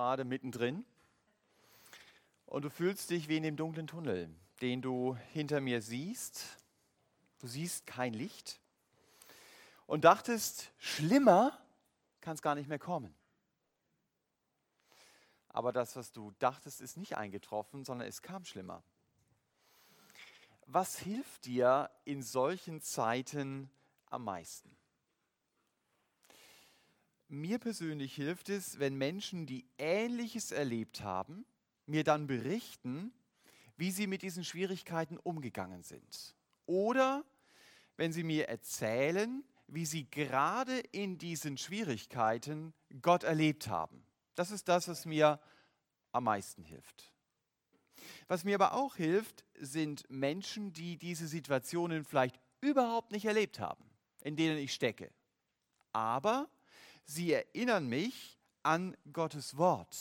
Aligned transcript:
gerade 0.00 0.24
mittendrin 0.24 0.86
und 2.46 2.62
du 2.62 2.70
fühlst 2.70 3.10
dich 3.10 3.28
wie 3.28 3.36
in 3.36 3.42
dem 3.42 3.56
dunklen 3.56 3.86
Tunnel, 3.86 4.34
den 4.62 4.80
du 4.80 5.14
hinter 5.34 5.60
mir 5.60 5.82
siehst. 5.82 6.56
Du 7.38 7.46
siehst 7.46 7.86
kein 7.86 8.14
Licht 8.14 8.60
und 9.86 10.06
dachtest, 10.06 10.72
schlimmer 10.78 11.52
kann 12.22 12.34
es 12.34 12.40
gar 12.40 12.54
nicht 12.54 12.66
mehr 12.66 12.78
kommen. 12.78 13.14
Aber 15.50 15.70
das, 15.70 15.96
was 15.96 16.12
du 16.12 16.32
dachtest, 16.38 16.80
ist 16.80 16.96
nicht 16.96 17.18
eingetroffen, 17.18 17.84
sondern 17.84 18.08
es 18.08 18.22
kam 18.22 18.46
schlimmer. 18.46 18.82
Was 20.64 20.98
hilft 20.98 21.44
dir 21.44 21.90
in 22.06 22.22
solchen 22.22 22.80
Zeiten 22.80 23.68
am 24.06 24.24
meisten? 24.24 24.74
Mir 27.32 27.60
persönlich 27.60 28.16
hilft 28.16 28.48
es, 28.48 28.80
wenn 28.80 28.96
Menschen, 28.96 29.46
die 29.46 29.64
Ähnliches 29.78 30.50
erlebt 30.50 31.02
haben, 31.02 31.46
mir 31.86 32.02
dann 32.02 32.26
berichten, 32.26 33.12
wie 33.76 33.92
sie 33.92 34.08
mit 34.08 34.22
diesen 34.22 34.42
Schwierigkeiten 34.42 35.16
umgegangen 35.16 35.84
sind. 35.84 36.34
Oder 36.66 37.24
wenn 37.96 38.12
sie 38.12 38.24
mir 38.24 38.48
erzählen, 38.48 39.44
wie 39.68 39.86
sie 39.86 40.10
gerade 40.10 40.80
in 40.90 41.18
diesen 41.18 41.56
Schwierigkeiten 41.56 42.74
Gott 43.00 43.22
erlebt 43.22 43.68
haben. 43.68 44.02
Das 44.34 44.50
ist 44.50 44.68
das, 44.68 44.88
was 44.88 45.06
mir 45.06 45.38
am 46.10 46.24
meisten 46.24 46.64
hilft. 46.64 47.12
Was 48.26 48.42
mir 48.42 48.56
aber 48.56 48.74
auch 48.74 48.96
hilft, 48.96 49.44
sind 49.54 50.04
Menschen, 50.10 50.72
die 50.72 50.96
diese 50.96 51.28
Situationen 51.28 52.04
vielleicht 52.04 52.40
überhaupt 52.60 53.12
nicht 53.12 53.26
erlebt 53.26 53.60
haben, 53.60 53.84
in 54.20 54.34
denen 54.34 54.58
ich 54.58 54.74
stecke. 54.74 55.12
Aber 55.92 56.50
sie 57.10 57.32
erinnern 57.32 57.88
mich 57.88 58.38
an 58.62 58.96
Gottes 59.12 59.56
Wort 59.56 59.96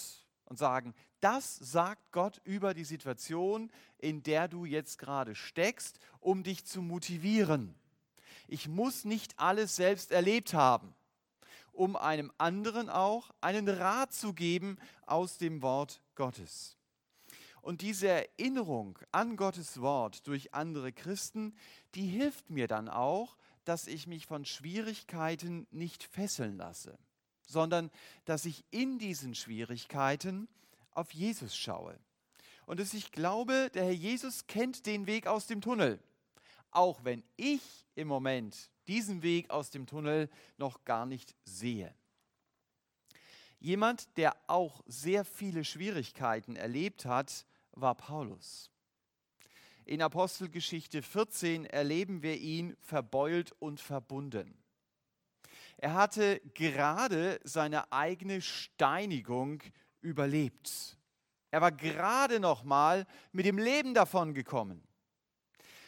und 0.45 0.57
sagen, 0.57 0.93
das 1.21 1.55
sagt 1.57 2.11
Gott 2.11 2.39
über 2.43 2.73
die 2.73 2.83
Situation, 2.83 3.71
in 3.97 4.23
der 4.23 4.47
du 4.47 4.65
jetzt 4.65 4.97
gerade 4.99 5.35
steckst, 5.35 5.99
um 6.19 6.43
dich 6.43 6.65
zu 6.65 6.81
motivieren. 6.81 7.75
Ich 8.47 8.67
muss 8.67 9.05
nicht 9.05 9.37
alles 9.37 9.75
selbst 9.75 10.11
erlebt 10.11 10.53
haben, 10.53 10.93
um 11.71 11.95
einem 11.95 12.31
anderen 12.37 12.89
auch 12.89 13.31
einen 13.41 13.67
Rat 13.67 14.13
zu 14.13 14.33
geben 14.33 14.77
aus 15.05 15.37
dem 15.37 15.61
Wort 15.61 16.01
Gottes. 16.15 16.77
Und 17.61 17.81
diese 17.81 18.07
Erinnerung 18.07 18.97
an 19.11 19.35
Gottes 19.35 19.81
Wort 19.81 20.25
durch 20.27 20.53
andere 20.53 20.93
Christen, 20.93 21.55
die 21.95 22.07
hilft 22.07 22.49
mir 22.49 22.67
dann 22.67 22.87
auch, 22.87 23.35
dass 23.65 23.87
ich 23.87 24.07
mich 24.07 24.25
von 24.25 24.45
Schwierigkeiten 24.45 25.67
nicht 25.71 26.03
fesseln 26.03 26.57
lasse, 26.57 26.97
sondern 27.45 27.91
dass 28.25 28.45
ich 28.45 28.63
in 28.71 28.99
diesen 28.99 29.35
Schwierigkeiten 29.35 30.47
auf 30.91 31.11
Jesus 31.11 31.55
schaue. 31.55 31.97
Und 32.65 32.79
dass 32.79 32.93
ich 32.93 33.11
glaube, 33.11 33.71
der 33.73 33.85
Herr 33.85 33.91
Jesus 33.91 34.47
kennt 34.47 34.85
den 34.85 35.07
Weg 35.07 35.27
aus 35.27 35.47
dem 35.47 35.61
Tunnel 35.61 35.99
auch 36.71 37.03
wenn 37.03 37.23
ich 37.35 37.61
im 37.95 38.07
Moment 38.07 38.69
diesen 38.87 39.21
Weg 39.21 39.49
aus 39.49 39.69
dem 39.69 39.85
Tunnel 39.85 40.29
noch 40.57 40.83
gar 40.85 41.05
nicht 41.05 41.35
sehe. 41.43 41.93
Jemand, 43.59 44.17
der 44.17 44.35
auch 44.47 44.81
sehr 44.87 45.25
viele 45.25 45.65
Schwierigkeiten 45.65 46.55
erlebt 46.55 47.05
hat, 47.05 47.45
war 47.71 47.95
Paulus. 47.95 48.71
In 49.89 50.03
Apostelgeschichte 50.03 51.01
14 51.01 51.65
erleben 51.65 52.21
wir 52.21 52.37
ihn 52.37 52.77
verbeult 52.79 53.53
und 53.57 53.79
verbunden. 53.79 54.53
Er 55.77 55.95
hatte 55.95 56.39
gerade 56.53 57.39
seine 57.43 57.91
eigene 57.91 58.39
Steinigung 58.39 59.63
überlebt. 60.01 60.95
Er 61.49 61.61
war 61.61 61.71
gerade 61.71 62.39
noch 62.39 62.63
mal 62.63 63.07
mit 63.31 63.47
dem 63.47 63.57
Leben 63.57 63.95
davon 63.95 64.35
gekommen. 64.35 64.87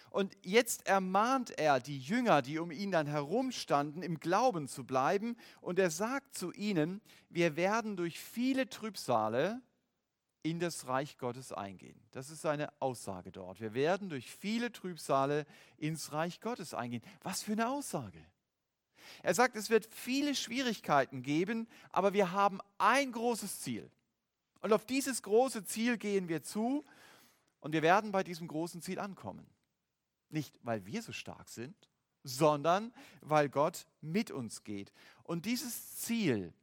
Und 0.09 0.35
jetzt 0.41 0.88
ermahnt 0.88 1.52
er 1.59 1.79
die 1.79 1.99
Jünger, 1.99 2.41
die 2.41 2.57
um 2.57 2.72
ihn 2.72 2.89
dann 2.89 3.06
herumstanden, 3.06 4.01
im 4.01 4.19
Glauben 4.19 4.68
zu 4.68 4.83
bleiben. 4.83 5.38
Und 5.59 5.78
er 5.78 5.91
sagt 5.91 6.33
zu 6.33 6.51
ihnen, 6.53 7.01
wir 7.29 7.56
werden 7.56 7.97
durch 7.97 8.19
viele 8.19 8.68
Trübsale 8.68 9.62
in 10.44 10.59
das 10.59 10.88
Reich 10.88 11.18
Gottes 11.18 11.52
eingehen. 11.52 12.00
Das 12.12 12.29
ist 12.29 12.41
seine 12.41 12.72
Aussage 12.81 13.31
dort. 13.31 13.59
Wir 13.59 13.74
werden 13.74 14.09
durch 14.09 14.29
viele 14.31 14.72
Trübsale 14.72 15.46
ins 15.78 16.12
Reich 16.12 16.41
Gottes 16.41 16.74
eingehen. 16.74 17.03
Was 17.22 17.44
für 17.44 17.52
eine 17.52 17.69
Aussage. 17.69 18.24
Er 19.24 19.34
sagt, 19.34 19.56
es 19.56 19.69
wird 19.69 19.88
viele 19.94 20.35
Schwierigkeiten 20.35 21.22
geben, 21.22 21.68
aber 21.91 22.13
wir 22.13 22.31
haben 22.31 22.59
ein 22.78 23.12
großes 23.12 23.62
Ziel. 23.62 23.90
Und 24.62 24.74
auf 24.74 24.85
dieses 24.85 25.22
große 25.22 25.66
Ziel 25.66 25.97
gehen 25.97 26.28
wir 26.28 26.44
zu 26.44 26.85
und 27.59 27.74
wir 27.74 27.81
werden 27.81 28.12
bei 28.12 28.24
diesem 28.24 28.47
großen 28.47 28.81
Ziel 28.81 29.00
ankommen. 29.00 29.47
Nicht, 30.30 30.59
weil 30.63 30.85
wir 30.85 31.01
so 31.01 31.12
stark 31.12 31.50
sind, 31.50 31.75
sondern 32.24 32.94
weil 33.22 33.50
Gott 33.50 33.88
mit 34.01 34.31
uns 34.31 34.63
geht. 34.63 34.91
Und 35.24 35.46
dieses 35.46 35.97
Ziel 35.97 36.53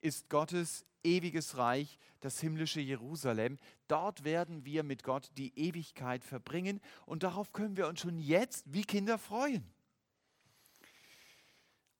ist 0.00 0.28
Gottes 0.28 0.84
ewiges 1.06 1.56
Reich, 1.56 1.98
das 2.20 2.40
himmlische 2.40 2.80
Jerusalem. 2.80 3.58
Dort 3.88 4.24
werden 4.24 4.64
wir 4.64 4.82
mit 4.82 5.04
Gott 5.04 5.30
die 5.36 5.56
Ewigkeit 5.58 6.24
verbringen 6.24 6.80
und 7.06 7.22
darauf 7.22 7.52
können 7.52 7.76
wir 7.76 7.86
uns 7.86 8.00
schon 8.00 8.18
jetzt 8.18 8.72
wie 8.72 8.82
Kinder 8.82 9.16
freuen. 9.16 9.64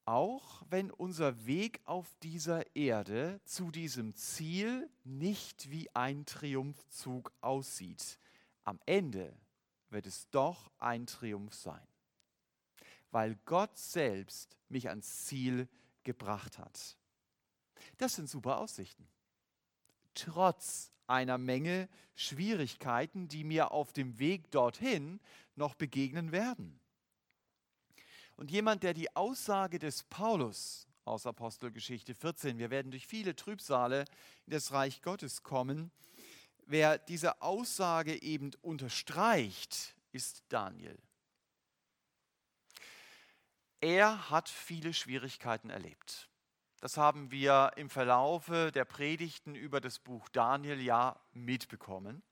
Auch 0.05 0.63
wenn 0.69 0.91
unser 0.91 1.47
Weg 1.47 1.81
auf 1.85 2.15
dieser 2.23 2.77
Erde 2.77 3.41
zu 3.45 3.71
diesem 3.71 4.15
Ziel 4.15 4.89
nicht 5.05 5.71
wie 5.71 5.89
ein 5.95 6.27
Triumphzug 6.27 7.33
aussieht. 7.41 8.19
Am 8.65 8.79
Ende 8.87 9.37
wird 9.91 10.07
es 10.07 10.29
doch 10.31 10.71
ein 10.79 11.07
Triumph 11.07 11.55
sein, 11.55 11.87
weil 13.11 13.37
Gott 13.45 13.77
selbst 13.77 14.57
mich 14.69 14.89
ans 14.89 15.25
Ziel 15.25 15.69
gebracht 16.05 16.59
hat. 16.59 16.97
Das 17.99 18.15
sind 18.15 18.29
super 18.29 18.59
Aussichten. 18.59 19.09
Trotz 20.15 20.93
einer 21.07 21.39
Menge 21.39 21.89
Schwierigkeiten, 22.15 23.29
die 23.29 23.45
mir 23.45 23.71
auf 23.71 23.93
dem 23.93 24.19
Weg 24.19 24.51
dorthin 24.51 25.21
noch 25.55 25.75
begegnen 25.75 26.33
werden. 26.33 26.81
Und 28.37 28.51
jemand, 28.51 28.83
der 28.83 28.95
die 28.95 29.15
Aussage 29.15 29.79
des 29.79 30.03
Paulus 30.05 30.89
aus 31.05 31.27
Apostelgeschichte 31.27 32.15
14, 32.15 32.59
wir 32.59 32.71
werden 32.71 32.91
durch 32.91 33.07
viele 33.07 33.37
Trübsale 33.37 34.05
in 34.47 34.53
das 34.53 34.73
Reich 34.73 35.03
Gottes 35.03 35.43
kommen, 35.43 35.91
Wer 36.69 36.99
diese 36.99 37.43
Aussage 37.43 38.21
eben 38.23 38.51
unterstreicht, 38.61 39.95
ist 40.11 40.43
Daniel. 40.49 40.99
Er 43.81 44.31
hat 44.31 44.49
viele 44.49 44.93
Schwierigkeiten 44.93 45.71
erlebt. 45.71 46.29
Das 46.87 46.99
haben 46.99 47.33
wir 47.33 47.73
im 47.75 47.91
Verlaufe 47.91 48.71
der 48.71 48.85
Predigten 48.85 49.57
über 49.57 49.81
das 49.81 49.99
Buch 49.99 50.29
Daniel 50.29 50.81
ja 50.81 51.19
mitbekommen. 51.33 52.23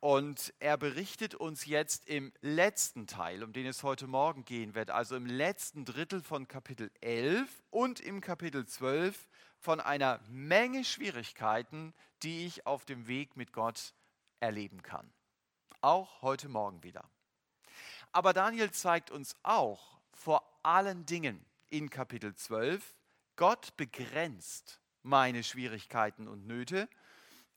Und 0.00 0.52
er 0.58 0.76
berichtet 0.76 1.36
uns 1.36 1.66
jetzt 1.66 2.08
im 2.08 2.32
letzten 2.40 3.06
Teil, 3.06 3.44
um 3.44 3.52
den 3.52 3.66
es 3.66 3.84
heute 3.84 4.08
Morgen 4.08 4.44
gehen 4.44 4.74
wird, 4.74 4.90
also 4.90 5.14
im 5.14 5.26
letzten 5.26 5.84
Drittel 5.84 6.20
von 6.20 6.48
Kapitel 6.48 6.90
11 7.00 7.62
und 7.70 8.00
im 8.00 8.20
Kapitel 8.20 8.66
12 8.66 9.28
von 9.60 9.78
einer 9.78 10.18
Menge 10.28 10.82
Schwierigkeiten, 10.84 11.94
die 12.24 12.44
ich 12.44 12.66
auf 12.66 12.84
dem 12.84 13.06
Weg 13.06 13.36
mit 13.36 13.52
Gott 13.52 13.94
erleben 14.40 14.82
kann. 14.82 15.12
Auch 15.80 16.22
heute 16.22 16.48
Morgen 16.48 16.82
wieder. 16.82 17.08
Aber 18.10 18.32
Daniel 18.32 18.72
zeigt 18.72 19.12
uns 19.12 19.36
auch 19.44 20.00
vor 20.12 20.42
allen 20.64 21.06
Dingen 21.06 21.46
in 21.70 21.90
Kapitel 21.90 22.34
12, 22.34 22.82
Gott 23.36 23.76
begrenzt 23.76 24.80
meine 25.02 25.42
Schwierigkeiten 25.42 26.28
und 26.28 26.46
Nöte. 26.46 26.88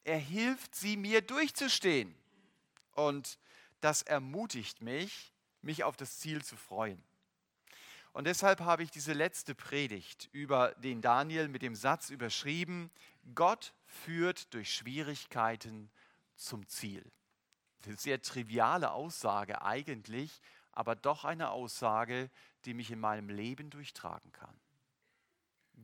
Er 0.04 0.18
hilft 0.18 0.75
sie 0.75 0.98
mir 0.98 1.21
durchzustehen. 1.21 2.15
Und 2.94 3.38
das 3.81 4.01
ermutigt 4.01 4.81
mich, 4.81 5.33
mich 5.62 5.83
auf 5.83 5.98
das 5.98 6.19
Ziel 6.19 6.44
zu 6.44 6.56
freuen. 6.56 7.01
Und 8.13 8.25
deshalb 8.25 8.62
habe 8.62 8.81
ich 8.81 8.89
diese 8.89 9.13
letzte 9.13 9.54
Predigt 9.54 10.30
über 10.31 10.74
den 10.75 11.01
Daniel 11.01 11.48
mit 11.48 11.62
dem 11.62 11.75
Satz 11.75 12.10
überschrieben, 12.10 12.89
Gott 13.36 13.74
führt 13.86 14.53
durch 14.53 14.74
Schwierigkeiten 14.74 15.92
zum 16.36 16.68
Ziel. 16.68 17.03
Eine 17.86 17.95
sehr 17.95 18.21
triviale 18.21 18.92
Aussage 18.92 19.62
eigentlich, 19.62 20.42
aber 20.71 20.95
doch 20.95 21.25
eine 21.25 21.51
Aussage, 21.51 22.31
die 22.67 22.73
mich 22.73 22.91
in 22.91 22.99
meinem 22.99 23.29
Leben 23.29 23.69
durchtragen 23.69 24.31
kann. 24.33 24.59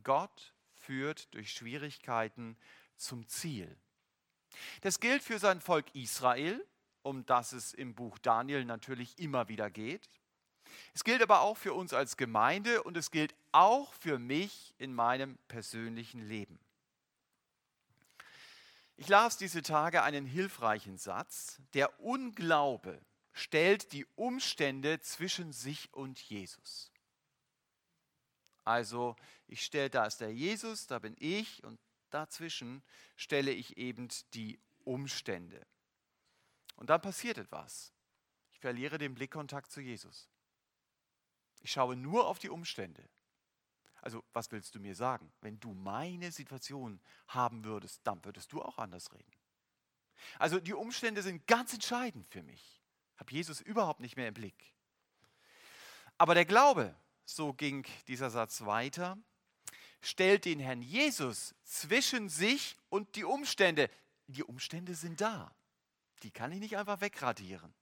Gott 0.02 0.54
führt 0.74 1.32
durch 1.34 1.50
Schwierigkeiten 1.50 2.58
zum 2.96 3.26
Ziel. 3.26 3.74
Das 4.82 5.00
gilt 5.00 5.22
für 5.22 5.38
sein 5.38 5.62
Volk 5.62 5.86
Israel, 5.94 6.62
um 7.02 7.24
das 7.24 7.52
es 7.52 7.72
im 7.72 7.94
Buch 7.94 8.18
Daniel 8.18 8.66
natürlich 8.66 9.18
immer 9.18 9.48
wieder 9.48 9.70
geht. 9.70 10.08
Es 10.92 11.04
gilt 11.04 11.22
aber 11.22 11.40
auch 11.40 11.56
für 11.56 11.72
uns 11.72 11.94
als 11.94 12.18
Gemeinde 12.18 12.82
und 12.82 12.98
es 12.98 13.10
gilt 13.10 13.34
auch 13.52 13.94
für 13.94 14.18
mich 14.18 14.74
in 14.76 14.92
meinem 14.94 15.38
persönlichen 15.48 16.20
Leben. 16.20 16.58
Ich 18.96 19.08
las 19.08 19.38
diese 19.38 19.62
Tage 19.62 20.02
einen 20.02 20.26
hilfreichen 20.26 20.98
Satz. 20.98 21.62
Der 21.72 21.98
Unglaube 22.00 23.00
stellt 23.34 23.92
die 23.92 24.06
Umstände 24.14 25.00
zwischen 25.00 25.52
sich 25.52 25.92
und 25.92 26.18
Jesus. 26.20 26.92
Also 28.64 29.16
ich 29.46 29.62
stelle, 29.62 29.90
da 29.90 30.06
ist 30.06 30.20
der 30.20 30.32
Jesus, 30.32 30.86
da 30.86 30.98
bin 30.98 31.14
ich 31.18 31.62
und 31.64 31.78
dazwischen 32.10 32.82
stelle 33.16 33.50
ich 33.50 33.76
eben 33.76 34.08
die 34.32 34.58
Umstände. 34.84 35.66
Und 36.76 36.90
dann 36.90 37.02
passiert 37.02 37.36
etwas. 37.36 37.92
Ich 38.52 38.60
verliere 38.60 38.98
den 38.98 39.14
Blickkontakt 39.14 39.70
zu 39.70 39.80
Jesus. 39.80 40.28
Ich 41.60 41.72
schaue 41.72 41.96
nur 41.96 42.26
auf 42.26 42.38
die 42.38 42.48
Umstände. 42.48 43.08
Also 44.00 44.22
was 44.32 44.52
willst 44.52 44.74
du 44.74 44.80
mir 44.80 44.94
sagen? 44.94 45.32
Wenn 45.40 45.58
du 45.60 45.74
meine 45.74 46.30
Situation 46.30 47.00
haben 47.28 47.64
würdest, 47.64 48.00
dann 48.04 48.24
würdest 48.24 48.52
du 48.52 48.62
auch 48.62 48.78
anders 48.78 49.12
reden. 49.12 49.32
Also 50.38 50.60
die 50.60 50.74
Umstände 50.74 51.22
sind 51.22 51.46
ganz 51.46 51.72
entscheidend 51.72 52.28
für 52.28 52.42
mich. 52.42 52.83
Habe 53.18 53.32
Jesus 53.32 53.60
überhaupt 53.60 54.00
nicht 54.00 54.16
mehr 54.16 54.28
im 54.28 54.34
Blick. 54.34 54.74
Aber 56.18 56.34
der 56.34 56.44
Glaube, 56.44 56.94
so 57.24 57.52
ging 57.52 57.86
dieser 58.08 58.30
Satz 58.30 58.64
weiter, 58.64 59.18
stellt 60.00 60.44
den 60.44 60.60
Herrn 60.60 60.82
Jesus 60.82 61.54
zwischen 61.64 62.28
sich 62.28 62.76
und 62.88 63.16
die 63.16 63.24
Umstände. 63.24 63.90
Die 64.26 64.44
Umstände 64.44 64.94
sind 64.94 65.20
da. 65.20 65.54
Die 66.22 66.30
kann 66.30 66.52
ich 66.52 66.60
nicht 66.60 66.76
einfach 66.76 67.00
wegradieren 67.00 67.74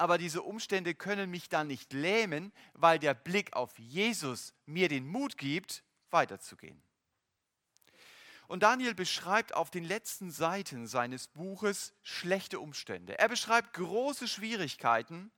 aber 0.00 0.16
diese 0.16 0.42
Umstände 0.42 0.94
können 0.94 1.30
mich 1.30 1.50
dann 1.50 1.66
nicht 1.66 1.92
lähmen, 1.92 2.52
weil 2.72 2.98
der 2.98 3.12
Blick 3.12 3.52
auf 3.52 3.78
Jesus 3.78 4.54
mir 4.64 4.88
den 4.88 5.06
Mut 5.06 5.36
gibt, 5.36 5.84
weiterzugehen. 6.10 6.82
Und 8.50 8.64
Daniel 8.64 8.96
beschreibt 8.96 9.54
auf 9.54 9.70
den 9.70 9.84
letzten 9.84 10.32
Seiten 10.32 10.88
seines 10.88 11.28
Buches 11.28 11.94
schlechte 12.02 12.58
Umstände. 12.58 13.16
Er 13.16 13.28
beschreibt 13.28 13.74
große 13.74 14.26
Schwierigkeiten, 14.26 15.30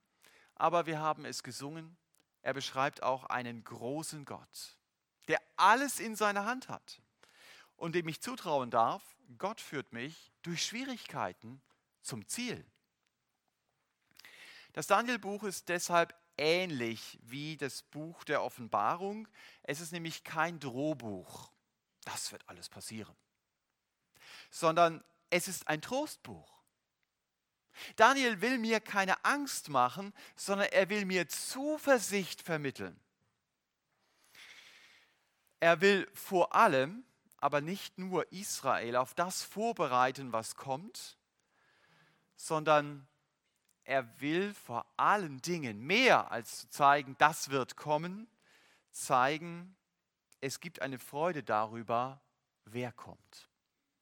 aber 0.55 0.87
wir 0.87 0.97
haben 0.97 1.23
es 1.23 1.43
gesungen. 1.43 1.95
Er 2.41 2.55
beschreibt 2.55 3.03
auch 3.03 3.25
einen 3.25 3.63
großen 3.63 4.25
Gott, 4.25 4.79
der 5.27 5.39
alles 5.57 5.99
in 5.99 6.15
seiner 6.15 6.45
Hand 6.45 6.69
hat 6.69 7.03
und 7.75 7.93
dem 7.93 8.07
ich 8.07 8.19
zutrauen 8.19 8.71
darf, 8.71 9.03
Gott 9.37 9.61
führt 9.61 9.93
mich 9.93 10.31
durch 10.41 10.65
Schwierigkeiten 10.65 11.61
zum 12.01 12.27
Ziel. 12.27 12.65
Das 14.71 14.87
Daniel-Buch 14.87 15.43
ist 15.43 15.69
deshalb 15.69 16.15
ähnlich 16.35 17.19
wie 17.21 17.57
das 17.57 17.83
Buch 17.83 18.23
der 18.23 18.41
Offenbarung. 18.41 19.27
Es 19.61 19.81
ist 19.81 19.91
nämlich 19.91 20.23
kein 20.23 20.59
Drohbuch. 20.59 21.53
Das 22.03 22.31
wird 22.31 22.47
alles 22.47 22.69
passieren. 22.69 23.15
Sondern 24.49 25.03
es 25.29 25.47
ist 25.47 25.67
ein 25.67 25.81
Trostbuch. 25.81 26.53
Daniel 27.95 28.41
will 28.41 28.57
mir 28.59 28.79
keine 28.79 29.23
Angst 29.25 29.69
machen, 29.69 30.13
sondern 30.35 30.67
er 30.69 30.89
will 30.89 31.05
mir 31.05 31.27
Zuversicht 31.27 32.41
vermitteln. 32.41 32.99
Er 35.59 35.81
will 35.81 36.09
vor 36.13 36.55
allem, 36.55 37.03
aber 37.37 37.61
nicht 37.61 37.97
nur 37.97 38.31
Israel 38.31 38.95
auf 38.95 39.13
das 39.13 39.43
vorbereiten, 39.43 40.33
was 40.33 40.55
kommt, 40.55 41.17
sondern 42.35 43.07
er 43.85 44.21
will 44.21 44.53
vor 44.53 44.85
allen 44.97 45.41
Dingen 45.41 45.79
mehr 45.81 46.31
als 46.31 46.59
zu 46.59 46.69
zeigen, 46.69 47.15
das 47.17 47.49
wird 47.49 47.75
kommen, 47.75 48.27
zeigen, 48.91 49.75
es 50.43 50.59
gibt 50.59 50.81
eine 50.81 50.99
Freude 50.99 51.41
darüber, 51.41 52.21
wer 52.65 52.91
kommt. 52.91 53.49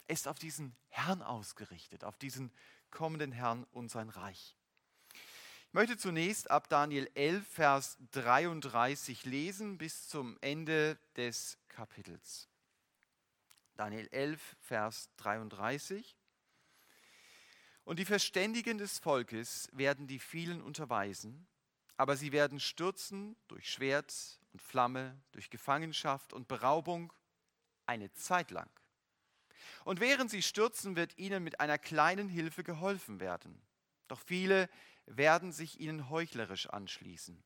Er 0.08 0.14
ist 0.14 0.28
auf 0.28 0.40
diesen 0.40 0.76
Herrn 0.90 1.22
ausgerichtet, 1.22 2.04
auf 2.04 2.18
diesen 2.18 2.52
kommenden 2.90 3.32
Herrn 3.32 3.64
und 3.66 3.92
sein 3.92 4.10
Reich. 4.10 4.58
Ich 5.14 5.74
möchte 5.74 5.98
zunächst 5.98 6.50
ab 6.50 6.68
Daniel 6.68 7.08
11, 7.14 7.48
Vers 7.48 7.98
33 8.14 9.24
lesen 9.26 9.78
bis 9.78 10.08
zum 10.08 10.36
Ende 10.42 10.98
des 11.16 11.60
Kapitels. 11.68 12.50
Daniel 13.76 14.08
11, 14.12 14.58
Vers 14.62 15.12
33. 15.18 16.18
Und 17.84 18.00
die 18.00 18.06
Verständigen 18.06 18.80
des 18.80 18.98
Volkes 18.98 19.70
werden 19.74 20.08
die 20.08 20.20
vielen 20.20 20.64
unterweisen, 20.64 21.48
aber 21.98 22.18
sie 22.18 22.32
werden 22.32 22.60
stürzen 22.60 23.36
durch 23.48 23.70
Schwert 23.70 24.41
und 24.54 24.62
Flamme, 24.62 25.22
durch 25.32 25.50
Gefangenschaft 25.50 26.34
und 26.34 26.48
Beraubung 26.48 27.14
eine 27.86 28.12
Zeit 28.14 28.52
lang. 28.52 28.70
Und 29.84 30.00
während 30.00 30.30
sie 30.30 30.42
stürzen, 30.42 30.96
wird 30.96 31.18
ihnen 31.18 31.44
mit 31.44 31.60
einer 31.60 31.78
kleinen 31.78 32.30
Hilfe 32.30 32.64
geholfen 32.64 33.20
werden. 33.20 33.62
Doch 34.08 34.20
viele 34.20 34.70
werden 35.06 35.52
sich 35.52 35.80
ihnen 35.80 36.10
heuchlerisch 36.10 36.68
anschließen. 36.68 37.44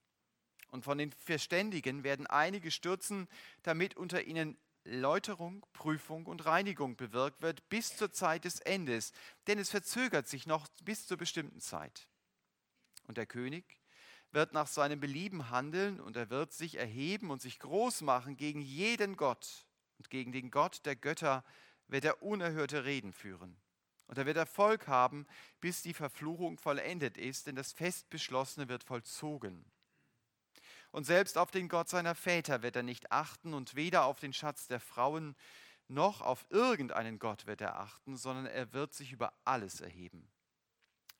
Und 0.69 0.83
von 0.83 0.97
den 0.97 1.11
Verständigen 1.11 2.03
werden 2.03 2.27
einige 2.27 2.71
stürzen, 2.71 3.27
damit 3.63 3.95
unter 3.95 4.23
ihnen 4.23 4.57
Läuterung, 4.83 5.65
Prüfung 5.73 6.25
und 6.27 6.45
Reinigung 6.45 6.95
bewirkt 6.95 7.41
wird 7.41 7.67
bis 7.69 7.97
zur 7.97 8.11
Zeit 8.11 8.45
des 8.45 8.59
Endes, 8.59 9.13
denn 9.47 9.57
es 9.57 9.71
verzögert 9.71 10.27
sich 10.27 10.45
noch 10.45 10.67
bis 10.83 11.07
zur 11.07 11.17
bestimmten 11.17 11.59
Zeit. 11.59 12.07
Und 13.07 13.17
der 13.17 13.25
König 13.25 13.79
wird 14.35 14.53
nach 14.53 14.67
seinem 14.67 14.99
Belieben 14.99 15.49
handeln 15.49 15.99
und 15.99 16.15
er 16.15 16.29
wird 16.29 16.53
sich 16.53 16.77
erheben 16.77 17.31
und 17.31 17.41
sich 17.41 17.57
groß 17.57 18.01
machen 18.01 18.37
gegen 18.37 18.61
jeden 18.61 19.15
Gott 19.17 19.65
und 19.97 20.09
gegen 20.09 20.31
den 20.31 20.51
Gott 20.51 20.85
der 20.85 20.95
Götter 20.95 21.43
wird 21.87 22.05
er 22.05 22.21
unerhörte 22.21 22.85
Reden 22.85 23.13
führen. 23.13 23.57
Und 24.07 24.17
er 24.17 24.25
wird 24.27 24.37
Erfolg 24.37 24.87
haben, 24.87 25.25
bis 25.61 25.81
die 25.81 25.93
Verfluchung 25.93 26.59
vollendet 26.59 27.17
ist, 27.17 27.47
denn 27.47 27.55
das 27.55 27.73
Fest 27.73 28.09
beschlossene 28.09 28.69
wird 28.69 28.83
vollzogen. 28.83 29.65
Und 30.91 31.05
selbst 31.05 31.37
auf 31.37 31.49
den 31.49 31.67
Gott 31.67 31.89
seiner 31.89 32.13
Väter 32.13 32.61
wird 32.61 32.75
er 32.75 32.83
nicht 32.83 33.11
achten 33.11 33.53
und 33.53 33.75
weder 33.75 34.05
auf 34.05 34.19
den 34.19 34.33
Schatz 34.33 34.67
der 34.67 34.79
Frauen 34.79 35.35
noch 35.87 36.21
auf 36.21 36.45
irgendeinen 36.49 37.19
Gott 37.19 37.47
wird 37.47 37.61
er 37.61 37.79
achten, 37.79 38.17
sondern 38.17 38.45
er 38.45 38.73
wird 38.73 38.93
sich 38.93 39.11
über 39.11 39.33
alles 39.43 39.81
erheben. 39.81 40.29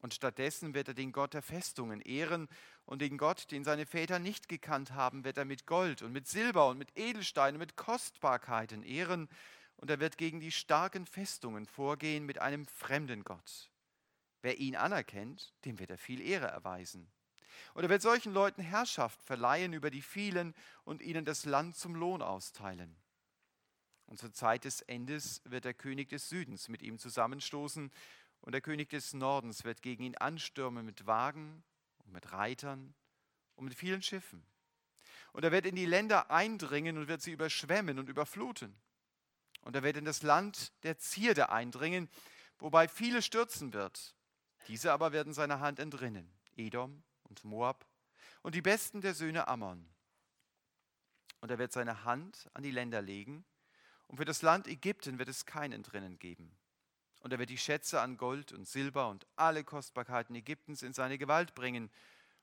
Und 0.06 0.14
stattdessen 0.14 0.76
wird 0.76 0.90
er 0.90 0.94
den 0.94 1.12
Gott 1.12 1.34
der 1.34 1.42
Festungen 1.42 2.00
ehren 2.00 2.48
und 2.86 3.02
den 3.02 3.18
Gott, 3.18 3.50
den 3.50 3.64
seine 3.64 3.88
Väter 3.88 4.20
nicht 4.20 4.48
gekannt 4.48 4.92
haben, 4.92 5.24
wird 5.24 5.40
er 5.40 5.46
mit 5.46 5.66
Gold 5.66 6.04
und 6.04 6.12
mit 6.12 6.28
Silber 6.28 6.70
und 6.70 6.78
mit 6.78 6.96
Edelsteinen 6.96 7.56
und 7.56 7.62
mit 7.62 7.76
Kostbarkeiten 7.76 8.84
ehren. 8.84 9.28
Und 9.78 9.90
er 9.90 10.00
wird 10.00 10.20
gegen 10.20 10.40
die 10.40 10.52
starken 10.52 11.08
Festungen 11.08 11.66
vorgehen 11.66 12.24
mit 12.24 12.38
einem 12.40 12.68
fremden 12.68 13.24
Gott. 13.24 13.72
Wer 14.44 14.60
ihn 14.60 14.76
anerkennt, 14.76 15.56
dem 15.66 15.80
wird 15.80 15.90
er 15.90 15.98
viel 15.98 16.22
Ehre 16.22 16.50
erweisen. 16.50 17.12
Und 17.74 17.82
er 17.82 17.90
wird 17.90 18.04
solchen 18.04 18.32
Leuten 18.32 18.62
Herrschaft 18.62 19.20
verleihen 19.24 19.74
über 19.74 19.90
die 19.90 20.04
vielen 20.04 20.54
und 20.84 21.02
ihnen 21.02 21.26
das 21.26 21.46
Land 21.46 21.78
zum 21.78 21.96
Lohn 21.96 22.22
austeilen. 22.22 22.96
Und 24.06 24.20
zur 24.20 24.32
Zeit 24.32 24.66
des 24.66 24.82
Endes 24.82 25.42
wird 25.46 25.66
der 25.66 25.74
König 25.74 26.10
des 26.10 26.30
Südens 26.30 26.68
mit 26.70 26.84
ihm 26.84 27.00
zusammenstoßen 27.00 27.92
und 28.46 28.54
der 28.54 28.62
König 28.62 28.90
des 28.90 29.14
Nordens 29.14 29.64
wird 29.64 29.82
gegen 29.82 30.04
ihn 30.04 30.16
anstürmen 30.16 30.86
mit 30.86 31.06
Wagen 31.06 31.64
und 32.06 32.14
mit 32.14 32.32
Reitern 32.32 32.94
und 33.56 33.66
mit 33.66 33.76
vielen 33.76 34.02
Schiffen. 34.02 34.46
Und 35.34 35.44
er 35.44 35.52
wird 35.52 35.66
in 35.66 35.76
die 35.76 35.86
Länder 35.86 36.32
eindringen 36.32 36.98
und 36.98 37.08
wird 37.08 37.22
sie 37.22 37.32
überschwemmen 37.32 38.00
und 38.00 38.08
überfluten. 38.08 38.76
Und 39.62 39.76
er 39.76 39.84
wird 39.84 39.98
in 39.98 40.06
das 40.06 40.22
Land 40.22 40.72
der 40.84 40.98
Zierde 40.98 41.50
eindringen, 41.50 42.10
wobei 42.60 42.88
viele 42.88 43.22
stürzen 43.22 43.74
wird. 43.74 44.16
Diese 44.68 44.94
aber 44.94 45.12
werden 45.12 45.34
seiner 45.34 45.60
Hand 45.60 45.80
entrinnen. 45.80 46.32
Edom, 46.56 47.04
und 47.24 47.44
Moab 47.44 47.86
und 48.42 48.56
die 48.56 48.62
besten 48.62 49.02
der 49.02 49.14
Söhne 49.14 49.48
Ammon. 49.48 49.90
Und 51.42 51.52
er 51.52 51.58
wird 51.58 51.74
seine 51.74 52.04
Hand 52.04 52.50
an 52.54 52.64
die 52.64 52.72
Länder 52.72 53.02
legen, 53.02 53.46
und 54.08 54.18
für 54.18 54.26
das 54.26 54.44
Land 54.44 54.68
Ägypten 54.68 55.18
wird 55.18 55.30
es 55.30 55.48
kein 55.48 55.72
Entrinnen 55.72 56.20
geben. 56.20 56.56
Und 57.26 57.32
er 57.32 57.40
wird 57.40 57.50
die 57.50 57.58
Schätze 57.58 58.02
an 58.02 58.18
Gold 58.18 58.52
und 58.52 58.68
Silber 58.68 59.10
und 59.10 59.26
alle 59.36 59.64
Kostbarkeiten 59.64 60.36
Ägyptens 60.36 60.84
in 60.84 60.94
seine 60.94 61.18
Gewalt 61.18 61.56
bringen, 61.56 61.90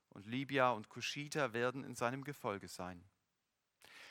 und 0.09 0.27
Libya 0.27 0.73
und 0.73 0.89
Kuschita 0.89 1.53
werden 1.53 1.85
in 1.85 1.95
seinem 1.95 2.25
Gefolge 2.25 2.67
sein. 2.67 3.01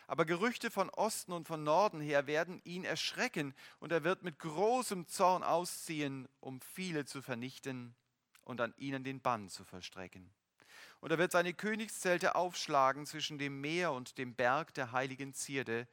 Aber 0.07 0.23
Gerüchte 0.23 0.71
von 0.71 0.89
Osten 0.89 1.33
und 1.33 1.45
von 1.45 1.65
Norden 1.65 1.99
her 1.99 2.25
werden 2.25 2.61
ihn 2.63 2.85
erschrecken, 2.85 3.53
und 3.81 3.91
er 3.91 4.05
wird 4.05 4.23
mit 4.23 4.39
großem 4.39 5.09
Zorn 5.09 5.43
ausziehen, 5.43 6.29
um 6.39 6.61
viele 6.61 7.03
zu 7.03 7.21
vernichten 7.21 7.93
und 8.45 8.61
an 8.61 8.73
ihnen 8.77 9.03
den 9.03 9.19
Bann 9.19 9.49
zu 9.49 9.65
verstrecken. 9.65 10.31
Und 11.01 11.11
er 11.11 11.17
wird 11.17 11.33
seine 11.33 11.53
Königszelte 11.53 12.35
aufschlagen 12.35 13.05
zwischen 13.05 13.37
dem 13.37 13.59
Meer 13.59 13.91
und 13.91 14.17
dem 14.17 14.35
Berg 14.35 14.73
der 14.75 14.93
heiligen 14.93 15.33
Zierde. 15.33 15.85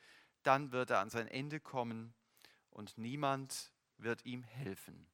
Dann 0.45 0.71
wird 0.71 0.91
er 0.91 1.01
an 1.01 1.11
sein 1.11 1.27
Ende 1.27 1.59
kommen 1.59 2.15
und 2.71 2.97
niemand 2.97 3.73
wird 3.99 4.25
ihm 4.25 4.43
helfen. 4.43 5.07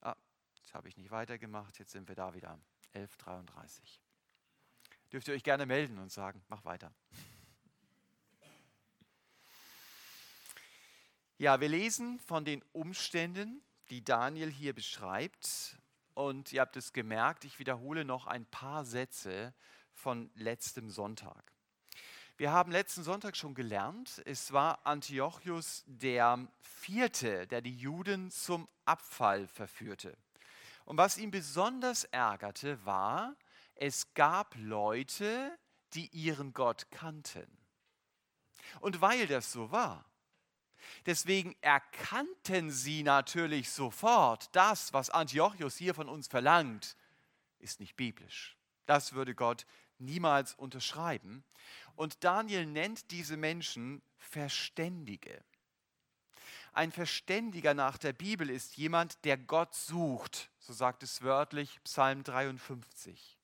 Ah, 0.00 0.16
das 0.60 0.74
habe 0.74 0.88
ich 0.88 0.96
nicht 0.96 1.10
weitergemacht. 1.10 1.78
Jetzt 1.78 1.92
sind 1.92 2.08
wir 2.08 2.14
da 2.14 2.34
wieder. 2.34 2.58
11.33. 2.94 4.00
Dürft 5.12 5.28
ihr 5.28 5.34
euch 5.34 5.42
gerne 5.42 5.66
melden 5.66 5.98
und 5.98 6.10
sagen, 6.12 6.42
mach 6.48 6.64
weiter. 6.64 6.92
Ja, 11.38 11.60
wir 11.60 11.68
lesen 11.68 12.18
von 12.20 12.44
den 12.44 12.62
Umständen, 12.72 13.62
die 13.88 14.04
Daniel 14.04 14.50
hier 14.50 14.74
beschreibt. 14.74 15.78
Und 16.14 16.52
ihr 16.52 16.60
habt 16.60 16.76
es 16.76 16.92
gemerkt, 16.92 17.44
ich 17.44 17.58
wiederhole 17.58 18.04
noch 18.04 18.26
ein 18.26 18.44
paar 18.46 18.84
Sätze 18.84 19.54
von 19.94 20.30
letztem 20.34 20.90
Sonntag. 20.90 21.52
Wir 22.40 22.52
haben 22.52 22.72
letzten 22.72 23.02
Sonntag 23.02 23.36
schon 23.36 23.52
gelernt, 23.52 24.22
es 24.24 24.50
war 24.50 24.86
Antiochus 24.86 25.84
der 25.86 26.48
Vierte, 26.62 27.46
der 27.46 27.60
die 27.60 27.76
Juden 27.76 28.30
zum 28.30 28.66
Abfall 28.86 29.46
verführte. 29.46 30.16
Und 30.86 30.96
was 30.96 31.18
ihn 31.18 31.30
besonders 31.30 32.04
ärgerte, 32.04 32.82
war, 32.86 33.36
es 33.74 34.14
gab 34.14 34.54
Leute, 34.56 35.54
die 35.92 36.06
ihren 36.14 36.54
Gott 36.54 36.90
kannten. 36.90 37.46
Und 38.80 39.02
weil 39.02 39.26
das 39.26 39.52
so 39.52 39.70
war, 39.70 40.06
deswegen 41.04 41.54
erkannten 41.60 42.70
sie 42.70 43.02
natürlich 43.02 43.70
sofort, 43.70 44.48
das, 44.56 44.94
was 44.94 45.10
Antiochus 45.10 45.76
hier 45.76 45.94
von 45.94 46.08
uns 46.08 46.26
verlangt, 46.26 46.96
ist 47.58 47.80
nicht 47.80 47.96
biblisch. 47.96 48.56
Das 48.86 49.12
würde 49.12 49.34
Gott 49.34 49.66
niemals 50.00 50.54
unterschreiben. 50.54 51.44
Und 52.00 52.24
Daniel 52.24 52.64
nennt 52.64 53.10
diese 53.10 53.36
Menschen 53.36 54.00
Verständige. 54.16 55.44
Ein 56.72 56.92
Verständiger 56.92 57.74
nach 57.74 57.98
der 57.98 58.14
Bibel 58.14 58.48
ist 58.48 58.78
jemand, 58.78 59.22
der 59.26 59.36
Gott 59.36 59.74
sucht, 59.74 60.50
so 60.60 60.72
sagt 60.72 61.02
es 61.02 61.20
wörtlich 61.20 61.78
Psalm 61.84 62.24
53. 62.24 63.38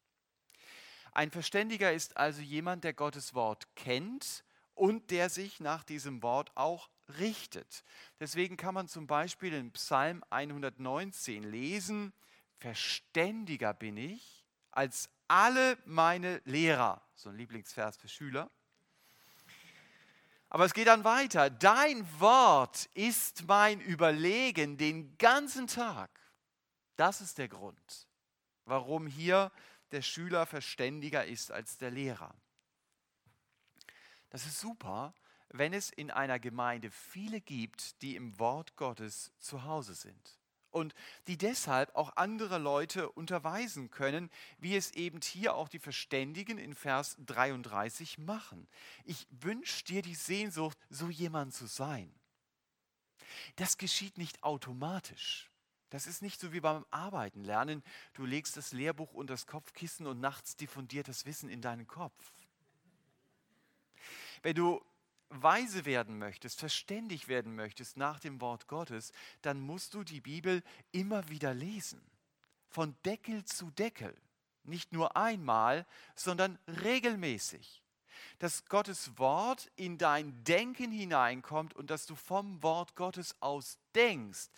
Ein 1.12 1.30
Verständiger 1.30 1.92
ist 1.92 2.16
also 2.16 2.40
jemand, 2.40 2.84
der 2.84 2.94
Gottes 2.94 3.34
Wort 3.34 3.68
kennt 3.76 4.42
und 4.74 5.10
der 5.10 5.28
sich 5.28 5.60
nach 5.60 5.84
diesem 5.84 6.22
Wort 6.22 6.50
auch 6.56 6.88
richtet. 7.18 7.84
Deswegen 8.20 8.56
kann 8.56 8.72
man 8.72 8.88
zum 8.88 9.06
Beispiel 9.06 9.52
in 9.52 9.70
Psalm 9.72 10.24
119 10.30 11.42
lesen, 11.42 12.14
Verständiger 12.56 13.74
bin 13.74 13.98
ich 13.98 14.46
als 14.70 15.10
alle 15.28 15.78
meine 15.84 16.40
Lehrer. 16.44 17.02
So 17.14 17.30
ein 17.30 17.36
Lieblingsvers 17.36 17.96
für 17.96 18.08
Schüler. 18.08 18.50
Aber 20.48 20.64
es 20.64 20.74
geht 20.74 20.86
dann 20.86 21.04
weiter. 21.04 21.50
Dein 21.50 22.06
Wort 22.20 22.86
ist 22.94 23.46
mein 23.46 23.80
Überlegen 23.80 24.76
den 24.76 25.16
ganzen 25.18 25.66
Tag. 25.66 26.10
Das 26.96 27.20
ist 27.20 27.38
der 27.38 27.48
Grund, 27.48 28.08
warum 28.64 29.06
hier 29.06 29.50
der 29.92 30.02
Schüler 30.02 30.46
verständiger 30.46 31.26
ist 31.26 31.50
als 31.50 31.78
der 31.78 31.90
Lehrer. 31.90 32.34
Das 34.30 34.46
ist 34.46 34.60
super, 34.60 35.14
wenn 35.48 35.72
es 35.72 35.90
in 35.90 36.10
einer 36.10 36.38
Gemeinde 36.38 36.90
viele 36.90 37.40
gibt, 37.40 38.00
die 38.02 38.16
im 38.16 38.38
Wort 38.38 38.76
Gottes 38.76 39.32
zu 39.38 39.64
Hause 39.64 39.94
sind 39.94 40.38
und 40.76 40.94
die 41.26 41.38
deshalb 41.38 41.94
auch 41.96 42.16
andere 42.16 42.58
Leute 42.58 43.10
unterweisen 43.10 43.90
können, 43.90 44.30
wie 44.58 44.76
es 44.76 44.90
eben 44.90 45.20
hier 45.22 45.54
auch 45.54 45.70
die 45.70 45.78
Verständigen 45.78 46.58
in 46.58 46.74
Vers 46.74 47.16
33 47.24 48.18
machen. 48.18 48.68
Ich 49.04 49.26
wünsche 49.30 49.84
dir 49.84 50.02
die 50.02 50.14
Sehnsucht, 50.14 50.76
so 50.90 51.08
jemand 51.08 51.54
zu 51.54 51.66
sein. 51.66 52.14
Das 53.56 53.78
geschieht 53.78 54.18
nicht 54.18 54.42
automatisch. 54.42 55.50
Das 55.88 56.06
ist 56.06 56.20
nicht 56.20 56.38
so 56.38 56.52
wie 56.52 56.60
beim 56.60 56.84
Arbeiten 56.90 57.42
lernen. 57.42 57.82
Du 58.12 58.26
legst 58.26 58.58
das 58.58 58.72
Lehrbuch 58.72 59.14
unter 59.14 59.32
das 59.32 59.46
Kopfkissen 59.46 60.06
und 60.06 60.20
nachts 60.20 60.56
diffundiert 60.56 61.08
das 61.08 61.24
Wissen 61.24 61.48
in 61.48 61.62
deinen 61.62 61.86
Kopf. 61.86 62.32
Wenn 64.42 64.56
du 64.56 64.84
weise 65.30 65.84
werden 65.84 66.18
möchtest, 66.18 66.58
verständig 66.58 67.28
werden 67.28 67.54
möchtest 67.54 67.96
nach 67.96 68.20
dem 68.20 68.40
Wort 68.40 68.68
Gottes, 68.68 69.12
dann 69.42 69.60
musst 69.60 69.94
du 69.94 70.04
die 70.04 70.20
Bibel 70.20 70.62
immer 70.92 71.28
wieder 71.28 71.54
lesen. 71.54 72.00
Von 72.68 72.96
Deckel 73.04 73.44
zu 73.44 73.70
Deckel. 73.70 74.14
Nicht 74.64 74.92
nur 74.92 75.16
einmal, 75.16 75.86
sondern 76.14 76.58
regelmäßig. 76.82 77.82
Dass 78.38 78.66
Gottes 78.66 79.18
Wort 79.18 79.70
in 79.76 79.98
dein 79.98 80.42
Denken 80.44 80.90
hineinkommt 80.90 81.74
und 81.74 81.90
dass 81.90 82.06
du 82.06 82.14
vom 82.14 82.62
Wort 82.62 82.96
Gottes 82.96 83.36
aus 83.40 83.78
denkst, 83.94 84.48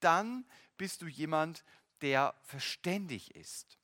dann 0.00 0.46
bist 0.76 1.02
du 1.02 1.06
jemand, 1.06 1.64
der 2.00 2.34
verständig 2.42 3.34
ist. 3.34 3.78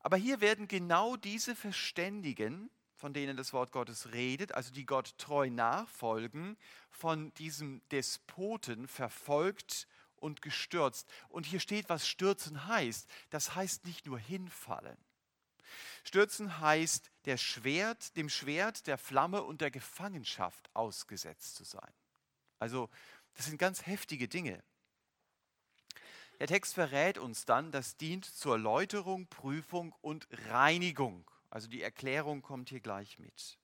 Aber 0.00 0.16
hier 0.16 0.40
werden 0.40 0.68
genau 0.68 1.16
diese 1.16 1.56
Verständigen 1.56 2.70
von 3.04 3.12
denen 3.12 3.36
das 3.36 3.52
Wort 3.52 3.70
Gottes 3.70 4.14
redet, 4.14 4.52
also 4.52 4.72
die 4.72 4.86
Gott 4.86 5.18
treu 5.18 5.50
nachfolgen, 5.50 6.56
von 6.90 7.34
diesem 7.34 7.82
Despoten 7.90 8.88
verfolgt 8.88 9.86
und 10.16 10.40
gestürzt. 10.40 11.06
Und 11.28 11.44
hier 11.44 11.60
steht, 11.60 11.90
was 11.90 12.08
stürzen 12.08 12.66
heißt. 12.66 13.06
Das 13.28 13.54
heißt 13.54 13.84
nicht 13.84 14.06
nur 14.06 14.18
hinfallen. 14.18 14.96
Stürzen 16.02 16.60
heißt, 16.60 17.10
der 17.26 17.36
Schwert, 17.36 18.16
dem 18.16 18.30
Schwert, 18.30 18.86
der 18.86 18.96
Flamme 18.96 19.42
und 19.42 19.60
der 19.60 19.70
Gefangenschaft 19.70 20.70
ausgesetzt 20.72 21.56
zu 21.56 21.64
sein. 21.64 21.92
Also, 22.58 22.88
das 23.34 23.44
sind 23.44 23.58
ganz 23.58 23.84
heftige 23.84 24.28
Dinge. 24.28 24.64
Der 26.40 26.46
Text 26.46 26.72
verrät 26.72 27.18
uns 27.18 27.44
dann, 27.44 27.70
das 27.70 27.98
dient 27.98 28.24
zur 28.24 28.56
Läuterung, 28.56 29.26
Prüfung 29.26 29.94
und 30.00 30.26
Reinigung. 30.48 31.30
Also 31.54 31.68
die 31.68 31.82
Erklärung 31.82 32.42
kommt 32.42 32.70
hier 32.70 32.80
gleich 32.80 33.20
mit. 33.20 33.60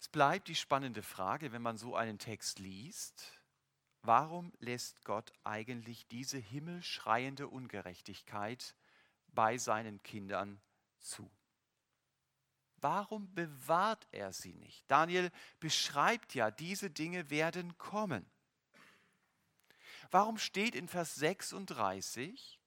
Es 0.00 0.08
bleibt 0.08 0.48
die 0.48 0.56
spannende 0.56 1.04
Frage, 1.04 1.52
wenn 1.52 1.62
man 1.62 1.78
so 1.78 1.94
einen 1.94 2.18
Text 2.18 2.58
liest, 2.58 3.40
warum 4.02 4.52
lässt 4.58 5.04
Gott 5.04 5.32
eigentlich 5.44 6.08
diese 6.08 6.38
himmelschreiende 6.38 7.46
Ungerechtigkeit 7.46 8.74
bei 9.28 9.56
seinen 9.56 10.02
Kindern 10.02 10.60
zu? 10.98 11.30
Warum 12.78 13.32
bewahrt 13.32 14.08
er 14.10 14.32
sie 14.32 14.54
nicht? 14.54 14.84
Daniel 14.90 15.30
beschreibt 15.60 16.34
ja, 16.34 16.50
diese 16.50 16.90
Dinge 16.90 17.30
werden 17.30 17.78
kommen. 17.78 18.28
Warum 20.10 20.38
steht 20.38 20.74
in 20.74 20.88
Vers 20.88 21.14
36, 21.14 22.57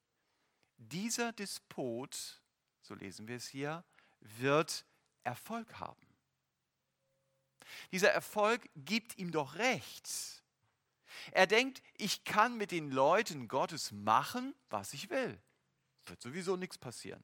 dieser 0.89 1.31
Despot, 1.33 2.41
so 2.81 2.95
lesen 2.95 3.27
wir 3.27 3.35
es 3.35 3.47
hier, 3.47 3.83
wird 4.19 4.85
Erfolg 5.23 5.79
haben. 5.79 6.07
Dieser 7.91 8.11
Erfolg 8.11 8.69
gibt 8.75 9.17
ihm 9.17 9.31
doch 9.31 9.55
recht. 9.55 10.43
Er 11.31 11.47
denkt, 11.47 11.81
ich 11.97 12.23
kann 12.23 12.57
mit 12.57 12.71
den 12.71 12.91
Leuten 12.91 13.47
Gottes 13.47 13.91
machen, 13.91 14.55
was 14.69 14.93
ich 14.93 15.09
will. 15.09 15.39
Wird 16.05 16.21
sowieso 16.21 16.55
nichts 16.55 16.77
passieren. 16.77 17.23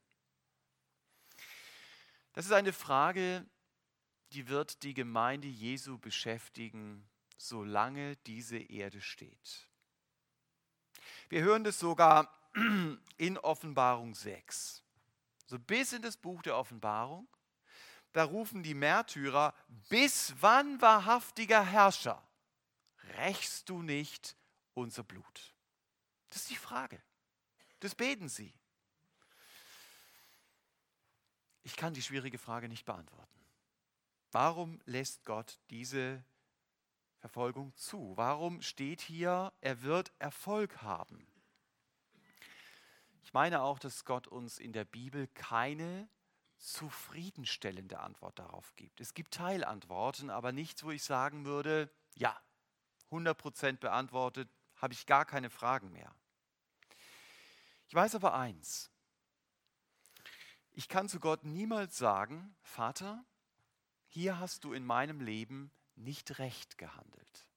Das 2.34 2.46
ist 2.46 2.52
eine 2.52 2.74
Frage, 2.74 3.46
die 4.34 4.48
wird 4.48 4.84
die 4.84 4.94
Gemeinde 4.94 5.48
Jesu 5.48 5.98
beschäftigen, 5.98 7.08
solange 7.38 8.16
diese 8.28 8.58
Erde 8.58 9.02
steht. 9.02 9.68
Wir 11.30 11.42
hören 11.42 11.64
das 11.64 11.80
sogar 11.80 12.32
in 13.18 13.38
Offenbarung 13.38 14.14
6. 14.14 14.84
So 15.46 15.60
bis 15.60 15.94
in 15.94 16.02
das 16.02 16.18
Buch 16.18 16.42
der 16.42 16.58
Offenbarung, 16.58 17.28
da 18.14 18.24
rufen 18.24 18.64
die 18.64 18.74
Märtyrer, 18.74 19.54
bis 19.90 20.34
wann 20.40 20.82
wahrhaftiger 20.82 21.64
Herrscher 21.64 22.22
rächst 23.18 23.70
du 23.70 23.82
nicht 23.82 24.36
unser 24.74 25.04
Blut? 25.04 25.54
Das 26.30 26.42
ist 26.42 26.50
die 26.50 26.56
Frage. 26.56 27.02
Das 27.80 27.96
beten 27.96 28.28
sie. 28.28 28.54
Ich 31.64 31.76
kann 31.76 31.94
die 31.94 32.02
schwierige 32.02 32.38
Frage 32.38 32.70
nicht 32.70 32.86
beantworten. 32.86 33.28
Warum 34.32 34.80
lässt 34.86 35.26
Gott 35.26 35.60
diese 35.70 36.24
Verfolgung 37.20 37.76
zu? 37.76 38.14
Warum 38.16 38.62
steht 38.62 39.02
hier, 39.02 39.54
er 39.62 39.82
wird 39.82 40.12
Erfolg 40.20 40.82
haben? 40.82 41.27
Ich 43.28 43.34
meine 43.34 43.62
auch, 43.62 43.78
dass 43.78 44.06
Gott 44.06 44.26
uns 44.30 44.58
in 44.58 44.72
der 44.72 44.86
Bibel 44.86 45.28
keine 45.34 46.08
zufriedenstellende 46.60 48.00
Antwort 48.00 48.40
darauf 48.40 48.74
gibt. 48.78 49.02
Es 49.02 49.14
gibt 49.14 49.34
Teilantworten, 49.34 50.30
aber 50.30 50.54
nichts, 50.54 50.82
wo 50.86 50.92
ich 50.92 51.04
sagen 51.04 51.44
würde, 51.44 51.92
ja, 52.16 52.42
100% 53.12 53.80
beantwortet, 53.80 54.50
habe 54.78 54.94
ich 54.94 55.06
gar 55.06 55.26
keine 55.26 55.50
Fragen 55.50 55.92
mehr. 55.92 56.16
Ich 57.90 57.94
weiß 57.96 58.16
aber 58.16 58.34
eins, 58.34 58.90
ich 60.72 60.88
kann 60.88 61.10
zu 61.10 61.20
Gott 61.20 61.44
niemals 61.44 61.98
sagen, 61.98 62.56
Vater, 62.62 63.26
hier 64.08 64.40
hast 64.40 64.64
du 64.64 64.72
in 64.72 64.86
meinem 64.86 65.20
Leben 65.20 65.70
nicht 65.96 66.40
recht 66.40 66.78
gehandelt. 66.78 67.50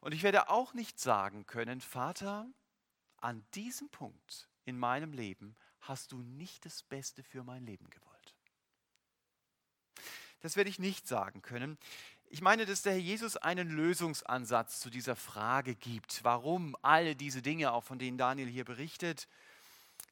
Und 0.00 0.12
ich 0.12 0.22
werde 0.22 0.48
auch 0.48 0.72
nicht 0.72 0.98
sagen 0.98 1.44
können, 1.44 1.82
Vater, 1.82 2.50
an 3.22 3.44
diesem 3.54 3.88
Punkt 3.88 4.48
in 4.64 4.78
meinem 4.78 5.12
Leben 5.12 5.56
hast 5.80 6.12
du 6.12 6.18
nicht 6.18 6.64
das 6.64 6.82
Beste 6.82 7.22
für 7.22 7.44
mein 7.44 7.64
Leben 7.64 7.88
gewollt. 7.90 8.36
Das 10.40 10.56
werde 10.56 10.70
ich 10.70 10.78
nicht 10.78 11.06
sagen 11.06 11.40
können. 11.42 11.78
Ich 12.28 12.40
meine, 12.40 12.66
dass 12.66 12.82
der 12.82 12.92
Herr 12.94 12.98
Jesus 12.98 13.36
einen 13.36 13.70
Lösungsansatz 13.70 14.80
zu 14.80 14.90
dieser 14.90 15.16
Frage 15.16 15.74
gibt, 15.74 16.24
warum 16.24 16.76
alle 16.82 17.14
diese 17.14 17.42
Dinge, 17.42 17.72
auch 17.72 17.84
von 17.84 17.98
denen 17.98 18.18
Daniel 18.18 18.48
hier 18.48 18.64
berichtet. 18.64 19.28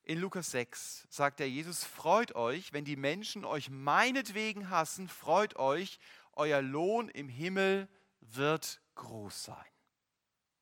In 0.05 0.19
Lukas 0.19 0.51
6 0.51 1.07
sagt 1.09 1.41
der 1.41 1.49
Jesus, 1.49 1.85
freut 1.85 2.35
euch, 2.35 2.73
wenn 2.73 2.85
die 2.85 2.97
Menschen 2.97 3.45
euch 3.45 3.71
meinetwegen 3.71 4.71
hassen, 4.71 5.09
freut 5.09 5.57
euch, 5.57 5.99
euer 6.35 6.63
Lohn 6.63 7.09
im 7.09 7.29
Himmel 7.29 7.89
wird 8.21 8.81
groß 8.95 9.45
sein. 9.45 9.65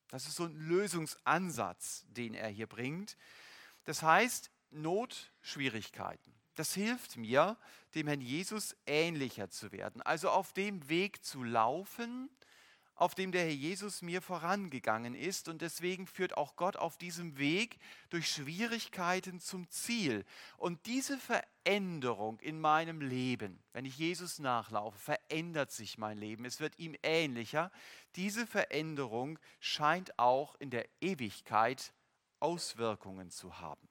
Das 0.09 0.27
ist 0.27 0.37
so 0.37 0.45
ein 0.45 0.55
Lösungsansatz, 0.55 2.05
den 2.09 2.35
er 2.35 2.49
hier 2.49 2.67
bringt. 2.67 3.17
Das 3.85 4.03
heißt, 4.03 4.51
Not, 4.71 5.33
Schwierigkeiten. 5.41 6.35
Das 6.55 6.75
hilft 6.75 7.17
mir, 7.17 7.57
dem 7.95 8.09
Herrn 8.09 8.21
Jesus 8.21 8.77
ähnlicher 8.87 9.49
zu 9.49 9.71
werden. 9.73 10.03
Also 10.03 10.31
auf 10.31 10.53
dem 10.53 10.89
Weg 10.89 11.25
zu 11.25 11.45
laufen, 11.45 12.29
auf 12.99 13.15
dem 13.15 13.31
der 13.31 13.43
Herr 13.43 13.55
Jesus 13.55 14.03
mir 14.03 14.21
vorangegangen 14.21 15.15
ist. 15.15 15.49
Und 15.49 15.63
deswegen 15.63 16.09
führt 16.09 16.37
auch 16.37 16.57
Gott 16.57 16.77
auf 16.77 16.99
diesem 16.99 17.39
Weg 17.39 17.79
durch 18.11 18.29
Schwierigkeiten 18.29 19.39
zum 19.39 19.71
Ziel. 19.71 20.25
Und 20.57 20.85
diese 20.87 21.17
Veränderung 21.17 22.41
in 22.41 22.61
meinem 22.61 23.01
Leben, 23.01 23.63
wenn 23.73 23.85
ich 23.85 23.97
Jesus 23.97 24.41
nachlaufe, 24.41 24.99
verändert 24.99 25.71
sich 25.71 25.97
mein 25.97 26.19
Leben. 26.19 26.45
Es 26.45 26.59
wird 26.59 26.77
ihm 26.81 26.97
ähnlicher. 27.05 27.71
Diese 28.17 28.49
Veränderung 28.49 29.39
scheint 29.61 30.19
auch 30.19 30.57
in 30.57 30.71
der 30.71 30.89
Ewigkeit 31.01 31.93
Auswirkungen 32.41 33.31
zu 33.31 33.61
haben. 33.61 33.89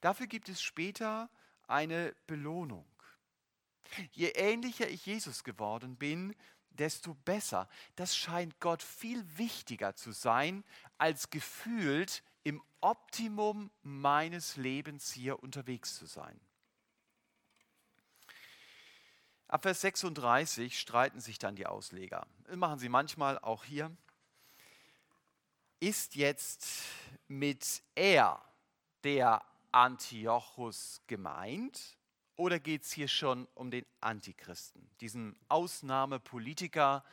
Dafür 0.00 0.26
gibt 0.26 0.48
es 0.48 0.62
später 0.62 1.28
eine 1.66 2.14
Belohnung. 2.26 2.86
Je 4.12 4.28
ähnlicher 4.28 4.88
ich 4.88 5.04
Jesus 5.04 5.44
geworden 5.44 5.96
bin, 5.96 6.34
desto 6.78 7.14
besser. 7.14 7.68
Das 7.96 8.16
scheint 8.16 8.60
Gott 8.60 8.82
viel 8.82 9.24
wichtiger 9.38 9.94
zu 9.94 10.12
sein, 10.12 10.64
als 10.98 11.30
gefühlt 11.30 12.22
im 12.44 12.62
Optimum 12.80 13.70
meines 13.82 14.56
Lebens 14.56 15.12
hier 15.12 15.42
unterwegs 15.42 15.96
zu 15.96 16.06
sein. 16.06 16.40
Ab 19.48 19.62
Vers 19.62 19.82
36 19.82 20.78
streiten 20.78 21.20
sich 21.20 21.38
dann 21.38 21.56
die 21.56 21.66
Ausleger. 21.66 22.26
Das 22.44 22.56
machen 22.56 22.78
sie 22.78 22.88
manchmal 22.88 23.38
auch 23.38 23.64
hier. 23.64 23.94
Ist 25.78 26.14
jetzt 26.14 26.66
mit 27.28 27.82
er, 27.94 28.42
der 29.04 29.44
Antiochus 29.70 31.02
gemeint 31.06 31.98
oder 32.42 32.58
geht 32.58 32.82
es 32.82 32.90
hier 32.90 33.06
schon 33.06 33.46
um 33.54 33.70
den 33.70 33.86
Antichristen, 34.00 34.90
diesen 35.00 35.36
Ausnahmepolitiker, 35.48 37.04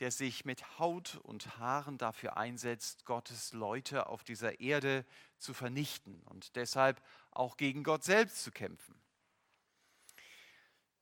der 0.00 0.10
sich 0.10 0.44
mit 0.44 0.80
Haut 0.80 1.20
und 1.22 1.56
Haaren 1.56 1.98
dafür 1.98 2.36
einsetzt, 2.36 3.04
Gottes 3.04 3.52
Leute 3.52 4.08
auf 4.08 4.24
dieser 4.24 4.58
Erde 4.58 5.06
zu 5.38 5.54
vernichten 5.54 6.20
und 6.24 6.56
deshalb 6.56 7.00
auch 7.30 7.56
gegen 7.56 7.84
Gott 7.84 8.02
selbst 8.02 8.42
zu 8.42 8.50
kämpfen. 8.50 9.00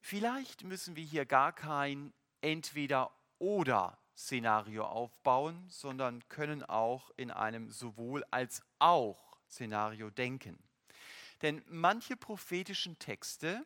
Vielleicht 0.03 0.63
müssen 0.63 0.95
wir 0.95 1.05
hier 1.05 1.25
gar 1.25 1.55
kein 1.55 2.13
entweder 2.43 3.11
oder 3.39 3.97
Szenario 4.15 4.85
aufbauen, 4.85 5.65
sondern 5.71 6.29
können 6.29 6.63
auch 6.65 7.11
in 7.17 7.31
einem 7.31 7.71
sowohl 7.71 8.27
als 8.31 8.63
auch 8.79 9.39
Szenario 9.49 10.11
denken. 10.11 10.63
Denn 11.43 11.63
manche 11.67 12.17
prophetischen 12.17 12.99
Texte 12.99 13.65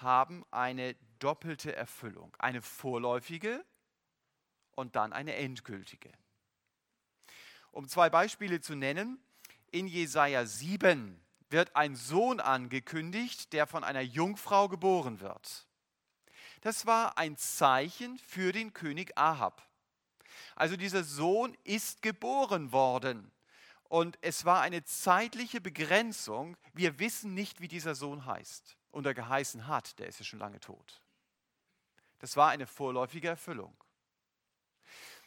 haben 0.00 0.44
eine 0.50 0.94
doppelte 1.18 1.74
Erfüllung, 1.74 2.34
eine 2.38 2.62
vorläufige 2.62 3.64
und 4.72 4.96
dann 4.96 5.12
eine 5.12 5.34
endgültige. 5.34 6.12
Um 7.72 7.88
zwei 7.88 8.10
Beispiele 8.10 8.60
zu 8.60 8.74
nennen, 8.74 9.22
in 9.70 9.86
Jesaja 9.86 10.46
7 10.46 11.20
wird 11.50 11.76
ein 11.76 11.96
Sohn 11.96 12.40
angekündigt, 12.40 13.52
der 13.52 13.66
von 13.66 13.84
einer 13.84 14.00
Jungfrau 14.00 14.68
geboren 14.68 15.20
wird. 15.20 15.66
Das 16.60 16.86
war 16.86 17.18
ein 17.18 17.36
Zeichen 17.36 18.18
für 18.18 18.52
den 18.52 18.72
König 18.72 19.16
Ahab. 19.16 19.66
Also 20.56 20.76
dieser 20.76 21.04
Sohn 21.04 21.56
ist 21.64 22.02
geboren 22.02 22.72
worden. 22.72 23.30
Und 23.90 24.18
es 24.20 24.44
war 24.44 24.60
eine 24.60 24.84
zeitliche 24.84 25.60
Begrenzung. 25.60 26.56
Wir 26.72 27.00
wissen 27.00 27.34
nicht, 27.34 27.60
wie 27.60 27.66
dieser 27.66 27.96
Sohn 27.96 28.24
heißt 28.24 28.78
und 28.92 29.04
er 29.04 29.14
geheißen 29.14 29.66
hat. 29.66 29.98
Der 29.98 30.06
ist 30.06 30.20
ja 30.20 30.24
schon 30.24 30.38
lange 30.38 30.60
tot. 30.60 31.02
Das 32.20 32.36
war 32.36 32.50
eine 32.50 32.68
vorläufige 32.68 33.26
Erfüllung. 33.26 33.76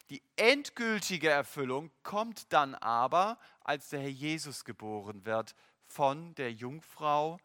Die 0.09 0.23
endgültige 0.37 1.29
Erfüllung 1.29 1.91
kommt 2.03 2.53
dann 2.53 2.73
aber, 2.75 3.37
als 3.65 3.89
der 3.89 3.99
Herr 3.99 4.07
Jesus 4.07 4.63
geboren 4.63 5.25
wird 5.25 5.55
von 5.85 6.33
der 6.35 6.53
Jungfrau 6.53 7.41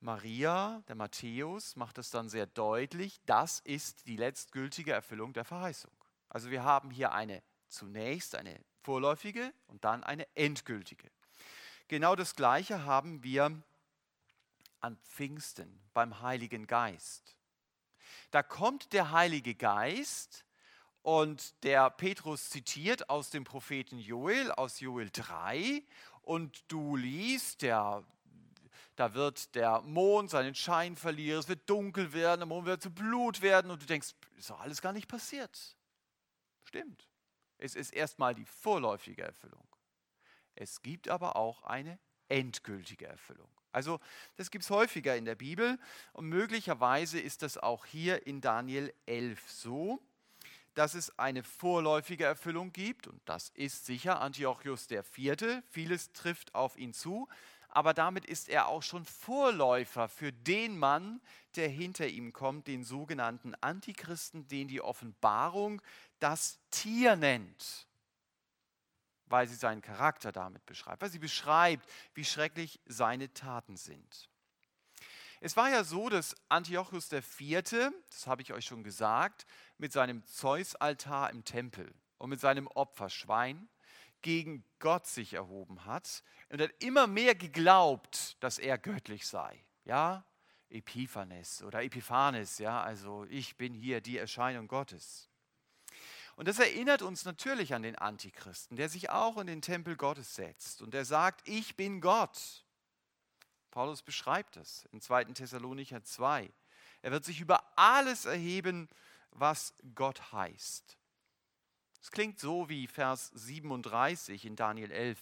Maria, 0.00 0.82
der 0.88 0.96
Matthäus 0.96 1.76
macht 1.76 1.98
es 1.98 2.08
dann 2.08 2.30
sehr 2.30 2.46
deutlich, 2.46 3.20
das 3.26 3.60
ist 3.60 4.06
die 4.06 4.16
letztgültige 4.16 4.92
Erfüllung 4.92 5.34
der 5.34 5.44
Verheißung. 5.44 5.92
Also 6.30 6.50
wir 6.50 6.64
haben 6.64 6.90
hier 6.90 7.12
eine 7.12 7.42
zunächst 7.68 8.34
eine 8.34 8.58
vorläufige 8.82 9.52
und 9.66 9.84
dann 9.84 10.04
eine 10.04 10.26
endgültige. 10.36 11.10
Genau 11.88 12.16
das 12.16 12.34
Gleiche 12.34 12.84
haben 12.84 13.22
wir 13.22 13.62
an 14.80 14.96
Pfingsten 14.98 15.80
beim 15.94 16.20
Heiligen 16.20 16.66
Geist. 16.66 17.36
Da 18.30 18.42
kommt 18.42 18.92
der 18.92 19.12
Heilige 19.12 19.54
Geist 19.54 20.44
und 21.02 21.62
der 21.62 21.90
Petrus 21.90 22.50
zitiert 22.50 23.08
aus 23.08 23.30
dem 23.30 23.44
Propheten 23.44 23.98
Joel, 23.98 24.50
aus 24.52 24.80
Joel 24.80 25.10
3, 25.12 25.82
und 26.22 26.64
du 26.66 26.96
liest, 26.96 27.62
der, 27.62 28.02
da 28.96 29.14
wird 29.14 29.54
der 29.54 29.82
Mond 29.82 30.30
seinen 30.30 30.56
Schein 30.56 30.96
verlieren, 30.96 31.38
es 31.38 31.48
wird 31.48 31.70
dunkel 31.70 32.12
werden, 32.12 32.40
der 32.40 32.46
Mond 32.46 32.66
wird 32.66 32.82
zu 32.82 32.90
Blut 32.90 33.40
werden, 33.42 33.70
und 33.70 33.80
du 33.80 33.86
denkst, 33.86 34.14
ist 34.36 34.50
doch 34.50 34.60
alles 34.60 34.82
gar 34.82 34.92
nicht 34.92 35.06
passiert. 35.06 35.76
Stimmt. 36.64 37.08
Es 37.58 37.74
ist 37.74 37.92
erstmal 37.92 38.34
die 38.34 38.44
vorläufige 38.44 39.22
Erfüllung. 39.22 39.66
Es 40.54 40.82
gibt 40.82 41.08
aber 41.08 41.36
auch 41.36 41.62
eine 41.62 41.98
endgültige 42.28 43.06
Erfüllung. 43.06 43.48
Also 43.72 44.00
das 44.36 44.50
gibt 44.50 44.64
es 44.64 44.70
häufiger 44.70 45.16
in 45.16 45.26
der 45.26 45.34
Bibel 45.34 45.78
und 46.14 46.28
möglicherweise 46.28 47.20
ist 47.20 47.42
das 47.42 47.58
auch 47.58 47.84
hier 47.84 48.26
in 48.26 48.40
Daniel 48.40 48.92
11 49.04 49.50
so, 49.50 50.00
dass 50.72 50.94
es 50.94 51.18
eine 51.18 51.42
vorläufige 51.42 52.24
Erfüllung 52.24 52.72
gibt 52.72 53.06
und 53.06 53.20
das 53.26 53.50
ist 53.50 53.86
sicher 53.86 54.20
Antiochus 54.20 54.90
IV. 54.90 55.62
Vieles 55.68 56.12
trifft 56.12 56.54
auf 56.54 56.76
ihn 56.78 56.92
zu, 56.92 57.28
aber 57.76 57.92
damit 57.92 58.24
ist 58.24 58.48
er 58.48 58.68
auch 58.68 58.82
schon 58.82 59.04
Vorläufer 59.04 60.08
für 60.08 60.32
den 60.32 60.78
Mann, 60.78 61.20
der 61.56 61.68
hinter 61.68 62.06
ihm 62.06 62.32
kommt, 62.32 62.68
den 62.68 62.84
sogenannten 62.84 63.54
Antichristen, 63.56 64.48
den 64.48 64.66
die 64.66 64.80
Offenbarung 64.80 65.82
das 66.18 66.58
Tier 66.70 67.16
nennt, 67.16 67.86
weil 69.26 69.46
sie 69.46 69.56
seinen 69.56 69.82
Charakter 69.82 70.32
damit 70.32 70.64
beschreibt, 70.64 71.02
weil 71.02 71.10
sie 71.10 71.18
beschreibt, 71.18 71.86
wie 72.14 72.24
schrecklich 72.24 72.80
seine 72.86 73.34
Taten 73.34 73.76
sind. 73.76 74.30
Es 75.42 75.54
war 75.54 75.68
ja 75.68 75.84
so, 75.84 76.08
dass 76.08 76.34
Antiochus 76.48 77.12
IV., 77.12 77.92
das 78.08 78.26
habe 78.26 78.40
ich 78.40 78.54
euch 78.54 78.64
schon 78.64 78.84
gesagt, 78.84 79.44
mit 79.76 79.92
seinem 79.92 80.24
Zeus-Altar 80.24 81.28
im 81.28 81.44
Tempel 81.44 81.94
und 82.16 82.30
mit 82.30 82.40
seinem 82.40 82.68
Opferschwein 82.68 83.68
gegen 84.22 84.64
Gott 84.78 85.06
sich 85.06 85.34
erhoben 85.34 85.84
hat 85.84 86.22
und 86.48 86.60
hat 86.60 86.72
immer 86.82 87.06
mehr 87.06 87.34
geglaubt, 87.34 88.36
dass 88.40 88.58
er 88.58 88.78
göttlich 88.78 89.26
sei. 89.26 89.64
Ja, 89.84 90.24
Epiphanes 90.68 91.62
oder 91.62 91.82
Epiphanes, 91.82 92.58
ja, 92.58 92.82
also 92.82 93.24
ich 93.28 93.56
bin 93.56 93.72
hier 93.72 94.00
die 94.00 94.18
Erscheinung 94.18 94.68
Gottes. 94.68 95.28
Und 96.36 96.48
das 96.48 96.58
erinnert 96.58 97.02
uns 97.02 97.24
natürlich 97.24 97.72
an 97.72 97.82
den 97.82 97.96
Antichristen, 97.96 98.76
der 98.76 98.88
sich 98.88 99.10
auch 99.10 99.38
in 99.38 99.46
den 99.46 99.62
Tempel 99.62 99.96
Gottes 99.96 100.34
setzt 100.34 100.82
und 100.82 100.92
der 100.92 101.04
sagt, 101.04 101.48
ich 101.48 101.76
bin 101.76 102.00
Gott. 102.00 102.64
Paulus 103.70 104.02
beschreibt 104.02 104.56
es 104.56 104.86
in 104.92 105.00
2. 105.00 105.24
Thessalonicher 105.24 106.02
2. 106.02 106.50
Er 107.02 107.12
wird 107.12 107.24
sich 107.24 107.40
über 107.40 107.62
alles 107.78 108.24
erheben, 108.24 108.88
was 109.30 109.74
Gott 109.94 110.32
heißt. 110.32 110.96
Es 112.06 112.12
klingt 112.12 112.38
so 112.38 112.68
wie 112.68 112.86
Vers 112.86 113.32
37 113.34 114.44
in 114.44 114.54
Daniel 114.54 114.92
11. 114.92 115.18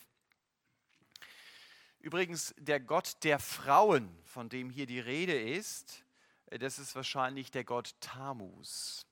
Übrigens, 1.98 2.54
der 2.58 2.78
Gott 2.78 3.16
der 3.22 3.38
Frauen, 3.38 4.14
von 4.24 4.50
dem 4.50 4.68
hier 4.68 4.84
die 4.84 5.00
Rede 5.00 5.32
ist, 5.32 6.04
das 6.50 6.78
ist 6.78 6.94
wahrscheinlich 6.94 7.50
der 7.50 7.64
Gott 7.64 7.94
Tamus 8.00 9.06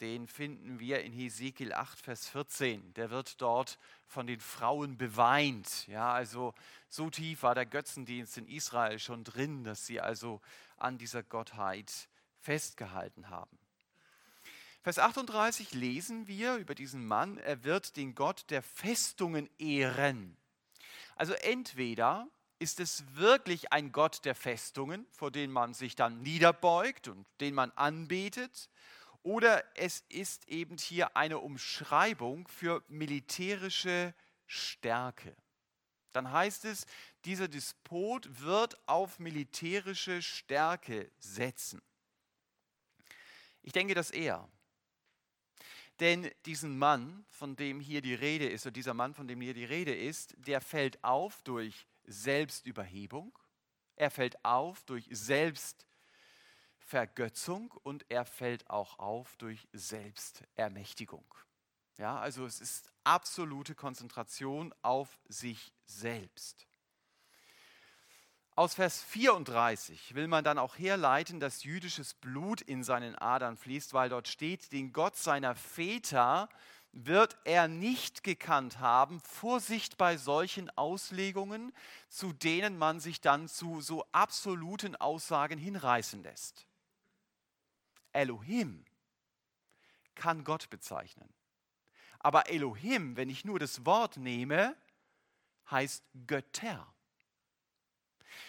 den 0.00 0.28
finden 0.28 0.80
wir 0.80 1.02
in 1.02 1.12
Hesekiel 1.12 1.74
8, 1.74 2.00
Vers 2.00 2.26
14. 2.30 2.94
Der 2.94 3.10
wird 3.10 3.42
dort 3.42 3.78
von 4.06 4.26
den 4.26 4.40
Frauen 4.40 4.96
beweint. 4.96 5.86
Ja, 5.88 6.14
also 6.14 6.54
so 6.88 7.10
tief 7.10 7.42
war 7.42 7.54
der 7.54 7.66
Götzendienst 7.66 8.38
in 8.38 8.48
Israel 8.48 8.98
schon 8.98 9.24
drin, 9.24 9.62
dass 9.62 9.84
sie 9.84 10.00
also 10.00 10.40
an 10.78 10.96
dieser 10.96 11.22
Gottheit 11.22 12.08
festgehalten 12.38 13.28
haben. 13.28 13.59
Vers 14.82 14.98
38 14.98 15.72
lesen 15.74 16.26
wir 16.26 16.56
über 16.56 16.74
diesen 16.74 17.06
Mann, 17.06 17.36
er 17.36 17.64
wird 17.64 17.96
den 17.96 18.14
Gott 18.14 18.46
der 18.48 18.62
Festungen 18.62 19.50
ehren. 19.58 20.38
Also 21.16 21.34
entweder 21.34 22.26
ist 22.58 22.80
es 22.80 23.04
wirklich 23.14 23.72
ein 23.72 23.92
Gott 23.92 24.24
der 24.24 24.34
Festungen, 24.34 25.06
vor 25.10 25.30
dem 25.30 25.50
man 25.50 25.74
sich 25.74 25.96
dann 25.96 26.22
niederbeugt 26.22 27.08
und 27.08 27.26
den 27.40 27.54
man 27.54 27.72
anbetet, 27.72 28.70
oder 29.22 29.62
es 29.76 30.02
ist 30.08 30.48
eben 30.48 30.78
hier 30.78 31.14
eine 31.14 31.40
Umschreibung 31.40 32.48
für 32.48 32.82
militärische 32.88 34.14
Stärke. 34.46 35.36
Dann 36.12 36.32
heißt 36.32 36.64
es, 36.64 36.86
dieser 37.26 37.48
Despot 37.48 38.40
wird 38.40 38.78
auf 38.88 39.18
militärische 39.18 40.22
Stärke 40.22 41.10
setzen. 41.18 41.82
Ich 43.62 43.72
denke 43.72 43.94
das 43.94 44.10
eher. 44.10 44.48
Denn 46.00 46.28
diesen 46.46 46.78
Mann, 46.78 47.26
von 47.28 47.54
dem 47.56 47.78
hier 47.78 48.00
die 48.00 48.14
Rede 48.14 48.48
ist, 48.48 48.64
oder 48.64 48.72
dieser 48.72 48.94
Mann, 48.94 49.12
von 49.12 49.28
dem 49.28 49.42
hier 49.42 49.52
die 49.52 49.66
Rede 49.66 49.94
ist, 49.94 50.34
der 50.38 50.62
fällt 50.62 51.04
auf 51.04 51.42
durch 51.42 51.86
Selbstüberhebung, 52.04 53.38
er 53.96 54.10
fällt 54.10 54.42
auf 54.42 54.82
durch 54.84 55.06
Selbstvergötzung 55.10 57.70
und 57.82 58.06
er 58.08 58.24
fällt 58.24 58.70
auch 58.70 58.98
auf 58.98 59.36
durch 59.36 59.68
Selbstermächtigung. 59.72 61.34
Ja, 61.98 62.18
also 62.18 62.46
es 62.46 62.62
ist 62.62 62.90
absolute 63.04 63.74
Konzentration 63.74 64.74
auf 64.80 65.20
sich 65.28 65.74
selbst. 65.84 66.66
Aus 68.60 68.74
Vers 68.74 69.02
34 69.04 70.14
will 70.14 70.28
man 70.28 70.44
dann 70.44 70.58
auch 70.58 70.78
herleiten, 70.78 71.40
dass 71.40 71.64
jüdisches 71.64 72.12
Blut 72.12 72.60
in 72.60 72.84
seinen 72.84 73.14
Adern 73.14 73.56
fließt, 73.56 73.94
weil 73.94 74.10
dort 74.10 74.28
steht, 74.28 74.70
den 74.72 74.92
Gott 74.92 75.16
seiner 75.16 75.54
Väter 75.54 76.50
wird 76.92 77.38
er 77.44 77.68
nicht 77.68 78.22
gekannt 78.22 78.78
haben. 78.78 79.18
Vorsicht 79.20 79.96
bei 79.96 80.18
solchen 80.18 80.68
Auslegungen, 80.76 81.72
zu 82.10 82.34
denen 82.34 82.76
man 82.76 83.00
sich 83.00 83.22
dann 83.22 83.48
zu 83.48 83.80
so 83.80 84.04
absoluten 84.12 84.94
Aussagen 84.94 85.58
hinreißen 85.58 86.22
lässt. 86.22 86.66
Elohim 88.12 88.84
kann 90.14 90.44
Gott 90.44 90.68
bezeichnen. 90.68 91.32
Aber 92.18 92.50
Elohim, 92.50 93.16
wenn 93.16 93.30
ich 93.30 93.46
nur 93.46 93.58
das 93.58 93.86
Wort 93.86 94.18
nehme, 94.18 94.76
heißt 95.70 96.04
Götter. 96.26 96.86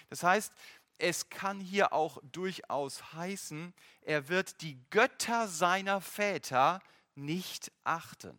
Das 0.10 0.24
heißt, 0.24 0.54
es 1.02 1.30
kann 1.30 1.60
hier 1.60 1.94
auch 1.94 2.20
durchaus 2.32 3.14
heißen, 3.14 3.74
er 4.02 4.30
wird 4.30 4.62
die 4.62 4.80
Götter 4.92 5.48
seiner 5.48 6.00
Väter 6.00 6.82
nicht 7.16 7.72
achten, 7.84 8.38